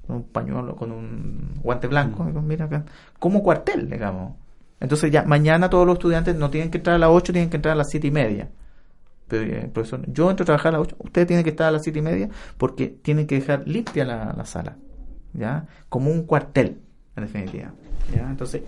con 0.07 0.17
un 0.17 0.23
pañuelo, 0.23 0.75
con 0.75 0.91
un 0.91 1.55
guante 1.63 1.87
blanco, 1.87 2.25
digo, 2.25 2.41
mira 2.41 2.65
acá, 2.65 2.85
como 3.19 3.43
cuartel, 3.43 3.89
digamos. 3.89 4.33
Entonces 4.83 5.09
ya 5.11 5.23
mañana 5.23 5.69
todos 5.69 5.87
los 5.87 5.93
estudiantes 5.95 6.35
no 6.35 6.51
tienen 6.51 6.69
que 6.69 6.77
entrar 6.77 6.97
a 6.97 6.99
las 6.99 7.09
8, 7.09 7.33
tienen 7.33 7.49
que 7.49 7.55
entrar 7.55 7.71
a 7.71 7.75
las 7.75 7.89
7 7.89 8.05
y 8.07 8.11
media. 8.11 8.49
Pero 9.27 9.43
eh, 9.43 9.69
profesor, 9.73 10.01
yo 10.07 10.29
entro 10.29 10.43
a 10.43 10.45
trabajar 10.45 10.75
a 10.75 10.77
las 10.77 10.87
8, 10.87 10.97
ustedes 10.99 11.25
tienen 11.27 11.43
que 11.43 11.49
estar 11.51 11.67
a 11.67 11.71
las 11.71 11.81
7 11.83 11.97
y 11.97 12.01
media 12.01 12.29
porque 12.57 12.87
tienen 13.01 13.25
que 13.25 13.35
dejar 13.35 13.63
limpia 13.65 14.05
la, 14.05 14.33
la 14.37 14.45
sala, 14.45 14.75
¿ya? 15.33 15.65
Como 15.89 16.11
un 16.11 16.23
cuartel, 16.23 16.77
en 17.15 17.23
definitiva. 17.23 17.71
¿ya? 18.13 18.29
Entonces, 18.29 18.61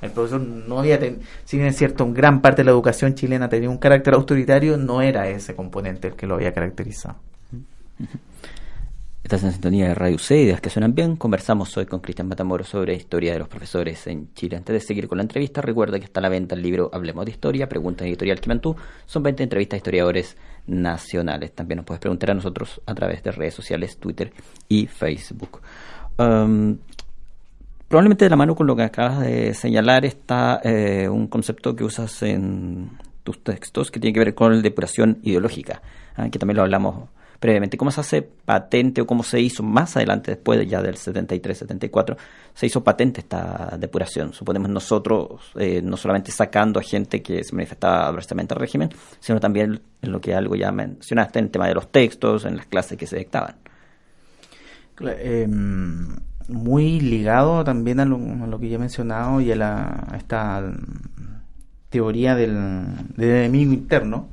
el 0.00 0.10
profesor 0.12 0.40
no 0.40 0.78
había, 0.78 0.98
ten- 1.00 1.18
si 1.44 1.56
bien 1.56 1.68
es 1.68 1.76
cierto, 1.76 2.10
gran 2.12 2.40
parte 2.40 2.62
de 2.62 2.66
la 2.66 2.70
educación 2.70 3.14
chilena 3.14 3.48
tenía 3.48 3.68
un 3.68 3.78
carácter 3.78 4.14
autoritario, 4.14 4.76
no 4.76 5.02
era 5.02 5.28
ese 5.28 5.54
componente 5.56 6.08
el 6.08 6.14
que 6.14 6.26
lo 6.28 6.36
había 6.36 6.52
caracterizado. 6.54 7.16
Estás 9.24 9.42
en 9.42 9.52
sintonía 9.52 9.88
de 9.88 9.94
Radio 9.94 10.18
C, 10.18 10.36
ideas 10.36 10.60
que 10.60 10.68
suenan 10.68 10.94
bien. 10.94 11.16
Conversamos 11.16 11.74
hoy 11.78 11.86
con 11.86 12.00
Cristian 12.00 12.28
Matamoros 12.28 12.68
sobre 12.68 12.94
historia 12.94 13.32
de 13.32 13.38
los 13.38 13.48
profesores 13.48 14.06
en 14.06 14.34
Chile. 14.34 14.58
Antes 14.58 14.74
de 14.74 14.80
seguir 14.80 15.08
con 15.08 15.16
la 15.16 15.22
entrevista, 15.22 15.62
recuerda 15.62 15.98
que 15.98 16.04
está 16.04 16.20
a 16.20 16.24
la 16.24 16.28
venta 16.28 16.54
el 16.54 16.60
libro 16.60 16.90
Hablemos 16.92 17.24
de 17.24 17.30
Historia, 17.30 17.66
Pregunta 17.66 18.04
en 18.04 18.10
Editorial 18.10 18.38
Quimantú. 18.38 18.76
Son 19.06 19.22
20 19.22 19.44
entrevistas 19.44 19.76
a 19.76 19.78
historiadores 19.78 20.36
nacionales. 20.66 21.52
También 21.52 21.78
nos 21.78 21.86
puedes 21.86 22.02
preguntar 22.02 22.32
a 22.32 22.34
nosotros 22.34 22.82
a 22.84 22.94
través 22.94 23.22
de 23.22 23.32
redes 23.32 23.54
sociales, 23.54 23.96
Twitter 23.96 24.30
y 24.68 24.88
Facebook. 24.88 25.62
Um, 26.18 26.76
probablemente 27.88 28.26
de 28.26 28.30
la 28.30 28.36
mano 28.36 28.54
con 28.54 28.66
lo 28.66 28.76
que 28.76 28.82
acabas 28.82 29.20
de 29.20 29.54
señalar 29.54 30.04
está 30.04 30.60
eh, 30.62 31.08
un 31.08 31.28
concepto 31.28 31.74
que 31.74 31.82
usas 31.82 32.22
en 32.24 32.90
tus 33.22 33.42
textos 33.42 33.90
que 33.90 34.00
tiene 34.00 34.12
que 34.12 34.20
ver 34.20 34.34
con 34.34 34.56
la 34.56 34.60
depuración 34.60 35.20
ideológica, 35.22 35.80
ah, 36.14 36.28
que 36.28 36.38
también 36.38 36.58
lo 36.58 36.62
hablamos 36.64 37.08
previamente. 37.44 37.76
¿Cómo 37.76 37.90
se 37.90 38.00
hace 38.00 38.22
patente 38.22 39.02
o 39.02 39.06
cómo 39.06 39.22
se 39.22 39.38
hizo 39.38 39.62
más 39.62 39.98
adelante, 39.98 40.30
después 40.30 40.66
ya 40.66 40.80
del 40.80 40.94
73-74, 40.94 42.16
se 42.54 42.64
hizo 42.64 42.82
patente 42.82 43.20
esta 43.20 43.76
depuración? 43.78 44.32
Suponemos 44.32 44.70
nosotros, 44.70 45.42
eh, 45.56 45.82
no 45.84 45.98
solamente 45.98 46.32
sacando 46.32 46.80
a 46.80 46.82
gente 46.82 47.20
que 47.20 47.44
se 47.44 47.54
manifestaba 47.54 48.08
adversamente 48.08 48.54
al 48.54 48.60
régimen, 48.60 48.88
sino 49.20 49.40
también 49.40 49.78
en 50.00 50.10
lo 50.10 50.22
que 50.22 50.34
algo 50.34 50.56
ya 50.56 50.72
mencionaste, 50.72 51.38
en 51.38 51.44
el 51.44 51.50
tema 51.50 51.68
de 51.68 51.74
los 51.74 51.92
textos, 51.92 52.46
en 52.46 52.56
las 52.56 52.64
clases 52.64 52.96
que 52.96 53.06
se 53.06 53.18
dictaban. 53.18 53.56
Em, 55.00 56.16
muy 56.48 56.98
ligado 56.98 57.62
también 57.62 58.00
a 58.00 58.06
lo, 58.06 58.58
que 58.58 58.70
ya 58.70 58.76
he 58.76 58.78
mencionado 58.78 59.42
y 59.42 59.52
a, 59.52 59.56
la, 59.56 60.06
a 60.10 60.16
esta 60.16 60.62
teoría 61.90 62.36
del, 62.36 62.86
del 63.18 63.30
enemigo 63.30 63.74
interno, 63.74 64.28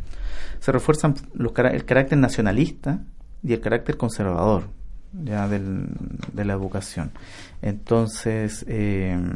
se 0.62 0.72
refuerzan 0.72 1.16
los, 1.34 1.52
el 1.58 1.84
carácter 1.84 2.18
nacionalista 2.18 3.02
y 3.44 3.52
el 3.52 3.60
carácter 3.60 3.98
conservador 3.98 4.64
ya 5.26 5.50
del- 5.50 5.90
de 6.32 6.46
la 6.46 6.54
educación. 6.54 7.12
Entonces, 7.62 8.64
em, 8.70 9.30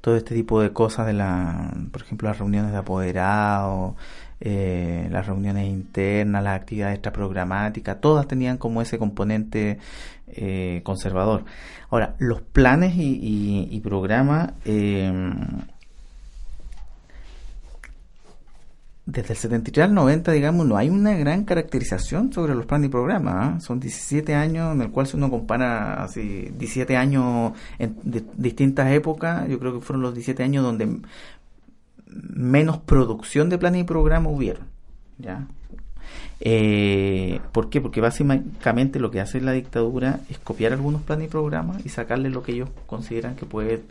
todo 0.00 0.16
este 0.16 0.34
tipo 0.34 0.60
de 0.60 0.72
cosas 0.72 1.06
de 1.06 1.12
la, 1.14 1.72
por 1.92 2.02
ejemplo, 2.02 2.28
las 2.28 2.38
reuniones 2.38 2.72
de 2.72 2.78
apoderados, 2.78 3.94
eh, 4.40 5.08
las 5.10 5.26
reuniones 5.26 5.68
internas, 5.68 6.42
las 6.44 6.60
actividades 6.60 6.94
extraprogramáticas, 6.96 8.00
todas 8.00 8.26
tenían 8.28 8.58
como 8.58 8.82
ese 8.82 8.98
componente 8.98 9.78
eh, 10.36 10.80
conservador. 10.84 11.44
Ahora, 11.90 12.16
los 12.18 12.40
planes 12.42 12.96
y, 12.96 13.02
y- 13.22 13.68
y 13.70 13.80
programas, 13.80 14.52
eh, 14.64 15.12
desde 19.06 19.34
el 19.34 19.38
73 19.38 19.84
al 19.88 19.94
90, 19.94 20.32
digamos, 20.32 20.66
no 20.66 20.76
hay 20.78 20.88
una 20.88 21.12
gran 21.14 21.44
caracterización 21.44 22.32
sobre 22.32 22.54
los 22.54 22.64
planes 22.64 22.88
y 22.88 22.90
programas. 22.90 23.34
¿ah? 23.36 23.60
Son 23.60 23.78
17 23.78 24.34
años 24.34 24.74
en 24.74 24.80
el 24.80 24.90
cual 24.90 25.06
si 25.06 25.16
uno 25.16 25.30
compara 25.30 26.02
así 26.02 26.50
17 26.58 26.96
años 26.96 27.52
en 27.78 27.96
de- 28.02 28.24
distintas 28.36 28.90
épocas, 28.92 29.46
yo 29.48 29.58
creo 29.58 29.74
que 29.74 29.80
fueron 29.84 30.02
los 30.02 30.14
17 30.14 30.42
años 30.42 30.64
donde 30.64 31.00
menos 32.06 32.78
producción 32.78 33.48
de 33.50 33.58
planes 33.58 33.82
y 33.82 33.84
programas 33.84 34.32
hubieron. 34.32 34.66
¿ya? 35.18 35.46
Eh, 36.40 37.40
¿Por 37.52 37.70
qué? 37.70 37.80
Porque 37.80 38.00
básicamente 38.00 38.98
lo 39.00 39.10
que 39.10 39.20
hace 39.20 39.40
la 39.40 39.52
dictadura 39.52 40.20
es 40.30 40.38
copiar 40.38 40.72
algunos 40.72 41.02
planes 41.02 41.26
y 41.28 41.30
programas 41.30 41.84
y 41.84 41.88
sacarle 41.88 42.30
lo 42.30 42.42
que 42.42 42.52
ellos 42.52 42.70
consideran 42.86 43.34
que 43.36 43.46
puede 43.46 43.82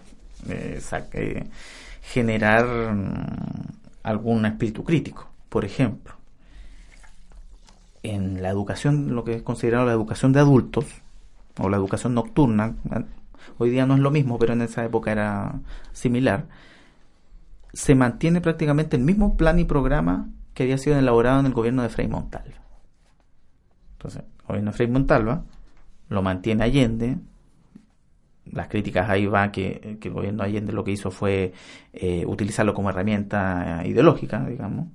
eh, 0.49 0.81
eh, 1.13 1.43
generar 2.01 2.65
mm, 2.93 3.82
algún 4.03 4.45
espíritu 4.45 4.83
crítico. 4.83 5.29
Por 5.49 5.65
ejemplo, 5.65 6.13
en 8.03 8.41
la 8.41 8.49
educación, 8.49 9.15
lo 9.15 9.23
que 9.23 9.35
es 9.35 9.41
considerado 9.41 9.85
la 9.85 9.93
educación 9.93 10.33
de 10.33 10.39
adultos, 10.39 10.85
o 11.59 11.69
la 11.69 11.77
educación 11.77 12.13
nocturna, 12.13 12.75
hoy 13.57 13.69
día 13.69 13.85
no 13.85 13.93
es 13.93 13.99
lo 13.99 14.11
mismo, 14.11 14.39
pero 14.39 14.53
en 14.53 14.61
esa 14.61 14.83
época 14.83 15.11
era 15.11 15.59
similar, 15.91 16.47
se 17.73 17.95
mantiene 17.95 18.41
prácticamente 18.41 18.97
el 18.97 19.03
mismo 19.03 19.37
plan 19.37 19.59
y 19.59 19.65
programa 19.65 20.29
que 20.53 20.63
había 20.63 20.77
sido 20.77 20.97
elaborado 20.97 21.39
en 21.39 21.47
el 21.47 21.53
gobierno 21.53 21.81
de 21.81 21.89
Frei 21.89 22.07
Montalva. 22.07 22.57
Entonces, 23.93 24.23
el 24.41 24.47
gobierno 24.47 24.71
de 24.71 24.77
Frei 24.77 24.89
Montalva 24.89 25.43
lo 26.09 26.21
mantiene 26.21 26.63
Allende. 26.63 27.17
Las 28.51 28.67
críticas 28.67 29.09
ahí 29.09 29.25
va 29.25 29.51
que, 29.51 29.97
que 30.01 30.09
el 30.09 30.13
gobierno 30.13 30.43
de 30.43 30.49
Allende 30.49 30.73
lo 30.73 30.83
que 30.83 30.91
hizo 30.91 31.11
fue 31.11 31.53
eh, 31.93 32.25
utilizarlo 32.25 32.73
como 32.73 32.89
herramienta 32.89 33.83
ideológica, 33.85 34.45
digamos. 34.45 34.87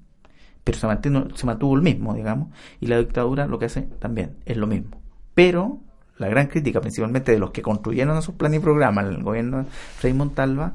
Pero 0.65 0.79
se, 0.79 0.87
mantiene, 0.87 1.25
se 1.35 1.47
mantuvo 1.47 1.75
el 1.75 1.83
mismo, 1.83 2.15
digamos. 2.15 2.49
Y 2.81 2.87
la 2.87 2.99
dictadura 2.99 3.47
lo 3.47 3.59
que 3.59 3.67
hace 3.67 3.83
también 3.83 4.37
es 4.45 4.57
lo 4.57 4.67
mismo. 4.67 5.01
Pero 5.35 5.81
la 6.19 6.29
gran 6.29 6.49
crítica, 6.49 6.81
principalmente 6.81 7.33
de 7.33 7.39
los 7.39 7.53
que 7.53 7.63
construyeron 7.63 8.19
esos 8.19 8.35
planes 8.35 8.61
y 8.61 8.63
programas 8.63 9.07
el 9.07 9.23
gobierno 9.23 9.59
de 9.59 9.65
Frei 9.65 10.13
Montalva, 10.13 10.75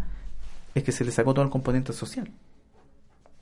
es 0.73 0.83
que 0.83 0.91
se 0.91 1.05
le 1.05 1.11
sacó 1.11 1.33
todo 1.33 1.45
el 1.45 1.51
componente 1.51 1.93
social. 1.93 2.31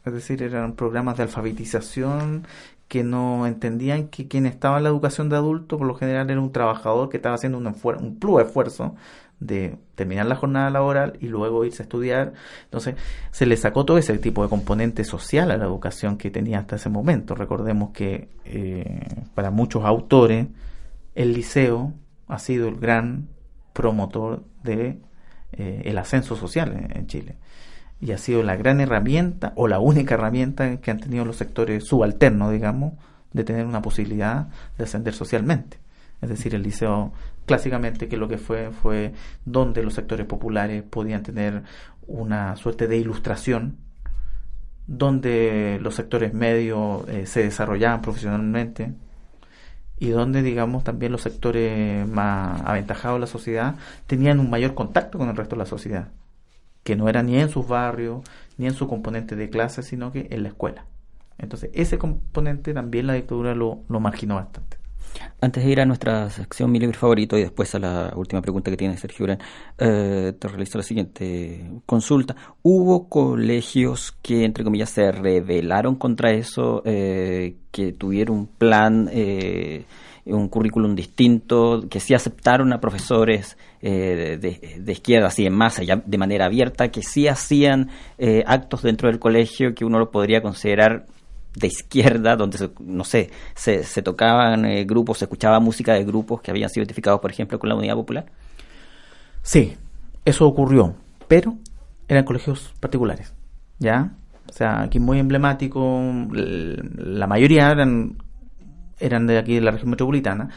Es 0.06 0.14
decir, 0.14 0.42
eran 0.42 0.74
programas 0.74 1.18
de 1.18 1.24
alfabetización 1.24 2.48
que 2.88 3.04
no 3.04 3.48
entendían 3.48 4.08
que 4.10 4.28
quien 4.28 4.46
estaba 4.46 4.78
en 4.78 4.84
la 4.84 4.90
educación 4.90 5.30
de 5.30 5.38
adulto 5.38 5.78
por 5.78 5.88
lo 5.88 5.96
general 5.96 6.30
era 6.30 6.42
un 6.42 6.52
trabajador 6.52 7.08
que 7.10 7.18
estaba 7.18 7.36
haciendo 7.36 7.58
un, 7.58 7.68
un 7.68 8.20
plus 8.20 8.42
esfuerzo 8.42 8.96
de 9.40 9.78
terminar 9.96 10.26
la 10.26 10.36
jornada 10.36 10.70
laboral 10.70 11.18
y 11.20 11.28
luego 11.28 11.66
irse 11.66 11.84
a 11.84 11.86
estudiar. 11.86 12.34
Entonces, 12.66 12.96
se 13.32 13.46
le 13.46 13.58
sacó 13.58 13.86
todo 13.86 13.98
ese 13.98 14.18
tipo 14.18 14.44
de 14.44 14.50
componente 14.50 15.04
social 15.04 15.52
a 15.52 15.58
la 15.58 15.66
educación 15.66 16.18
que 16.18 16.30
tenía 16.32 16.60
hasta 16.60 16.76
ese 16.76 16.90
momento. 16.90 17.34
Recordemos 17.34 17.92
que 17.92 18.30
eh, 18.46 19.08
para 19.36 19.52
muchos 19.52 19.84
autores 19.86 20.48
el 21.16 21.34
liceo 21.34 21.94
ha 22.28 22.40
sido 22.40 22.68
el 22.68 22.76
gran 22.76 23.30
promotor 23.74 24.44
de 24.64 25.00
eh, 25.54 25.82
el 25.86 25.98
ascenso 25.98 26.36
social 26.36 26.88
en 26.94 27.08
Chile 27.08 27.36
y 28.02 28.12
ha 28.12 28.18
sido 28.18 28.42
la 28.42 28.56
gran 28.56 28.82
herramienta 28.82 29.54
o 29.56 29.68
la 29.68 29.80
única 29.80 30.16
herramienta 30.16 30.78
que 30.78 30.92
han 30.92 31.00
tenido 31.00 31.24
los 31.24 31.38
sectores 31.38 31.86
subalternos, 31.86 32.52
digamos, 32.52 32.94
de 33.32 33.44
tener 33.44 33.66
una 33.66 33.82
posibilidad 33.82 34.48
de 34.78 34.84
ascender 34.84 35.14
socialmente. 35.14 35.78
Es 36.20 36.30
decir, 36.30 36.56
el 36.56 36.64
liceo 36.64 37.14
clásicamente 37.46 38.08
que 38.08 38.18
lo 38.18 38.28
que 38.28 38.38
fue 38.40 38.72
fue 38.72 39.14
donde 39.46 39.84
los 39.84 39.94
sectores 39.94 40.26
populares 40.26 40.84
podían 40.84 41.22
tener 41.24 41.64
una 42.08 42.56
suerte 42.56 42.88
de 42.88 42.98
ilustración, 42.98 43.78
donde 44.88 45.80
los 45.82 45.96
sectores 45.96 46.34
medios 46.34 47.08
eh, 47.08 47.28
se 47.28 47.44
desarrollaban 47.44 48.02
profesionalmente 48.02 48.94
y 50.00 50.10
donde, 50.10 50.42
digamos, 50.42 50.84
también 50.84 51.12
los 51.12 51.22
sectores 51.22 52.08
más 52.08 52.62
aventajados 52.66 53.18
de 53.18 53.22
la 53.22 53.28
sociedad 53.28 53.76
tenían 54.08 54.40
un 54.40 54.50
mayor 54.50 54.74
contacto 54.74 55.20
con 55.20 55.30
el 55.30 55.38
resto 55.38 55.56
de 55.56 55.60
la 55.60 55.68
sociedad 55.68 56.08
que 56.84 56.96
no 56.96 57.10
era 57.10 57.24
ni 57.24 57.38
en 57.38 57.50
sus 57.50 57.68
barrios, 57.68 58.22
ni 58.58 58.68
en 58.68 58.74
su 58.74 58.88
componente 58.88 59.36
de 59.36 59.50
clase, 59.50 59.84
sino 59.84 60.12
que 60.12 60.28
en 60.32 60.44
la 60.44 60.50
escuela. 60.50 60.86
Entonces, 61.38 61.72
ese 61.74 61.98
componente 61.98 62.74
también 62.74 63.08
la 63.08 63.14
dictadura 63.14 63.56
lo, 63.56 63.80
lo 63.90 64.00
marginó 64.00 64.36
bastante. 64.36 64.82
Antes 65.42 65.64
de 65.64 65.72
ir 65.72 65.82
a 65.82 65.86
nuestra 65.86 66.30
sección 66.30 66.72
Mi 66.72 66.80
libro 66.80 66.98
favorito 66.98 67.38
y 67.38 67.42
después 67.42 67.74
a 67.76 67.80
la 67.80 68.14
última 68.16 68.42
pregunta 68.42 68.72
que 68.72 68.78
tiene 68.78 68.98
Sergio 68.98 69.26
Urán, 69.26 69.40
eh, 69.78 70.34
te 70.38 70.48
realizo 70.48 70.78
la 70.78 70.84
siguiente 70.84 71.70
consulta. 71.86 72.36
¿Hubo 72.62 73.10
colegios 73.10 74.16
que, 74.22 74.46
entre 74.46 74.64
comillas, 74.64 74.92
se 74.92 75.12
rebelaron 75.12 75.96
contra 75.96 76.32
eso, 76.32 76.82
eh, 76.86 77.58
que 77.72 77.92
tuvieron 77.94 78.38
un 78.38 78.48
plan, 78.48 79.10
eh, 79.12 79.86
un 80.26 80.48
currículum 80.50 80.96
distinto, 80.96 81.84
que 81.90 82.00
sí 82.00 82.14
aceptaron 82.14 82.74
a 82.74 82.80
profesores 82.80 83.58
eh, 83.82 84.38
de, 84.40 84.80
de 84.80 84.92
izquierda, 84.92 85.28
así 85.28 85.46
en 85.46 85.54
masa, 85.54 85.84
ya 85.84 85.98
de 85.98 86.18
manera 86.18 86.46
abierta, 86.46 86.90
que 86.90 87.02
sí 87.02 87.28
hacían 87.28 87.90
eh, 88.18 88.44
actos 88.46 88.84
dentro 88.84 89.10
del 89.10 89.20
colegio 89.20 89.74
que 89.74 89.86
uno 89.86 90.00
lo 90.00 90.12
podría 90.12 90.42
considerar 90.42 91.08
de 91.56 91.68
izquierda, 91.68 92.36
donde, 92.36 92.58
se, 92.58 92.70
no 92.80 93.04
sé, 93.04 93.30
se, 93.56 93.84
se 93.84 94.02
tocaban 94.02 94.66
eh, 94.66 94.86
grupos, 94.86 95.18
se 95.18 95.26
escuchaba 95.26 95.60
música 95.60 95.94
de 95.94 96.06
grupos 96.06 96.42
que 96.42 96.52
habían 96.52 96.70
sido 96.70 96.84
identificados, 96.84 97.20
por 97.20 97.32
ejemplo, 97.32 97.60
con 97.60 97.70
la 97.70 97.76
Unidad 97.76 97.96
Popular? 97.96 98.26
Sí, 99.42 99.76
eso 100.24 100.48
ocurrió, 100.48 100.96
pero 101.28 101.56
eran 102.08 102.24
colegios 102.24 102.74
particulares, 102.80 103.34
¿ya? 103.80 104.14
O 104.50 104.54
sea, 104.54 104.82
aquí 104.82 105.00
muy 105.00 105.20
emblemático, 105.20 106.02
la 106.32 107.28
mayoría 107.28 107.72
eran, 107.72 108.18
eran 109.02 109.28
de 109.28 109.38
aquí 109.38 109.56
de 109.56 109.62
la 109.62 109.72
región 109.72 109.90
metropolitana, 109.90 110.50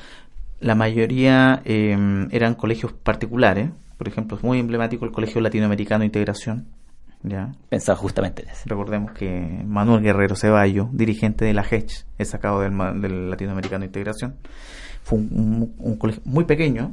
la 0.61 0.75
mayoría 0.75 1.61
eh, 1.65 1.97
eran 2.31 2.55
colegios 2.55 2.93
particulares, 2.93 3.71
por 3.99 4.09
ejemplo, 4.09 4.37
es 4.37 4.43
muy 4.43 4.59
emblemático 4.59 5.05
el 5.05 5.13
Colegio 5.13 5.41
Latinoamericano 5.41 6.01
de 6.01 6.07
Integración, 6.07 6.67
¿ya? 7.23 7.53
Pensaba 7.69 7.97
justamente 7.97 8.43
en 8.43 8.51
eso. 8.51 8.63
Recordemos 8.67 9.13
que 9.13 9.63
Manuel 9.67 10.03
Guerrero 10.03 10.37
Ceballo, 10.37 10.89
dirigente 10.93 11.45
de 11.45 11.55
la 11.55 11.63
HECH, 11.69 12.05
es 12.19 12.29
sacado 12.29 12.61
del, 12.61 12.77
del 13.01 13.31
Latinoamericano 13.31 13.81
de 13.81 13.87
Integración. 13.87 14.35
Fue 15.03 15.19
un, 15.19 15.29
un- 15.33 15.75
un 15.79 15.97
colegio 15.97 16.23
muy 16.25 16.45
pequeño, 16.45 16.93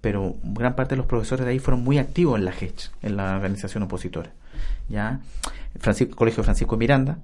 pero 0.00 0.36
gran 0.42 0.74
parte 0.74 0.94
de 0.94 0.98
los 0.98 1.06
profesores 1.06 1.44
de 1.44 1.52
ahí 1.52 1.58
fueron 1.58 1.82
muy 1.84 1.98
activos 1.98 2.38
en 2.38 2.44
la 2.44 2.52
HECH, 2.52 2.90
en 3.02 3.16
la 3.16 3.36
organización 3.36 3.82
opositora. 3.82 4.30
¿ya? 4.88 5.20
Francisco, 5.78 6.16
Colegio 6.16 6.42
Francisco 6.42 6.76
Miranda, 6.76 7.18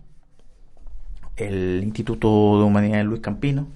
el 1.37 1.83
Instituto 1.85 2.59
de 2.59 2.65
Humanidades 2.65 3.07
Luis 3.07 3.21
Campino, 3.21 3.67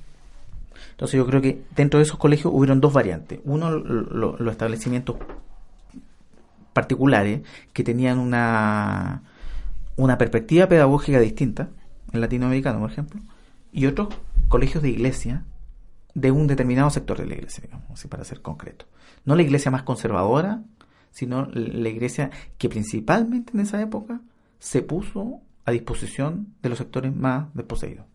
Entonces 0.92 1.16
yo 1.18 1.26
creo 1.26 1.40
que 1.40 1.62
dentro 1.76 1.98
de 1.98 2.04
esos 2.04 2.18
colegios 2.18 2.52
hubieron 2.54 2.80
dos 2.80 2.92
variantes. 2.92 3.40
Uno, 3.44 3.70
lo- 3.70 4.36
los 4.36 4.50
establecimientos 4.52 5.16
particulares 6.72 7.40
que 7.72 7.82
tenían 7.84 8.18
una, 8.18 9.22
una 9.96 10.18
perspectiva 10.18 10.66
pedagógica 10.68 11.18
distinta, 11.20 11.68
en 12.12 12.20
latinoamericano, 12.20 12.80
por 12.80 12.90
ejemplo, 12.90 13.20
y 13.72 13.86
otros 13.86 14.08
colegios 14.48 14.82
de 14.82 14.90
iglesia 14.90 15.44
de 16.14 16.30
un 16.30 16.46
determinado 16.46 16.90
sector 16.90 17.18
de 17.18 17.26
la 17.26 17.34
iglesia, 17.34 17.62
digamos, 17.64 17.90
así 17.92 18.08
para 18.08 18.24
ser 18.24 18.40
concreto. 18.40 18.86
No 19.24 19.36
la 19.36 19.42
iglesia 19.42 19.70
más 19.70 19.82
conservadora, 19.82 20.62
sino 21.10 21.46
la 21.52 21.88
iglesia 21.88 22.30
que 22.58 22.68
principalmente 22.68 23.52
en 23.54 23.60
esa 23.60 23.80
época 23.80 24.20
se 24.58 24.82
puso 24.82 25.40
a 25.68 25.72
disposición 25.72 26.54
de 26.62 26.68
los 26.70 26.78
sectores 26.78 27.14
más 27.14 27.46
desposeídos. 27.54 28.06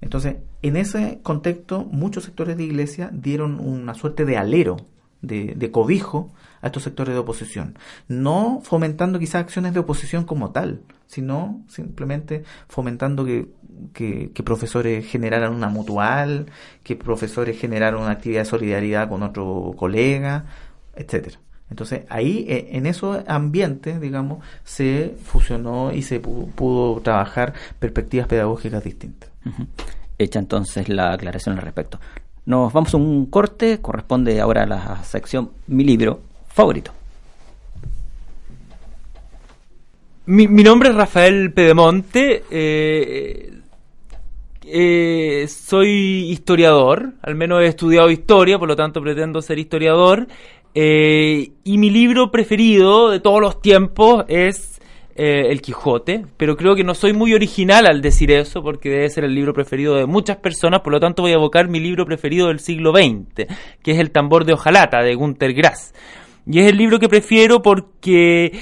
Entonces, 0.00 0.36
en 0.62 0.76
ese 0.76 1.20
contexto, 1.22 1.84
muchos 1.84 2.24
sectores 2.24 2.56
de 2.56 2.64
iglesia 2.64 3.10
dieron 3.12 3.60
una 3.60 3.94
suerte 3.94 4.24
de 4.24 4.36
alero, 4.36 4.76
de, 5.20 5.54
de 5.54 5.70
cobijo 5.70 6.32
a 6.60 6.66
estos 6.66 6.82
sectores 6.82 7.14
de 7.14 7.20
oposición. 7.20 7.78
No 8.08 8.60
fomentando 8.64 9.20
quizás 9.20 9.42
acciones 9.42 9.72
de 9.72 9.80
oposición 9.80 10.24
como 10.24 10.50
tal, 10.50 10.80
sino 11.06 11.62
simplemente 11.68 12.42
fomentando 12.68 13.24
que, 13.24 13.48
que- 13.92 14.42
profesores 14.42 15.06
generaran 15.06 15.52
una 15.52 15.68
mutual, 15.68 16.46
que 16.82 16.96
profesores 16.96 17.56
generaran 17.60 18.00
una 18.00 18.10
actividad 18.10 18.40
de 18.40 18.46
solidaridad 18.46 19.08
con 19.08 19.22
otro 19.22 19.74
colega, 19.76 20.46
etcétera. 20.96 21.38
Entonces 21.72 22.02
ahí 22.10 22.44
eh, 22.48 22.68
en 22.72 22.84
esos 22.84 23.18
ambientes, 23.26 23.98
digamos, 23.98 24.44
se 24.62 25.14
fusionó 25.24 25.90
y 25.90 26.02
se 26.02 26.20
pu- 26.20 26.50
pudo 26.52 27.00
trabajar 27.00 27.54
perspectivas 27.78 28.26
pedagógicas 28.28 28.84
distintas. 28.84 29.30
Hecha 30.18 30.38
entonces 30.38 30.90
la 30.90 31.14
aclaración 31.14 31.56
al 31.56 31.62
respecto. 31.62 31.98
Nos 32.44 32.72
vamos 32.74 32.92
a 32.92 32.98
un 32.98 33.24
corte, 33.26 33.80
corresponde 33.80 34.38
ahora 34.40 34.64
a 34.64 34.66
la 34.66 35.02
sección 35.04 35.50
Mi 35.66 35.82
libro 35.82 36.20
favorito. 36.48 36.92
Mi, 40.26 40.46
mi 40.46 40.62
nombre 40.62 40.90
es 40.90 40.94
Rafael 40.94 41.52
Pedemonte. 41.52 42.44
eh, 42.50 43.48
eh, 44.64 45.46
soy 45.48 46.30
historiador, 46.30 47.14
al 47.22 47.34
menos 47.34 47.62
he 47.62 47.66
estudiado 47.66 48.10
historia, 48.10 48.58
por 48.58 48.68
lo 48.68 48.76
tanto 48.76 49.02
pretendo 49.02 49.42
ser 49.42 49.58
historiador. 49.58 50.28
Eh, 50.74 51.50
y 51.64 51.78
mi 51.78 51.90
libro 51.90 52.30
preferido 52.30 53.10
de 53.10 53.20
todos 53.20 53.40
los 53.40 53.60
tiempos 53.60 54.24
es 54.28 54.80
eh, 55.14 55.48
El 55.50 55.60
Quijote, 55.60 56.24
pero 56.36 56.56
creo 56.56 56.74
que 56.74 56.84
no 56.84 56.94
soy 56.94 57.12
muy 57.12 57.34
original 57.34 57.86
al 57.86 58.00
decir 58.00 58.30
eso, 58.30 58.62
porque 58.62 58.88
debe 58.88 59.10
ser 59.10 59.24
el 59.24 59.34
libro 59.34 59.52
preferido 59.52 59.94
de 59.96 60.06
muchas 60.06 60.38
personas, 60.38 60.80
por 60.80 60.92
lo 60.92 61.00
tanto 61.00 61.22
voy 61.22 61.32
a 61.32 61.34
evocar 61.34 61.68
mi 61.68 61.80
libro 61.80 62.06
preferido 62.06 62.48
del 62.48 62.60
siglo 62.60 62.92
XX, 62.92 63.46
que 63.82 63.90
es 63.92 63.98
El 63.98 64.10
tambor 64.10 64.44
de 64.44 64.54
hojalata 64.54 65.02
de 65.02 65.14
Günter 65.14 65.52
Grass. 65.52 65.94
Y 66.46 66.58
es 66.60 66.68
el 66.70 66.76
libro 66.78 66.98
que 66.98 67.08
prefiero 67.08 67.62
porque 67.62 68.52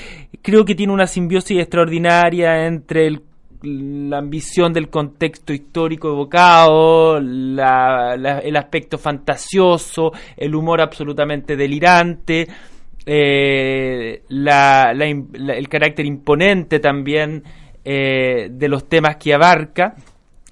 creo 0.42 0.64
que 0.64 0.74
tiene 0.74 0.92
una 0.92 1.06
simbiosis 1.06 1.58
extraordinaria 1.60 2.66
entre 2.66 3.06
el- 3.06 3.22
la 3.62 4.18
ambición 4.18 4.72
del 4.72 4.88
contexto 4.88 5.52
histórico 5.52 6.08
evocado, 6.08 7.20
la- 7.20 8.40
el 8.42 8.56
aspecto 8.56 8.96
fantasioso, 8.98 10.12
el 10.36 10.54
humor 10.54 10.80
absolutamente 10.80 11.56
delirante, 11.56 12.46
eh, 13.06 14.22
la- 14.28 14.92
el 14.92 15.68
carácter 15.68 16.06
imponente 16.06 16.78
también 16.80 17.42
eh, 17.82 18.48
de 18.50 18.68
los 18.68 18.88
temas 18.90 19.16
que 19.16 19.32
abarca 19.32 19.94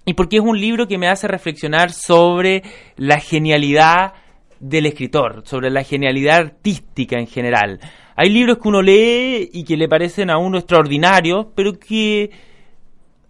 y 0.06 0.14
porque 0.14 0.36
es 0.38 0.42
un 0.42 0.58
libro 0.58 0.88
que 0.88 0.96
me 0.96 1.08
hace 1.08 1.28
reflexionar 1.28 1.92
sobre 1.92 2.62
la 2.96 3.20
genialidad 3.20 4.14
del 4.58 4.86
escritor, 4.86 5.42
sobre 5.44 5.70
la 5.70 5.84
genialidad 5.84 6.36
artística 6.38 7.18
en 7.18 7.26
general. 7.26 7.80
Hay 8.16 8.30
libros 8.30 8.56
que 8.58 8.68
uno 8.68 8.80
lee 8.80 9.50
y 9.52 9.62
que 9.64 9.76
le 9.76 9.88
parecen 9.88 10.30
a 10.30 10.38
uno 10.38 10.56
extraordinarios, 10.58 11.48
pero 11.54 11.74
que 11.78 12.30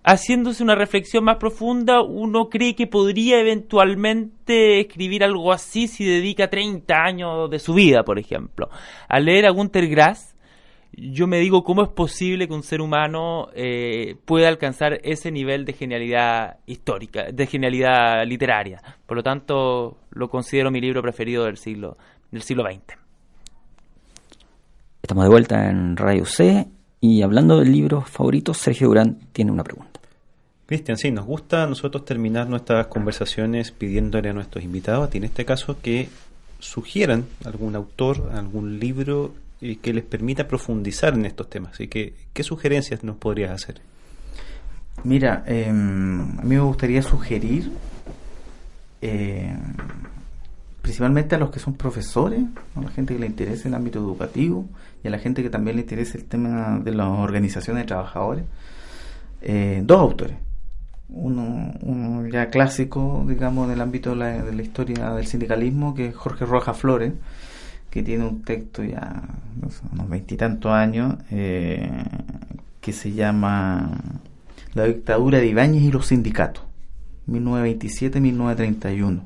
haciéndose 0.09 0.63
una 0.63 0.75
reflexión 0.75 1.25
más 1.25 1.37
profunda, 1.37 2.01
uno 2.01 2.49
cree 2.49 2.75
que 2.75 2.87
podría 2.87 3.41
eventualmente 3.41 4.81
escribir 4.81 5.23
algo 5.23 5.53
así 5.53 5.87
si 5.87 6.07
dedica 6.07 6.49
30 6.49 6.95
años 6.95 7.51
de 7.51 7.59
su 7.59 7.75
vida, 7.75 8.05
por 8.05 8.19
ejemplo. 8.19 8.71
Al 9.07 9.27
leer 9.27 9.47
a 9.47 9.51
Günter 9.51 9.87
Grass, 9.87 10.35
yo 10.93 11.27
me 11.27 11.39
digo 11.41 11.63
cómo 11.63 11.83
es 11.83 11.91
posible 11.91 12.49
que 12.49 12.55
un 12.55 12.63
ser 12.63 12.81
humano 12.81 13.49
eh, 13.55 14.17
pueda 14.25 14.49
alcanzar 14.49 14.99
ese 15.05 15.31
nivel 15.31 15.67
de 15.67 15.75
genialidad 15.75 16.57
histórica, 16.65 17.27
de 17.31 17.47
genialidad 17.47 18.25
literaria. 18.27 18.81
Por 19.05 19.19
lo 19.19 19.23
tanto, 19.23 19.99
lo 20.11 20.29
considero 20.31 20.71
mi 20.71 20.81
libro 20.81 21.03
preferido 21.03 21.45
del 21.45 21.59
siglo 21.59 21.99
del 22.31 22.43
siglo 22.43 22.65
XX. 22.65 22.99
Estamos 25.03 25.25
de 25.25 25.31
vuelta 25.31 25.69
en 25.69 25.97
Radio 25.97 26.25
C 26.25 26.67
y 27.01 27.23
hablando 27.23 27.59
del 27.59 27.73
libro 27.73 28.01
favorito, 28.01 28.55
Sergio 28.55 28.89
Durán 28.89 29.19
tiene 29.33 29.53
una 29.53 29.65
pregunta. 29.65 29.98
Cristian, 30.69 30.99
sí, 30.99 31.11
nos 31.11 31.25
gusta 31.25 31.63
a 31.63 31.67
nosotros 31.67 32.05
terminar 32.05 32.47
nuestras 32.47 32.89
conversaciones 32.89 33.71
pidiéndole 33.71 34.29
a 34.29 34.35
nuestros 34.35 34.63
invitados, 34.63 35.07
a 35.07 35.09
ti 35.09 35.17
en 35.17 35.25
este 35.25 35.47
caso, 35.47 35.81
que 35.81 36.11
sugieran 36.59 37.25
algún 37.47 37.75
autor, 37.75 38.31
algún 38.35 38.79
libro 38.79 39.35
eh, 39.63 39.79
que 39.81 39.95
les 39.95 40.05
permita 40.05 40.47
profundizar 40.47 41.15
en 41.15 41.25
estos 41.25 41.49
temas. 41.49 41.73
Así 41.73 41.89
que, 41.89 42.13
¿qué 42.35 42.43
sugerencias 42.43 43.03
nos 43.03 43.17
podrías 43.17 43.51
hacer? 43.51 43.81
Mira, 45.05 45.43
eh, 45.47 45.71
a 45.71 45.73
mí 45.73 46.39
me 46.43 46.61
gustaría 46.61 47.01
sugerir, 47.01 47.73
eh, 49.01 49.57
principalmente 50.83 51.35
a 51.35 51.39
los 51.39 51.51
que 51.51 51.61
son 51.61 51.79
profesores, 51.79 52.43
a 52.75 52.83
la 52.83 52.91
gente 52.91 53.15
que 53.15 53.21
le 53.21 53.27
interesa 53.27 53.69
el 53.69 53.75
ámbito 53.75 54.01
educativo 54.01 54.67
y 55.03 55.09
a 55.09 55.11
la 55.11 55.19
gente 55.19 55.43
que 55.43 55.49
también 55.49 55.77
le 55.77 55.83
interesa 55.85 56.19
el 56.19 56.27
tema 56.27 56.79
de 56.79 56.93
las 56.93 57.07
organizaciones 57.07 57.85
de 57.85 57.87
trabajadores, 57.87 58.45
eh, 59.41 59.81
dos 59.83 59.99
autores. 59.99 60.48
Uno, 61.11 61.73
uno 61.81 62.29
ya 62.29 62.51
clásico, 62.51 63.25
digamos, 63.27 63.69
del 63.69 63.81
ámbito 63.81 64.11
de 64.11 64.17
la, 64.17 64.43
de 64.43 64.55
la 64.55 64.63
historia 64.63 65.15
del 65.15 65.27
sindicalismo, 65.27 65.95
que 65.95 66.09
es 66.09 66.17
Jorge 66.17 66.45
Rojas 66.45 66.77
Flores, 66.77 67.15
que 67.91 68.03
tiene 68.03 68.27
un 68.27 68.43
texto 68.43 68.83
ya 68.85 69.23
unos 69.93 70.09
veintitantos 70.09 70.73
años, 70.73 71.15
eh, 71.31 71.91
que 72.81 72.93
se 72.93 73.13
llama 73.13 74.01
La 74.75 74.85
dictadura 74.85 75.39
de 75.39 75.47
Ibáñez 75.47 75.83
y 75.83 75.91
los 75.91 76.07
sindicatos, 76.07 76.65
1927-1931. 77.29 79.23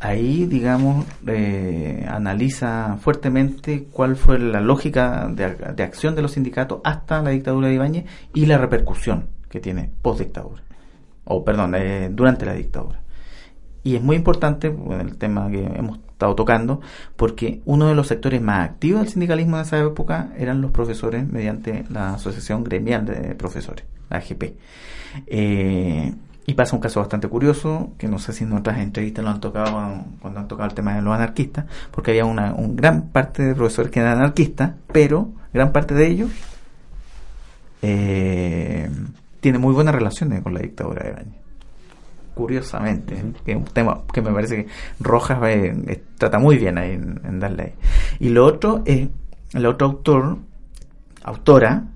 Ahí, 0.00 0.46
digamos, 0.46 1.06
eh, 1.26 2.06
analiza 2.10 2.98
fuertemente 3.00 3.84
cuál 3.90 4.16
fue 4.16 4.38
la 4.38 4.60
lógica 4.60 5.28
de, 5.28 5.54
de 5.54 5.82
acción 5.82 6.14
de 6.14 6.22
los 6.22 6.32
sindicatos 6.32 6.80
hasta 6.84 7.22
la 7.22 7.30
dictadura 7.30 7.68
de 7.68 7.74
Ibáñez 7.74 8.04
y 8.34 8.46
la 8.46 8.58
repercusión 8.58 9.31
que 9.52 9.60
tiene 9.60 9.90
post 10.00 10.20
dictadura, 10.20 10.62
o 11.24 11.44
perdón, 11.44 11.74
eh, 11.74 12.08
durante 12.10 12.46
la 12.46 12.54
dictadura. 12.54 13.00
Y 13.84 13.96
es 13.96 14.02
muy 14.02 14.16
importante 14.16 14.74
el 15.00 15.18
tema 15.18 15.50
que 15.50 15.62
hemos 15.62 15.98
estado 15.98 16.34
tocando, 16.34 16.80
porque 17.16 17.60
uno 17.66 17.86
de 17.86 17.94
los 17.94 18.06
sectores 18.06 18.40
más 18.40 18.70
activos 18.70 19.02
del 19.02 19.10
sindicalismo 19.10 19.56
en 19.56 19.62
esa 19.62 19.78
época 19.78 20.30
eran 20.38 20.62
los 20.62 20.70
profesores 20.70 21.28
mediante 21.28 21.84
la 21.90 22.14
Asociación 22.14 22.64
Gremial 22.64 23.04
de 23.04 23.34
Profesores, 23.34 23.84
la 24.08 24.16
AGP. 24.18 24.54
Eh, 25.26 26.14
y 26.46 26.54
pasa 26.54 26.74
un 26.74 26.80
caso 26.80 27.00
bastante 27.00 27.28
curioso, 27.28 27.90
que 27.98 28.08
no 28.08 28.18
sé 28.18 28.32
si 28.32 28.44
en 28.44 28.52
otras 28.54 28.78
entrevistas 28.78 29.22
lo 29.22 29.30
han 29.30 29.40
tocado 29.40 30.04
cuando 30.20 30.40
han 30.40 30.48
tocado 30.48 30.70
el 30.70 30.74
tema 30.74 30.94
de 30.94 31.02
los 31.02 31.14
anarquistas, 31.14 31.66
porque 31.90 32.12
había 32.12 32.24
una 32.24 32.54
un 32.54 32.74
gran 32.74 33.08
parte 33.08 33.42
de 33.42 33.54
profesores 33.54 33.92
que 33.92 34.00
eran 34.00 34.18
anarquistas, 34.18 34.72
pero 34.92 35.28
gran 35.52 35.72
parte 35.72 35.92
de 35.92 36.06
ellos 36.06 36.30
eh, 37.82 38.88
tiene 39.42 39.58
muy 39.58 39.74
buenas 39.74 39.92
relaciones 39.92 40.40
con 40.40 40.54
la 40.54 40.60
dictadura 40.60 41.02
de 41.04 41.12
Bañez. 41.12 41.34
Curiosamente, 42.32 43.22
que 43.44 43.50
es 43.50 43.56
un 43.56 43.64
tema 43.64 44.02
que 44.10 44.22
me 44.22 44.32
parece 44.32 44.56
que 44.56 44.66
Rojas 45.00 45.38
eh, 45.48 45.74
eh, 45.88 46.02
trata 46.16 46.38
muy 46.38 46.56
bien 46.56 46.78
ahí 46.78 46.92
en, 46.92 47.20
en 47.24 47.40
darle 47.40 47.62
ahí. 47.64 47.72
Y 48.20 48.28
lo 48.28 48.46
otro 48.46 48.82
es, 48.86 49.08
el 49.52 49.66
otro 49.66 49.88
autor, 49.88 50.38
autora, 51.24 51.88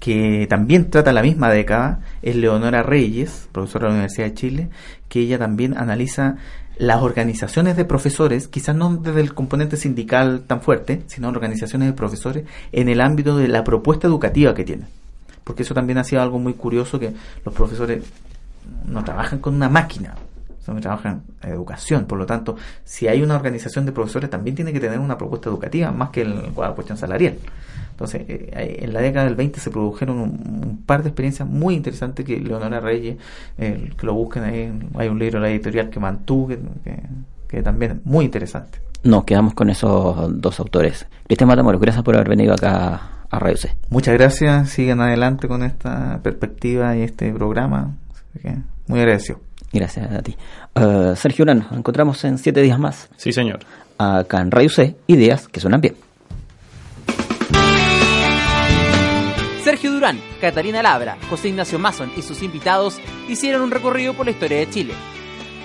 que 0.00 0.46
también 0.48 0.90
trata 0.90 1.12
la 1.12 1.22
misma 1.22 1.50
década, 1.50 2.00
es 2.22 2.34
Leonora 2.34 2.82
Reyes, 2.82 3.48
profesora 3.52 3.84
de 3.84 3.90
la 3.90 3.94
Universidad 3.96 4.28
de 4.28 4.34
Chile, 4.34 4.68
que 5.10 5.20
ella 5.20 5.38
también 5.38 5.76
analiza 5.76 6.36
las 6.78 7.02
organizaciones 7.02 7.76
de 7.76 7.84
profesores, 7.84 8.48
quizás 8.48 8.74
no 8.74 8.96
desde 8.96 9.20
el 9.20 9.34
componente 9.34 9.76
sindical 9.76 10.44
tan 10.46 10.62
fuerte, 10.62 11.02
sino 11.08 11.28
organizaciones 11.28 11.88
de 11.88 11.92
profesores 11.92 12.44
en 12.72 12.88
el 12.88 13.02
ámbito 13.02 13.36
de 13.36 13.48
la 13.48 13.64
propuesta 13.64 14.06
educativa 14.06 14.54
que 14.54 14.64
tienen. 14.64 14.88
Porque 15.46 15.62
eso 15.62 15.74
también 15.74 15.98
ha 15.98 16.04
sido 16.04 16.20
algo 16.22 16.38
muy 16.40 16.54
curioso 16.54 16.98
que 16.98 17.12
los 17.44 17.54
profesores 17.54 18.02
no 18.84 19.04
trabajan 19.04 19.38
con 19.38 19.54
una 19.54 19.68
máquina, 19.68 20.14
son 20.64 20.74
que 20.74 20.82
trabajan 20.82 21.22
en 21.42 21.52
educación. 21.52 22.06
Por 22.06 22.18
lo 22.18 22.26
tanto, 22.26 22.56
si 22.84 23.06
hay 23.06 23.22
una 23.22 23.36
organización 23.36 23.86
de 23.86 23.92
profesores, 23.92 24.28
también 24.28 24.56
tiene 24.56 24.72
que 24.72 24.80
tener 24.80 24.98
una 24.98 25.16
propuesta 25.16 25.48
educativa 25.48 25.92
más 25.92 26.10
que 26.10 26.24
la 26.24 26.72
cuestión 26.74 26.98
salarial. 26.98 27.36
Entonces, 27.92 28.22
eh, 28.26 28.78
en 28.82 28.92
la 28.92 29.00
década 29.00 29.24
del 29.26 29.36
20 29.36 29.60
se 29.60 29.70
produjeron 29.70 30.18
un, 30.18 30.82
par 30.84 31.02
de 31.04 31.10
experiencias 31.10 31.48
muy 31.48 31.74
interesantes 31.74 32.26
que 32.26 32.38
Leonora 32.40 32.80
Reyes, 32.80 33.16
eh, 33.56 33.92
que 33.96 34.06
lo 34.06 34.14
busquen 34.14 34.42
ahí, 34.42 34.72
hay 34.96 35.08
un 35.08 35.18
libro 35.18 35.38
de 35.40 35.46
la 35.46 35.50
editorial 35.52 35.88
que 35.90 36.00
mantuvo, 36.00 36.48
que, 36.48 36.58
que- 36.84 37.02
que 37.48 37.62
también 37.62 37.92
es 37.92 38.04
muy 38.04 38.24
interesante. 38.24 38.80
Nos 39.04 39.22
quedamos 39.24 39.54
con 39.54 39.70
esos 39.70 40.40
dos 40.42 40.58
autores. 40.58 41.06
Cristian 41.28 41.46
Matamoros, 41.46 41.80
gracias 41.80 42.02
por 42.02 42.16
haber 42.16 42.28
venido 42.28 42.52
acá 42.52 43.00
a 43.30 43.38
Radio 43.38 43.56
C. 43.56 43.76
Muchas 43.90 44.14
gracias, 44.14 44.70
sigan 44.70 45.00
adelante 45.00 45.48
con 45.48 45.62
esta 45.62 46.20
perspectiva 46.22 46.96
y 46.96 47.02
este 47.02 47.32
programa. 47.32 47.96
Así 48.12 48.38
que, 48.40 48.56
muy 48.86 49.00
agradecido. 49.00 49.40
Gracias 49.72 50.10
a 50.10 50.22
ti. 50.22 50.36
Eh, 50.74 51.14
Sergio 51.16 51.42
Urán, 51.42 51.58
nos 51.58 51.72
encontramos 51.72 52.22
en 52.24 52.38
siete 52.38 52.62
días 52.62 52.78
más. 52.78 53.08
Sí, 53.16 53.32
señor. 53.32 53.60
Acá 53.98 54.40
en 54.40 54.50
Radio 54.50 54.68
C, 54.68 54.96
ideas 55.06 55.48
que 55.48 55.60
suenan 55.60 55.80
bien. 55.80 55.96
Sergio 59.64 59.90
Durán, 59.90 60.20
Catalina 60.40 60.80
Labra, 60.80 61.18
José 61.28 61.48
Ignacio 61.48 61.78
Mason 61.78 62.12
y 62.16 62.22
sus 62.22 62.42
invitados 62.42 63.00
hicieron 63.28 63.62
un 63.62 63.72
recorrido 63.72 64.14
por 64.14 64.26
la 64.26 64.30
historia 64.30 64.58
de 64.58 64.70
Chile. 64.70 64.94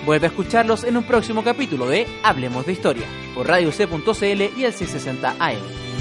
Vuelve 0.04 0.26
a 0.26 0.30
escucharlos 0.30 0.82
en 0.82 0.96
un 0.96 1.04
próximo 1.04 1.44
capítulo 1.44 1.86
de 1.88 2.08
Hablemos 2.24 2.66
de 2.66 2.72
Historia, 2.72 3.06
por 3.32 3.46
radioc.cl 3.46 4.58
y 4.58 4.64
el 4.64 4.72
660 4.72 5.36
AM. 5.38 5.91